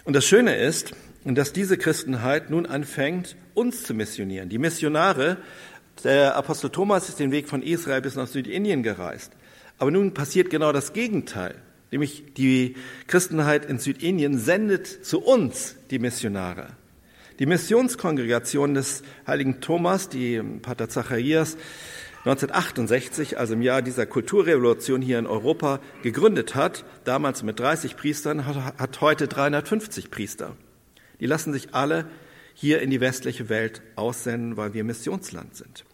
Und 0.07 0.15
das 0.15 0.25
Schöne 0.25 0.55
ist, 0.55 0.93
dass 1.25 1.53
diese 1.53 1.77
Christenheit 1.77 2.49
nun 2.49 2.65
anfängt, 2.65 3.35
uns 3.55 3.83
zu 3.83 3.93
missionieren. 3.93 4.49
Die 4.49 4.59
Missionare, 4.59 5.39
der 6.05 6.37
Apostel 6.37 6.71
Thomas 6.71 7.09
ist 7.09 7.19
den 7.19 7.33
Weg 7.33 7.49
von 7.49 7.61
Israel 7.61 8.03
bis 8.03 8.15
nach 8.15 8.29
Südindien 8.29 8.85
gereist. 8.85 9.33
Aber 9.79 9.91
nun 9.91 10.15
passiert 10.15 10.49
genau 10.49 10.71
das 10.71 10.93
Gegenteil. 10.93 11.57
Nämlich 11.91 12.23
die 12.37 12.77
Christenheit 13.09 13.65
in 13.65 13.81
Südindien 13.81 14.39
sendet 14.39 14.87
zu 14.87 15.21
uns 15.21 15.75
die 15.91 15.99
Missionare. 15.99 16.69
Die 17.41 17.47
Missionskongregation 17.47 18.75
des 18.75 19.03
heiligen 19.27 19.61
Thomas, 19.61 20.09
die 20.09 20.41
Pater 20.63 20.89
Zacharias 20.89 21.57
1968, 22.27 23.39
also 23.39 23.55
im 23.55 23.63
Jahr 23.63 23.83
dieser 23.83 24.05
Kulturrevolution 24.05 25.01
hier 25.01 25.21
in 25.21 25.29
Europa, 25.29 25.79
gegründet 26.03 26.57
hat, 26.57 26.85
damals 27.05 27.45
mit 27.45 27.61
30 27.61 27.97
Priestern, 27.97 28.47
hat 28.47 29.01
heute 29.01 29.29
350 29.29 30.11
Priester. 30.11 30.57
Die 31.21 31.27
lassen 31.27 31.53
sich 31.53 31.73
alle 31.73 32.07
hier 32.53 32.83
in 32.83 32.91
die 32.91 33.01
westliche 33.01 33.49
Welt 33.49 33.81
aussenden, 33.95 34.57
weil 34.57 34.75
wir 34.75 34.83
Missionsland 34.83 35.55
sind. 35.55 35.85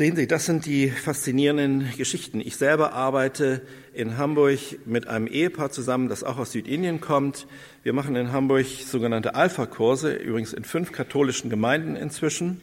Sehen 0.00 0.16
Sie, 0.16 0.26
das 0.26 0.46
sind 0.46 0.64
die 0.64 0.88
faszinierenden 0.88 1.92
Geschichten. 1.98 2.40
Ich 2.40 2.56
selber 2.56 2.94
arbeite 2.94 3.60
in 3.92 4.16
Hamburg 4.16 4.58
mit 4.86 5.06
einem 5.06 5.26
Ehepaar 5.26 5.70
zusammen, 5.70 6.08
das 6.08 6.24
auch 6.24 6.38
aus 6.38 6.52
Südindien 6.52 7.02
kommt. 7.02 7.46
Wir 7.82 7.92
machen 7.92 8.16
in 8.16 8.32
Hamburg 8.32 8.64
sogenannte 8.64 9.34
Alpha-Kurse, 9.34 10.14
übrigens 10.14 10.54
in 10.54 10.64
fünf 10.64 10.92
katholischen 10.92 11.50
Gemeinden 11.50 11.96
inzwischen. 11.96 12.62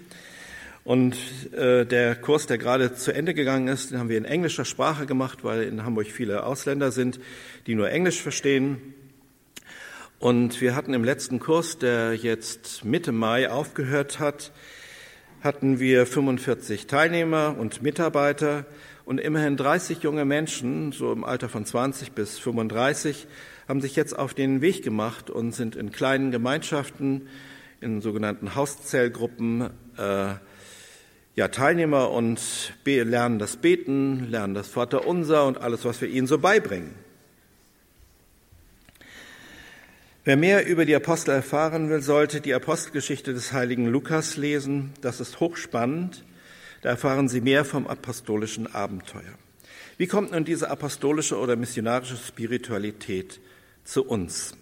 Und 0.83 1.15
äh, 1.55 1.85
der 1.85 2.15
Kurs, 2.15 2.47
der 2.47 2.57
gerade 2.57 2.95
zu 2.95 3.13
Ende 3.13 3.35
gegangen 3.35 3.67
ist, 3.67 3.91
den 3.91 3.99
haben 3.99 4.09
wir 4.09 4.17
in 4.17 4.25
englischer 4.25 4.65
Sprache 4.65 5.05
gemacht, 5.05 5.43
weil 5.43 5.61
in 5.61 5.83
Hamburg 5.83 6.07
viele 6.07 6.43
Ausländer 6.43 6.91
sind, 6.91 7.19
die 7.67 7.75
nur 7.75 7.91
Englisch 7.91 8.19
verstehen. 8.19 8.95
Und 10.17 10.59
wir 10.59 10.75
hatten 10.75 10.95
im 10.95 11.03
letzten 11.03 11.37
Kurs, 11.37 11.77
der 11.77 12.15
jetzt 12.15 12.83
Mitte 12.83 13.11
Mai 13.11 13.51
aufgehört 13.51 14.17
hat, 14.17 14.51
hatten 15.47 15.79
wir 15.79 16.05
45 16.05 16.87
Teilnehmer 16.87 17.55
und 17.57 17.81
Mitarbeiter 17.81 18.65
und 19.05 19.17
immerhin 19.17 19.55
30 19.55 20.03
junge 20.03 20.25
Menschen, 20.25 20.91
so 20.91 21.13
im 21.13 21.23
Alter 21.23 21.47
von 21.47 21.63
20 21.63 22.11
bis 22.11 22.37
35, 22.37 23.27
haben 23.65 23.79
sich 23.79 23.95
jetzt 23.95 24.19
auf 24.19 24.33
den 24.33 24.59
Weg 24.59 24.83
gemacht 24.83 25.29
und 25.29 25.53
sind 25.53 25.77
in 25.77 25.93
kleinen 25.93 26.31
Gemeinschaften, 26.31 27.29
in 27.79 28.01
sogenannten 28.01 28.55
Hauszellgruppen, 28.55 29.69
äh, 29.97 30.33
ja, 31.35 31.47
Teilnehmer 31.47 32.11
und 32.11 32.41
lernen 32.83 33.39
das 33.39 33.55
Beten, 33.55 34.29
lernen 34.29 34.53
das 34.53 34.67
Vaterunser 34.67 35.45
und 35.45 35.61
alles, 35.61 35.85
was 35.85 36.01
wir 36.01 36.09
ihnen 36.09 36.27
so 36.27 36.39
beibringen. 36.39 37.06
Wer 40.27 40.35
mehr 40.35 40.67
über 40.67 40.83
die 40.83 40.93
Apostel 40.93 41.31
erfahren 41.31 41.89
will, 41.89 42.01
sollte 42.01 42.41
die 42.41 42.53
Apostelgeschichte 42.53 43.33
des 43.33 43.53
heiligen 43.53 43.87
Lukas 43.87 44.35
lesen. 44.35 44.91
Das 44.99 45.21
ist 45.21 45.39
hochspannend. 45.39 46.25
Da 46.81 46.89
erfahren 46.89 47.29
Sie 47.29 47.39
mehr 47.39 47.63
vom 47.63 47.87
apostolischen 47.87 48.67
Abenteuer. 48.67 49.37
Wie 49.95 50.05
kommt 50.05 50.33
nun 50.33 50.43
diese 50.43 50.69
apostolische 50.69 51.37
oder 51.37 51.55
missionarische 51.55 52.17
Spiritualität 52.17 53.39
zu 53.85 54.05
uns? 54.05 54.57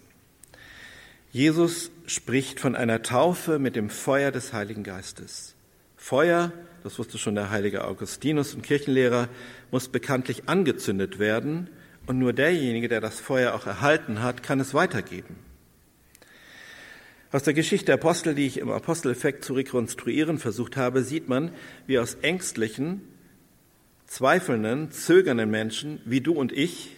Jesus 1.31 1.89
spricht 2.05 2.59
von 2.59 2.75
einer 2.75 3.01
Taufe 3.01 3.57
mit 3.57 3.75
dem 3.75 3.89
Feuer 3.89 4.29
des 4.29 4.53
Heiligen 4.53 4.83
Geistes. 4.83 5.55
Feuer, 5.97 6.51
das 6.83 6.99
wusste 6.99 7.17
schon 7.17 7.33
der 7.33 7.49
heilige 7.49 7.85
Augustinus 7.85 8.53
und 8.53 8.61
Kirchenlehrer, 8.61 9.29
muss 9.71 9.87
bekanntlich 9.87 10.47
angezündet 10.47 11.17
werden 11.17 11.71
und 12.05 12.19
nur 12.19 12.33
derjenige, 12.33 12.87
der 12.87 13.01
das 13.01 13.19
Feuer 13.19 13.55
auch 13.55 13.65
erhalten 13.65 14.21
hat, 14.21 14.43
kann 14.43 14.59
es 14.59 14.75
weitergeben. 14.75 15.44
Aus 17.35 17.43
der 17.43 17.53
Geschichte 17.53 17.87
der 17.87 17.95
Apostel, 17.95 18.33
die 18.33 18.47
ich 18.47 18.59
im 18.59 18.71
Aposteleffekt 18.71 19.43
zu 19.43 19.55
rekonstruieren 19.55 20.37
versucht 20.37 20.77
habe, 20.77 21.03
sieht 21.03 21.27
man, 21.27 21.51
wie 21.85 21.99
aus 21.99 22.15
ängstlichen, 22.21 23.01
zweifelnden, 24.07 24.89
zögernden 24.91 25.51
Menschen 25.51 25.99
wie 26.05 26.21
du 26.21 26.31
und 26.31 26.53
ich 26.53 26.95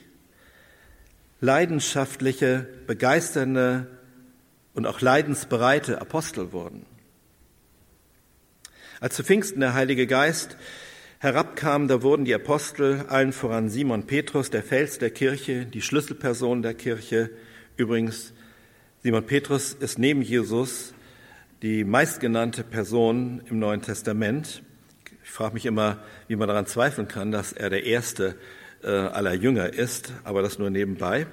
leidenschaftliche, 1.41 2.67
begeisternde 2.85 3.87
und 4.75 4.85
auch 4.85 5.01
leidensbereite 5.01 6.01
Apostel 6.01 6.51
wurden. 6.51 6.85
Als 8.99 9.15
zu 9.15 9.23
Pfingsten 9.23 9.61
der 9.61 9.73
Heilige 9.73 10.05
Geist 10.05 10.55
herabkam, 11.17 11.87
da 11.87 12.03
wurden 12.03 12.25
die 12.25 12.35
Apostel, 12.35 13.07
allen 13.07 13.33
voran 13.33 13.69
Simon 13.69 14.05
Petrus, 14.05 14.51
der 14.51 14.61
Fels 14.61 14.99
der 14.99 15.09
Kirche, 15.09 15.65
die 15.65 15.81
Schlüsselperson 15.81 16.61
der 16.61 16.75
Kirche. 16.75 17.31
Übrigens, 17.75 18.33
Simon 19.03 19.25
Petrus 19.25 19.73
ist 19.73 19.99
neben 19.99 20.23
Jesus 20.23 20.93
die 21.61 21.83
meistgenannte 21.83 22.63
Person 22.63 23.43
im 23.47 23.59
Neuen 23.59 23.81
Testament. 23.83 24.63
Ich 25.23 25.29
frage 25.29 25.53
mich 25.53 25.67
immer, 25.67 25.99
wie 26.27 26.35
man 26.35 26.47
daran 26.47 26.65
zweifeln 26.65 27.07
kann, 27.07 27.31
dass 27.31 27.53
er 27.53 27.69
der 27.69 27.83
erste 27.83 28.35
äh, 28.83 28.87
aller 28.87 29.33
Jünger 29.33 29.71
ist, 29.71 30.13
aber 30.23 30.41
das 30.41 30.57
nur 30.57 30.71
nebenbei. 30.71 31.27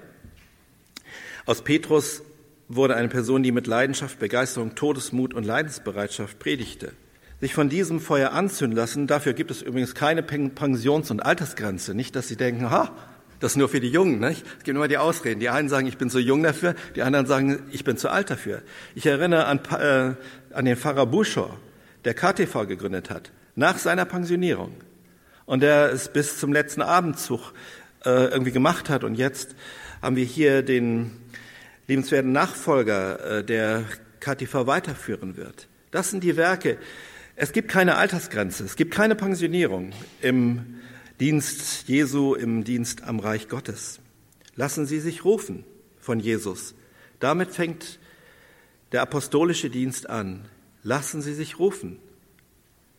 Aus 1.47 1.62
Petrus 1.62 2.23
wurde 2.69 2.97
eine 2.97 3.09
Person, 3.09 3.43
die 3.43 3.53
mit 3.53 3.67
Leidenschaft, 3.67 4.19
Begeisterung, 4.19 4.75
Todesmut 4.75 5.33
und 5.33 5.45
Leidensbereitschaft 5.45 6.39
predigte 6.39 6.93
sich 7.41 7.53
von 7.53 7.69
diesem 7.69 8.01
Feuer 8.01 8.33
anzünden 8.33 8.77
lassen. 8.77 9.07
Dafür 9.07 9.35
gibt 9.35 9.51
es 9.51 9.61
übrigens 9.61 9.95
keine 9.95 10.23
Pensions- 10.23 11.11
und 11.11 11.21
Altersgrenze. 11.21 11.95
Nicht, 11.95 12.17
dass 12.17 12.27
Sie 12.27 12.37
denken, 12.37 12.71
ha, 12.71 12.97
das 13.41 13.53
ist 13.53 13.57
nur 13.57 13.68
für 13.68 13.80
die 13.80 13.91
Jungen. 13.91 14.20
Nicht? 14.20 14.45
Es 14.59 14.64
gibt 14.64 14.76
immer 14.76 14.89
die 14.89 14.99
Ausreden. 14.99 15.41
Die 15.41 15.49
einen 15.49 15.68
sagen, 15.68 15.87
ich 15.87 15.99
bin 15.99 16.11
zu 16.11 16.18
jung 16.18 16.43
dafür, 16.43 16.74
die 16.95 17.03
anderen 17.03 17.26
sagen, 17.26 17.62
ich 17.72 17.85
bin 17.85 17.97
zu 17.97 18.09
alt 18.09 18.30
dafür. 18.30 18.62
Ich 18.95 19.07
erinnere 19.07 19.47
an, 19.47 19.61
äh, 19.78 20.14
an 20.55 20.64
den 20.64 20.76
Pfarrer 20.76 21.07
Buschow, 21.07 21.51
der 22.05 22.14
KTV 22.14 22.66
gegründet 22.66 23.11
hat, 23.11 23.32
nach 23.55 23.78
seiner 23.78 24.05
Pensionierung. 24.05 24.72
Und 25.47 25.62
der 25.62 25.93
es 25.93 26.09
bis 26.09 26.39
zum 26.39 26.53
letzten 26.53 26.80
Abendzug 26.80 27.53
äh, 28.05 28.26
irgendwie 28.26 28.53
gemacht 28.53 28.89
hat. 28.89 29.05
Und 29.05 29.14
jetzt 29.14 29.55
haben 30.01 30.16
wir 30.16 30.24
hier 30.24 30.62
den 30.62 31.12
liebenswerten 31.87 32.32
Nachfolger, 32.32 33.39
äh, 33.39 33.45
der 33.45 33.85
KTV 34.20 34.66
weiterführen 34.66 35.37
wird. 35.37 35.68
Das 35.91 36.11
sind 36.11 36.24
die 36.24 36.37
Werke, 36.37 36.78
es 37.37 37.53
gibt 37.53 37.68
keine 37.68 37.97
Altersgrenze, 37.97 38.64
es 38.64 38.76
gibt 38.76 38.95
keine 38.95 39.16
Pensionierung 39.16 39.93
im 40.22 40.76
Dienst 41.21 41.89
Jesu, 41.89 42.35
im 42.35 42.65
Dienst 42.65 43.03
am 43.05 43.21
Reich 43.21 43.49
Gottes. 43.49 44.01
Lassen 44.57 44.87
Sie 44.87 45.01
sich 45.01 45.25
rufen 45.25 45.65
von 46.01 46.19
Jesus. 46.19 46.75
Damit 47.21 47.51
fängt 47.51 47.99
der 48.93 49.03
apostolische 49.03 49.71
Dienst 49.71 50.09
an. 50.11 50.45
Lassen 50.83 51.23
Sie 51.23 51.35
sich 51.35 51.59
rufen. 51.59 51.99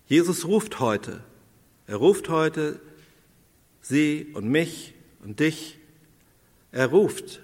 Jesus 0.08 0.46
ruft 0.46 0.80
heute. 0.80 1.24
Er 1.88 1.98
ruft 1.98 2.30
heute 2.30 2.80
Sie 3.82 4.28
und 4.34 4.48
mich 4.48 4.94
und 5.24 5.40
dich. 5.40 5.78
Er 6.72 6.88
ruft. 6.88 7.42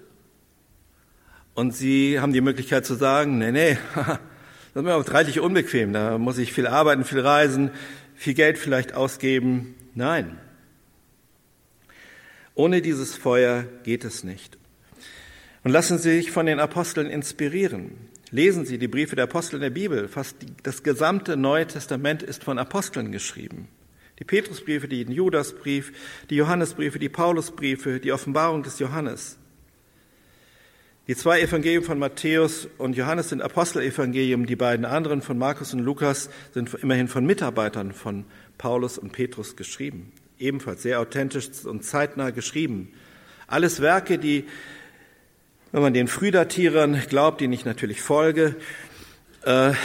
Und 1.54 1.76
Sie 1.76 2.18
haben 2.18 2.32
die 2.32 2.40
Möglichkeit 2.40 2.86
zu 2.86 2.94
sagen, 2.94 3.38
nee, 3.38 3.52
nee, 3.52 3.78
Das 4.74 4.80
ist 4.80 4.86
mir 4.86 4.94
auch 4.94 5.06
reichlich 5.12 5.38
unbequem. 5.38 5.92
Da 5.92 6.16
muss 6.16 6.38
ich 6.38 6.54
viel 6.54 6.66
arbeiten, 6.66 7.04
viel 7.04 7.20
reisen, 7.20 7.70
viel 8.14 8.32
Geld 8.32 8.56
vielleicht 8.56 8.94
ausgeben. 8.94 9.74
Nein. 9.94 10.38
Ohne 12.54 12.82
dieses 12.82 13.16
Feuer 13.16 13.64
geht 13.82 14.04
es 14.04 14.24
nicht. 14.24 14.58
Und 15.64 15.70
lassen 15.70 15.98
Sie 15.98 16.16
sich 16.16 16.30
von 16.30 16.46
den 16.46 16.60
Aposteln 16.60 17.08
inspirieren. 17.08 17.92
Lesen 18.30 18.66
Sie 18.66 18.78
die 18.78 18.88
Briefe 18.88 19.16
der 19.16 19.24
Apostel 19.24 19.56
in 19.56 19.62
der 19.62 19.70
Bibel. 19.70 20.08
Fast 20.08 20.36
das 20.62 20.82
gesamte 20.82 21.36
Neue 21.36 21.66
Testament 21.66 22.22
ist 22.22 22.44
von 22.44 22.58
Aposteln 22.58 23.12
geschrieben. 23.12 23.68
Die 24.18 24.24
Petrusbriefe, 24.24 24.88
den 24.88 25.10
Judasbrief, 25.10 25.92
die 26.30 26.36
Johannesbriefe, 26.36 26.98
die 26.98 27.08
Paulusbriefe, 27.08 28.00
die 28.00 28.12
Offenbarung 28.12 28.62
des 28.62 28.78
Johannes. 28.78 29.38
Die 31.08 31.16
zwei 31.16 31.40
Evangelien 31.40 31.82
von 31.82 31.98
Matthäus 31.98 32.68
und 32.78 32.96
Johannes 32.96 33.30
sind 33.30 33.42
Apostelevangelien. 33.42 34.46
Die 34.46 34.56
beiden 34.56 34.84
anderen 34.84 35.20
von 35.20 35.36
Markus 35.38 35.74
und 35.74 35.80
Lukas 35.80 36.30
sind 36.52 36.72
immerhin 36.74 37.08
von 37.08 37.26
Mitarbeitern 37.26 37.92
von 37.92 38.24
Paulus 38.58 38.98
und 38.98 39.12
Petrus 39.12 39.56
geschrieben. 39.56 40.12
Ebenfalls 40.42 40.82
sehr 40.82 41.00
authentisch 41.00 41.64
und 41.64 41.84
zeitnah 41.84 42.30
geschrieben. 42.30 42.92
Alles 43.46 43.80
Werke, 43.80 44.18
die, 44.18 44.44
wenn 45.70 45.82
man 45.82 45.94
den 45.94 46.08
Frühdatierern 46.08 47.00
glaubt, 47.08 47.40
denen 47.40 47.52
ich 47.52 47.64
natürlich 47.64 48.02
folge, 48.02 48.56
äh, 49.44 49.72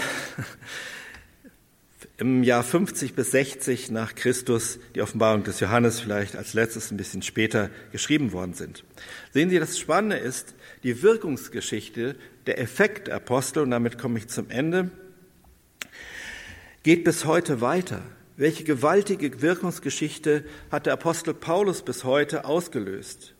im 2.18 2.42
Jahr 2.42 2.64
50 2.64 3.14
bis 3.14 3.30
60 3.32 3.92
nach 3.92 4.16
Christus 4.16 4.80
die 4.96 5.02
Offenbarung 5.04 5.44
des 5.44 5.60
Johannes 5.60 6.00
vielleicht 6.00 6.36
als 6.36 6.56
letztes 6.56 6.90
ein 6.90 6.98
bisschen 6.98 7.22
später 7.22 7.70
geschrieben 7.92 8.32
worden 8.32 8.56
sind. 8.56 8.84
Sehen 9.32 9.52
Sie, 9.52 9.60
das 9.60 9.78
Spannende 9.78 10.18
ist, 10.18 10.56
die 10.82 11.04
Wirkungsgeschichte, 11.04 12.16
der 12.48 12.60
Effekt 12.60 13.12
Apostel, 13.12 13.62
und 13.62 13.70
damit 13.70 14.00
komme 14.00 14.18
ich 14.18 14.28
zum 14.28 14.50
Ende, 14.50 14.90
geht 16.82 17.04
bis 17.04 17.26
heute 17.26 17.62
weiter. 17.62 18.02
Welche 18.40 18.64
gewaltige 18.64 19.42
Wirkungsgeschichte 19.42 20.44
hat 20.72 20.86
der 20.86 20.94
Apostel 20.94 21.34
Paulus 21.34 21.82
bis 21.82 22.04
heute 22.04 22.46
ausgelöst? 22.46 23.34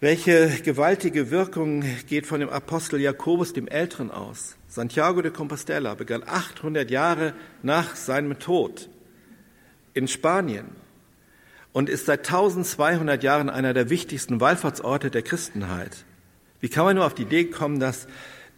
Welche 0.00 0.48
gewaltige 0.64 1.30
Wirkung 1.30 1.84
geht 2.08 2.26
von 2.26 2.40
dem 2.40 2.48
Apostel 2.48 2.98
Jakobus 3.02 3.52
dem 3.52 3.68
Älteren 3.68 4.10
aus? 4.10 4.56
Santiago 4.66 5.20
de 5.20 5.30
Compostela 5.30 5.94
begann 5.94 6.22
800 6.26 6.90
Jahre 6.90 7.34
nach 7.62 7.96
seinem 7.96 8.38
Tod 8.38 8.88
in 9.92 10.08
Spanien 10.08 10.70
und 11.74 11.90
ist 11.90 12.06
seit 12.06 12.20
1200 12.20 13.22
Jahren 13.22 13.50
einer 13.50 13.74
der 13.74 13.90
wichtigsten 13.90 14.40
Wallfahrtsorte 14.40 15.10
der 15.10 15.20
Christenheit. 15.20 16.06
Wie 16.60 16.70
kann 16.70 16.86
man 16.86 16.96
nur 16.96 17.04
auf 17.04 17.14
die 17.14 17.24
Idee 17.24 17.44
kommen, 17.44 17.78
dass 17.78 18.06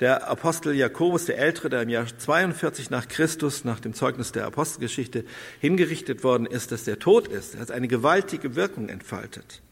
der 0.01 0.29
Apostel 0.29 0.75
Jakobus 0.75 1.27
der 1.27 1.39
Ältere, 1.39 1.71
der 1.71 1.83
im 1.83 1.89
Jahr 1.89 2.07
42 2.07 2.91
nach 2.91 3.09
Christus, 3.09 3.65
nach 3.65 3.81
dem 3.81 3.95
Zeugnis 3.95 4.33
der 4.33 4.47
Apostelgeschichte, 4.47 5.25
hingerichtet 5.61 6.25
worden 6.25 6.47
ist, 6.47 6.73
dass 6.73 6.85
der 6.85 6.99
tot 6.99 7.29
ist. 7.29 7.55
Er 7.55 7.61
hat 7.61 7.71
eine 7.71 7.89
gewaltige 7.89 8.57
Wirkung 8.57 8.89
entfaltet. 8.89 9.63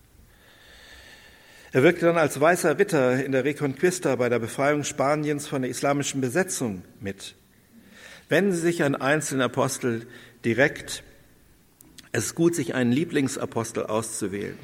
Er 1.73 1.83
wirkte 1.83 2.07
dann 2.07 2.19
als 2.19 2.39
weißer 2.39 2.79
Ritter 2.79 3.25
in 3.25 3.33
der 3.33 3.45
Reconquista 3.45 4.15
bei 4.17 4.29
der 4.29 4.39
Befreiung 4.39 4.85
Spaniens 4.85 5.49
von 5.49 5.63
der 5.63 5.71
islamischen 5.71 6.21
Besetzung 6.21 6.83
mit. 7.01 7.35
Wenden 8.29 8.53
Sie 8.53 8.61
sich 8.61 8.83
an 8.83 8.95
einzelne 8.95 9.45
Apostel 9.45 10.07
direkt 10.45 11.03
es 12.15 12.27
ist 12.27 12.35
gut, 12.35 12.55
sich 12.55 12.75
einen 12.75 12.93
Lieblingsapostel 12.93 13.87
auszuwählen. 13.87 14.59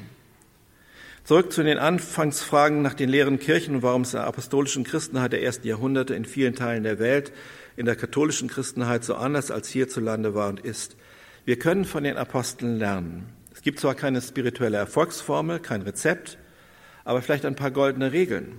Zurück 1.29 1.53
zu 1.53 1.63
den 1.63 1.77
Anfangsfragen 1.77 2.81
nach 2.81 2.95
den 2.95 3.11
leeren 3.11 3.39
Kirchen 3.39 3.75
und 3.75 3.83
warum 3.83 4.01
es 4.01 4.15
eine 4.15 4.25
apostolischen 4.25 4.83
Christenheit 4.83 5.35
der 5.35 5.43
ersten 5.43 5.69
Jahrhunderte 5.69 6.15
in 6.15 6.25
vielen 6.25 6.55
Teilen 6.55 6.85
der 6.85 6.99
Welt 6.99 7.33
in 7.77 7.85
der 7.85 7.97
katholischen 7.97 8.49
Christenheit 8.49 9.05
so 9.05 9.15
anders 9.15 9.51
als 9.51 9.69
hierzulande 9.69 10.35
war 10.35 10.49
und 10.49 10.61
ist. 10.61 10.97
Wir 11.45 11.59
können 11.59 11.85
von 11.85 12.03
den 12.03 12.17
Aposteln 12.17 12.79
lernen. 12.79 13.27
Es 13.53 13.61
gibt 13.61 13.79
zwar 13.79 13.95
keine 13.95 14.23
spirituelle 14.23 14.79
Erfolgsformel, 14.79 15.59
kein 15.61 15.83
Rezept, 15.83 16.39
aber 17.05 17.21
vielleicht 17.21 17.45
ein 17.45 17.57
paar 17.57 17.73
goldene 17.73 18.13
Regeln. 18.13 18.59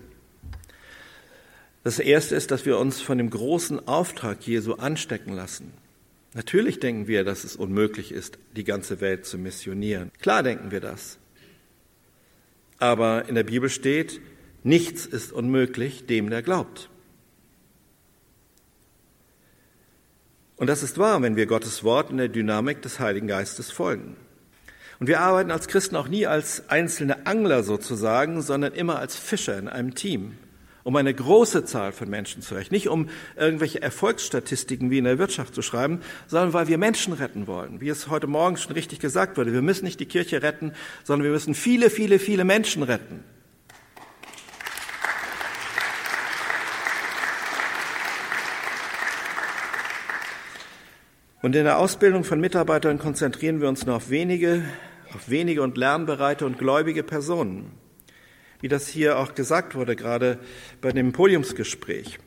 Das 1.83 1.97
erste 1.97 2.35
ist, 2.35 2.51
dass 2.51 2.67
wir 2.67 2.77
uns 2.77 3.01
von 3.01 3.17
dem 3.17 3.31
großen 3.31 3.87
Auftrag 3.87 4.45
Jesu 4.45 4.73
anstecken 4.75 5.33
lassen. 5.33 5.73
Natürlich 6.35 6.79
denken 6.79 7.07
wir, 7.07 7.23
dass 7.23 7.45
es 7.45 7.55
unmöglich 7.55 8.11
ist, 8.11 8.37
die 8.55 8.63
ganze 8.63 9.01
Welt 9.01 9.25
zu 9.25 9.39
missionieren. 9.39 10.11
Klar 10.21 10.43
denken 10.43 10.69
wir 10.69 10.81
das. 10.81 11.18
Aber 12.79 13.27
in 13.27 13.35
der 13.35 13.43
Bibel 13.43 13.69
steht, 13.69 14.21
nichts 14.63 15.05
ist 15.05 15.31
unmöglich 15.31 16.05
dem, 16.05 16.29
der 16.29 16.41
glaubt. 16.41 16.89
Und 20.55 20.67
das 20.67 20.83
ist 20.83 20.97
wahr, 20.97 21.21
wenn 21.21 21.35
wir 21.35 21.45
Gottes 21.45 21.83
Wort 21.83 22.09
in 22.09 22.17
der 22.17 22.27
Dynamik 22.27 22.81
des 22.81 22.99
Heiligen 22.99 23.27
Geistes 23.27 23.71
folgen. 23.71 24.17
Und 24.99 25.07
wir 25.07 25.21
arbeiten 25.21 25.51
als 25.51 25.67
Christen 25.67 25.95
auch 25.95 26.09
nie 26.09 26.27
als 26.27 26.69
einzelne 26.69 27.25
Angler 27.25 27.63
sozusagen, 27.63 28.41
sondern 28.41 28.73
immer 28.73 28.99
als 28.99 29.15
Fischer 29.15 29.57
in 29.57 29.69
einem 29.69 29.95
Team 29.95 30.37
um 30.89 30.95
eine 30.95 31.13
große 31.13 31.65
Zahl 31.65 31.91
von 31.91 32.09
Menschen 32.09 32.41
zu 32.41 32.55
retten. 32.55 32.73
Nicht 32.73 32.89
um 32.89 33.09
irgendwelche 33.35 33.79
Erfolgsstatistiken 33.79 34.89
wie 34.89 34.97
in 34.97 35.03
der 35.03 35.19
Wirtschaft 35.19 35.53
zu 35.53 35.61
schreiben, 35.61 36.01
sondern 36.25 36.53
weil 36.53 36.67
wir 36.67 36.79
Menschen 36.79 37.13
retten 37.13 37.45
wollen. 37.45 37.79
Wie 37.79 37.89
es 37.89 38.07
heute 38.07 38.25
Morgen 38.25 38.57
schon 38.57 38.71
richtig 38.71 38.97
gesagt 38.97 39.37
wurde, 39.37 39.53
wir 39.53 39.61
müssen 39.61 39.85
nicht 39.85 39.99
die 39.99 40.07
Kirche 40.07 40.41
retten, 40.41 40.73
sondern 41.03 41.25
wir 41.25 41.31
müssen 41.31 41.53
viele, 41.53 41.91
viele, 41.91 42.17
viele 42.17 42.43
Menschen 42.43 42.81
retten. 42.81 43.23
Und 51.43 51.55
in 51.55 51.65
der 51.65 51.77
Ausbildung 51.77 52.23
von 52.23 52.39
Mitarbeitern 52.39 52.97
konzentrieren 52.97 53.61
wir 53.61 53.69
uns 53.69 53.85
nur 53.85 53.95
auf 53.95 54.09
wenige, 54.09 54.63
auf 55.13 55.29
wenige 55.29 55.61
und 55.61 55.77
lernbereite 55.77 56.47
und 56.47 56.57
gläubige 56.57 57.03
Personen 57.03 57.73
wie 58.61 58.67
das 58.67 58.87
hier 58.87 59.17
auch 59.17 59.35
gesagt 59.35 59.75
wurde, 59.75 59.95
gerade 59.95 60.39
bei 60.81 60.91
dem 60.91 61.11
Podiumsgespräch. 61.11 62.19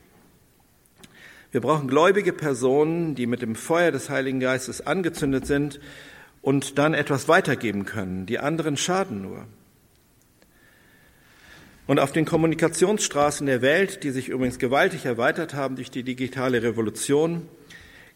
Wir 1.50 1.60
brauchen 1.60 1.88
gläubige 1.88 2.32
Personen, 2.32 3.14
die 3.14 3.26
mit 3.26 3.42
dem 3.42 3.54
Feuer 3.54 3.90
des 3.90 4.08
Heiligen 4.08 4.40
Geistes 4.40 4.80
angezündet 4.86 5.46
sind 5.46 5.80
und 6.40 6.78
dann 6.78 6.94
etwas 6.94 7.28
weitergeben 7.28 7.84
können. 7.84 8.24
Die 8.24 8.38
anderen 8.38 8.78
schaden 8.78 9.20
nur. 9.20 9.46
Und 11.86 11.98
auf 11.98 12.12
den 12.12 12.24
Kommunikationsstraßen 12.24 13.46
der 13.46 13.60
Welt, 13.60 14.02
die 14.02 14.10
sich 14.10 14.28
übrigens 14.30 14.58
gewaltig 14.58 15.04
erweitert 15.04 15.52
haben 15.52 15.76
durch 15.76 15.90
die 15.90 16.04
digitale 16.04 16.62
Revolution, 16.62 17.48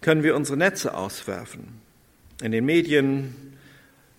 können 0.00 0.22
wir 0.22 0.36
unsere 0.36 0.56
Netze 0.56 0.94
auswerfen. 0.94 1.80
In 2.42 2.52
den 2.52 2.64
Medien, 2.64 3.55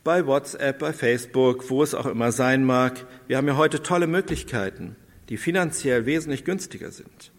bei 0.08 0.26
WhatsApp, 0.26 0.80
bei 0.80 0.93
Facebook, 0.93 1.70
wo 1.70 1.84
es 1.84 1.93
auch 1.93 2.05
immer 2.05 2.32
sein 2.32 2.64
mag. 2.64 3.05
Wir 3.28 3.36
haben 3.36 3.47
ja 3.49 3.58
heute 3.58 3.84
tolle 3.84 4.08
Möglichkeiten, 4.08 4.95
die 5.28 5.36
finanziell 5.36 6.05
wesentlich 6.05 6.45
günstiger 6.45 6.91
sind. 6.91 7.34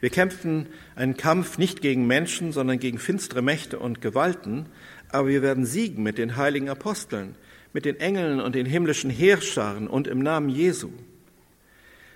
Wir 0.00 0.10
kämpfen 0.10 0.66
einen 0.94 1.16
Kampf 1.16 1.56
nicht 1.56 1.80
gegen 1.80 2.06
Menschen, 2.06 2.52
sondern 2.52 2.78
gegen 2.78 2.98
finstere 2.98 3.40
Mächte 3.40 3.78
und 3.78 4.02
Gewalten, 4.02 4.66
aber 5.08 5.28
wir 5.28 5.40
werden 5.40 5.64
siegen 5.64 6.02
mit 6.02 6.18
den 6.18 6.36
heiligen 6.36 6.68
Aposteln, 6.68 7.34
mit 7.72 7.86
den 7.86 7.98
Engeln 7.98 8.38
und 8.38 8.54
den 8.54 8.66
himmlischen 8.66 9.08
Heerscharen 9.08 9.88
und 9.88 10.08
im 10.08 10.18
Namen 10.18 10.50
Jesu. 10.50 10.90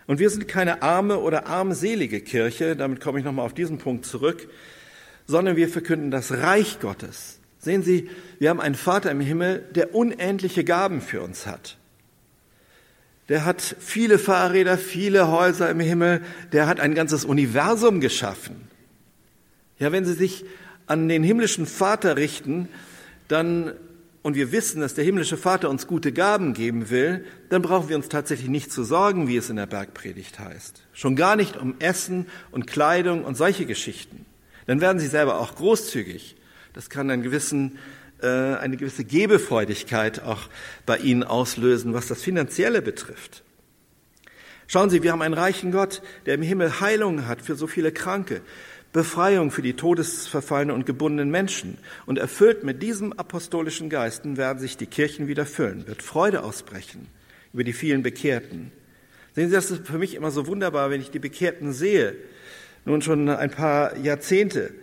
Und 0.06 0.18
wir 0.18 0.28
sind 0.28 0.46
keine 0.46 0.82
arme 0.82 1.20
oder 1.20 1.46
armselige 1.46 2.20
Kirche, 2.20 2.76
damit 2.76 3.00
komme 3.00 3.18
ich 3.18 3.24
nochmal 3.24 3.46
auf 3.46 3.54
diesen 3.54 3.78
Punkt 3.78 4.04
zurück, 4.04 4.46
sondern 5.24 5.56
wir 5.56 5.70
verkünden 5.70 6.10
das 6.10 6.32
Reich 6.32 6.80
Gottes, 6.80 7.35
Sehen 7.66 7.82
Sie, 7.82 8.08
wir 8.38 8.50
haben 8.50 8.60
einen 8.60 8.76
Vater 8.76 9.10
im 9.10 9.18
Himmel, 9.18 9.64
der 9.74 9.92
unendliche 9.92 10.62
Gaben 10.62 11.00
für 11.00 11.20
uns 11.20 11.48
hat. 11.48 11.76
Der 13.28 13.44
hat 13.44 13.60
viele 13.80 14.20
Fahrräder, 14.20 14.78
viele 14.78 15.32
Häuser 15.32 15.68
im 15.68 15.80
Himmel, 15.80 16.22
der 16.52 16.68
hat 16.68 16.78
ein 16.78 16.94
ganzes 16.94 17.24
Universum 17.24 18.00
geschaffen. 18.00 18.68
Ja, 19.80 19.90
wenn 19.90 20.04
Sie 20.04 20.12
sich 20.12 20.44
an 20.86 21.08
den 21.08 21.24
himmlischen 21.24 21.66
Vater 21.66 22.16
richten, 22.16 22.68
dann 23.26 23.72
und 24.22 24.36
wir 24.36 24.52
wissen, 24.52 24.80
dass 24.80 24.94
der 24.94 25.04
himmlische 25.04 25.36
Vater 25.36 25.68
uns 25.68 25.88
gute 25.88 26.12
Gaben 26.12 26.54
geben 26.54 26.88
will, 26.88 27.24
dann 27.48 27.62
brauchen 27.62 27.88
wir 27.88 27.96
uns 27.96 28.08
tatsächlich 28.08 28.48
nicht 28.48 28.70
zu 28.70 28.84
sorgen, 28.84 29.26
wie 29.26 29.38
es 29.38 29.50
in 29.50 29.56
der 29.56 29.66
Bergpredigt 29.66 30.38
heißt. 30.38 30.84
Schon 30.92 31.16
gar 31.16 31.34
nicht 31.34 31.56
um 31.56 31.74
Essen 31.80 32.26
und 32.52 32.68
Kleidung 32.68 33.24
und 33.24 33.36
solche 33.36 33.66
Geschichten. 33.66 34.24
Dann 34.66 34.80
werden 34.80 35.00
sie 35.00 35.08
selber 35.08 35.40
auch 35.40 35.56
großzügig. 35.56 36.36
Das 36.76 36.90
kann 36.90 37.10
einen 37.10 37.22
gewissen, 37.22 37.78
äh, 38.20 38.26
eine 38.26 38.76
gewisse 38.76 39.02
Gebefreudigkeit 39.02 40.22
auch 40.22 40.50
bei 40.84 40.98
Ihnen 40.98 41.24
auslösen, 41.24 41.94
was 41.94 42.06
das 42.06 42.20
Finanzielle 42.20 42.82
betrifft. 42.82 43.42
Schauen 44.66 44.90
Sie, 44.90 45.02
wir 45.02 45.12
haben 45.12 45.22
einen 45.22 45.32
reichen 45.32 45.72
Gott, 45.72 46.02
der 46.26 46.34
im 46.34 46.42
Himmel 46.42 46.78
Heilung 46.80 47.26
hat 47.26 47.40
für 47.40 47.54
so 47.54 47.66
viele 47.66 47.92
Kranke, 47.92 48.42
Befreiung 48.92 49.50
für 49.50 49.62
die 49.62 49.72
todesverfallenen 49.72 50.74
und 50.74 50.84
gebundenen 50.84 51.30
Menschen. 51.30 51.78
Und 52.04 52.18
erfüllt 52.18 52.62
mit 52.62 52.82
diesem 52.82 53.14
apostolischen 53.14 53.88
Geisten 53.88 54.36
werden 54.36 54.58
sich 54.58 54.76
die 54.76 54.86
Kirchen 54.86 55.28
wieder 55.28 55.46
füllen, 55.46 55.86
wird 55.86 56.02
Freude 56.02 56.42
ausbrechen 56.42 57.06
über 57.54 57.64
die 57.64 57.72
vielen 57.72 58.02
Bekehrten. 58.02 58.70
Sehen 59.34 59.48
Sie, 59.48 59.54
das 59.54 59.70
ist 59.70 59.86
für 59.86 59.96
mich 59.96 60.14
immer 60.14 60.30
so 60.30 60.46
wunderbar, 60.46 60.90
wenn 60.90 61.00
ich 61.00 61.10
die 61.10 61.20
Bekehrten 61.20 61.72
sehe. 61.72 62.16
Nun 62.84 63.00
schon 63.00 63.30
ein 63.30 63.50
paar 63.50 63.96
Jahrzehnte. 63.96 64.74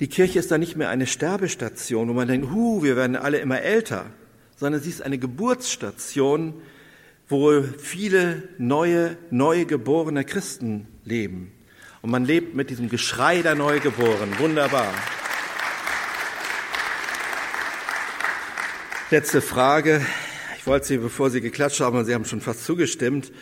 Die 0.00 0.08
Kirche 0.08 0.38
ist 0.38 0.50
da 0.50 0.58
nicht 0.58 0.76
mehr 0.76 0.90
eine 0.90 1.06
Sterbestation, 1.06 2.08
wo 2.08 2.12
man 2.12 2.28
denkt, 2.28 2.50
hu, 2.50 2.82
wir 2.82 2.96
werden 2.96 3.16
alle 3.16 3.38
immer 3.38 3.62
älter, 3.62 4.06
sondern 4.56 4.80
sie 4.80 4.90
ist 4.90 5.02
eine 5.02 5.18
Geburtsstation, 5.18 6.54
wo 7.28 7.62
viele 7.62 8.48
neue, 8.58 9.16
neu 9.30 9.64
geborene 9.64 10.24
Christen 10.24 10.86
leben. 11.04 11.52
Und 12.00 12.10
man 12.10 12.24
lebt 12.24 12.54
mit 12.54 12.70
diesem 12.70 12.88
Geschrei 12.88 13.42
der 13.42 13.54
Neugeborenen. 13.54 14.38
Wunderbar. 14.38 14.92
Letzte 19.10 19.40
Frage. 19.40 20.04
Ich 20.58 20.66
wollte 20.66 20.86
Sie, 20.86 20.98
bevor 20.98 21.30
Sie 21.30 21.40
geklatscht 21.40 21.80
haben, 21.80 21.98
und 21.98 22.04
Sie 22.04 22.14
haben 22.14 22.24
schon 22.24 22.40
fast 22.40 22.64
zugestimmt, 22.64 23.32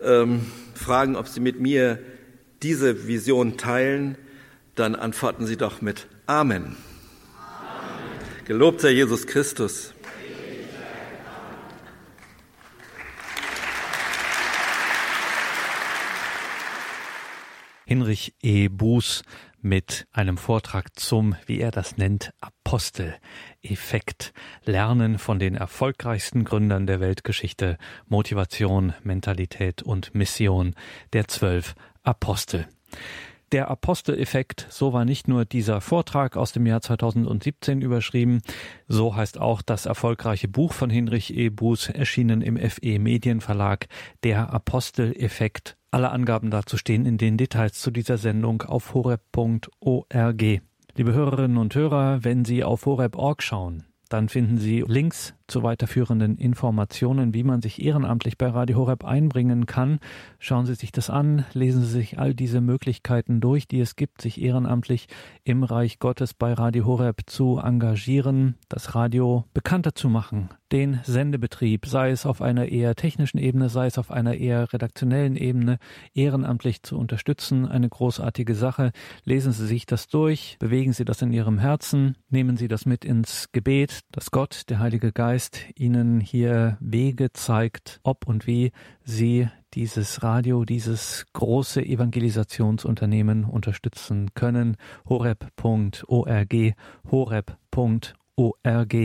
ähm, 0.00 0.46
fragen, 0.74 1.16
ob 1.16 1.28
Sie 1.28 1.40
mit 1.40 1.60
mir 1.60 1.98
diese 2.62 3.08
Vision 3.08 3.56
teilen 3.56 4.16
dann 4.78 4.94
antworten 4.94 5.46
Sie 5.46 5.56
doch 5.56 5.80
mit 5.80 6.06
Amen. 6.26 6.62
Amen. 6.62 6.76
Gelobt 8.44 8.80
sei 8.80 8.90
Jesus 8.90 9.26
Christus. 9.26 9.94
Hinrich 17.86 18.34
E. 18.42 18.68
Buß 18.68 19.22
mit 19.60 20.06
einem 20.12 20.36
Vortrag 20.36 20.98
zum, 20.98 21.34
wie 21.46 21.58
er 21.58 21.70
das 21.70 21.96
nennt, 21.96 22.32
Apostel-Effekt. 22.40 24.32
Lernen 24.64 25.18
von 25.18 25.38
den 25.38 25.54
erfolgreichsten 25.54 26.44
Gründern 26.44 26.86
der 26.86 27.00
Weltgeschichte, 27.00 27.78
Motivation, 28.06 28.92
Mentalität 29.02 29.82
und 29.82 30.14
Mission 30.14 30.74
der 31.12 31.28
zwölf 31.28 31.74
Apostel. 32.02 32.68
Der 33.52 33.70
Aposteleffekt, 33.70 34.66
so 34.68 34.92
war 34.92 35.06
nicht 35.06 35.26
nur 35.26 35.46
dieser 35.46 35.80
Vortrag 35.80 36.36
aus 36.36 36.52
dem 36.52 36.66
Jahr 36.66 36.82
2017 36.82 37.80
überschrieben, 37.80 38.42
so 38.88 39.16
heißt 39.16 39.40
auch 39.40 39.62
das 39.62 39.86
erfolgreiche 39.86 40.48
Buch 40.48 40.74
von 40.74 40.90
Hinrich 40.90 41.34
E. 41.34 41.48
Buß, 41.48 41.88
erschienen 41.88 42.42
im 42.42 42.58
FE 42.58 42.98
Medienverlag, 42.98 43.86
Der 44.22 44.52
Aposteleffekt. 44.52 45.78
Alle 45.90 46.10
Angaben 46.10 46.50
dazu 46.50 46.76
stehen 46.76 47.06
in 47.06 47.16
den 47.16 47.38
Details 47.38 47.80
zu 47.80 47.90
dieser 47.90 48.18
Sendung 48.18 48.60
auf 48.62 48.92
horeb.org. 48.92 50.42
Liebe 50.42 51.12
Hörerinnen 51.14 51.56
und 51.56 51.74
Hörer, 51.74 52.24
wenn 52.24 52.44
Sie 52.44 52.64
auf 52.64 52.84
horeb.org 52.84 53.42
schauen, 53.42 53.84
dann 54.10 54.28
finden 54.28 54.58
Sie 54.58 54.84
Links 54.86 55.34
zu 55.48 55.62
weiterführenden 55.62 56.36
Informationen, 56.36 57.34
wie 57.34 57.42
man 57.42 57.62
sich 57.62 57.82
ehrenamtlich 57.82 58.38
bei 58.38 58.48
Radio 58.48 58.76
Horeb 58.78 59.04
einbringen 59.04 59.66
kann. 59.66 59.98
Schauen 60.38 60.66
Sie 60.66 60.74
sich 60.74 60.92
das 60.92 61.10
an, 61.10 61.44
lesen 61.52 61.82
Sie 61.82 61.90
sich 61.90 62.18
all 62.18 62.34
diese 62.34 62.60
Möglichkeiten 62.60 63.40
durch, 63.40 63.66
die 63.66 63.80
es 63.80 63.96
gibt, 63.96 64.22
sich 64.22 64.40
ehrenamtlich 64.40 65.08
im 65.44 65.64
Reich 65.64 65.98
Gottes 65.98 66.34
bei 66.34 66.52
Radio 66.52 66.84
Horeb 66.84 67.22
zu 67.26 67.58
engagieren, 67.58 68.56
das 68.68 68.94
Radio 68.94 69.44
bekannter 69.54 69.94
zu 69.94 70.08
machen, 70.08 70.50
den 70.70 71.00
Sendebetrieb, 71.04 71.86
sei 71.86 72.10
es 72.10 72.26
auf 72.26 72.42
einer 72.42 72.66
eher 72.66 72.94
technischen 72.94 73.38
Ebene, 73.38 73.68
sei 73.68 73.86
es 73.86 73.98
auf 73.98 74.10
einer 74.10 74.34
eher 74.34 74.72
redaktionellen 74.72 75.36
Ebene, 75.36 75.78
ehrenamtlich 76.14 76.82
zu 76.82 76.98
unterstützen. 76.98 77.66
Eine 77.66 77.88
großartige 77.88 78.54
Sache. 78.54 78.92
Lesen 79.24 79.52
Sie 79.52 79.66
sich 79.66 79.86
das 79.86 80.08
durch, 80.08 80.56
bewegen 80.58 80.92
Sie 80.92 81.04
das 81.04 81.22
in 81.22 81.32
Ihrem 81.32 81.58
Herzen, 81.58 82.16
nehmen 82.28 82.56
Sie 82.56 82.68
das 82.68 82.84
mit 82.86 83.04
ins 83.04 83.50
Gebet, 83.52 84.00
dass 84.12 84.30
Gott, 84.30 84.62
der 84.68 84.78
Heilige 84.78 85.12
Geist, 85.12 85.37
Geist 85.38 85.66
ihnen 85.76 86.18
hier 86.18 86.76
Wege 86.80 87.32
zeigt, 87.32 88.00
ob 88.02 88.26
und 88.26 88.48
wie 88.48 88.72
sie 89.04 89.46
dieses 89.72 90.24
Radio, 90.24 90.64
dieses 90.64 91.26
große 91.32 91.80
Evangelisationsunternehmen 91.80 93.44
unterstützen 93.44 94.34
können. 94.34 94.76
horeb.org, 95.08 96.54
horeb.org. 97.08 98.96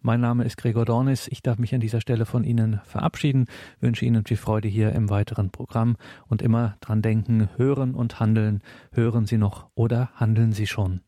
Mein 0.00 0.20
Name 0.20 0.44
ist 0.44 0.58
Gregor 0.58 0.84
Dornis. 0.84 1.26
Ich 1.26 1.42
darf 1.42 1.58
mich 1.58 1.74
an 1.74 1.80
dieser 1.80 2.00
Stelle 2.00 2.24
von 2.24 2.44
Ihnen 2.44 2.80
verabschieden, 2.84 3.46
wünsche 3.80 4.04
Ihnen 4.04 4.24
viel 4.24 4.36
Freude 4.36 4.68
hier 4.68 4.92
im 4.92 5.10
weiteren 5.10 5.50
Programm 5.50 5.96
und 6.28 6.40
immer 6.40 6.76
dran 6.82 7.02
denken, 7.02 7.48
hören 7.56 7.96
und 7.96 8.20
handeln. 8.20 8.62
Hören 8.92 9.26
Sie 9.26 9.38
noch 9.38 9.66
oder 9.74 10.12
handeln 10.14 10.52
Sie 10.52 10.68
schon? 10.68 11.00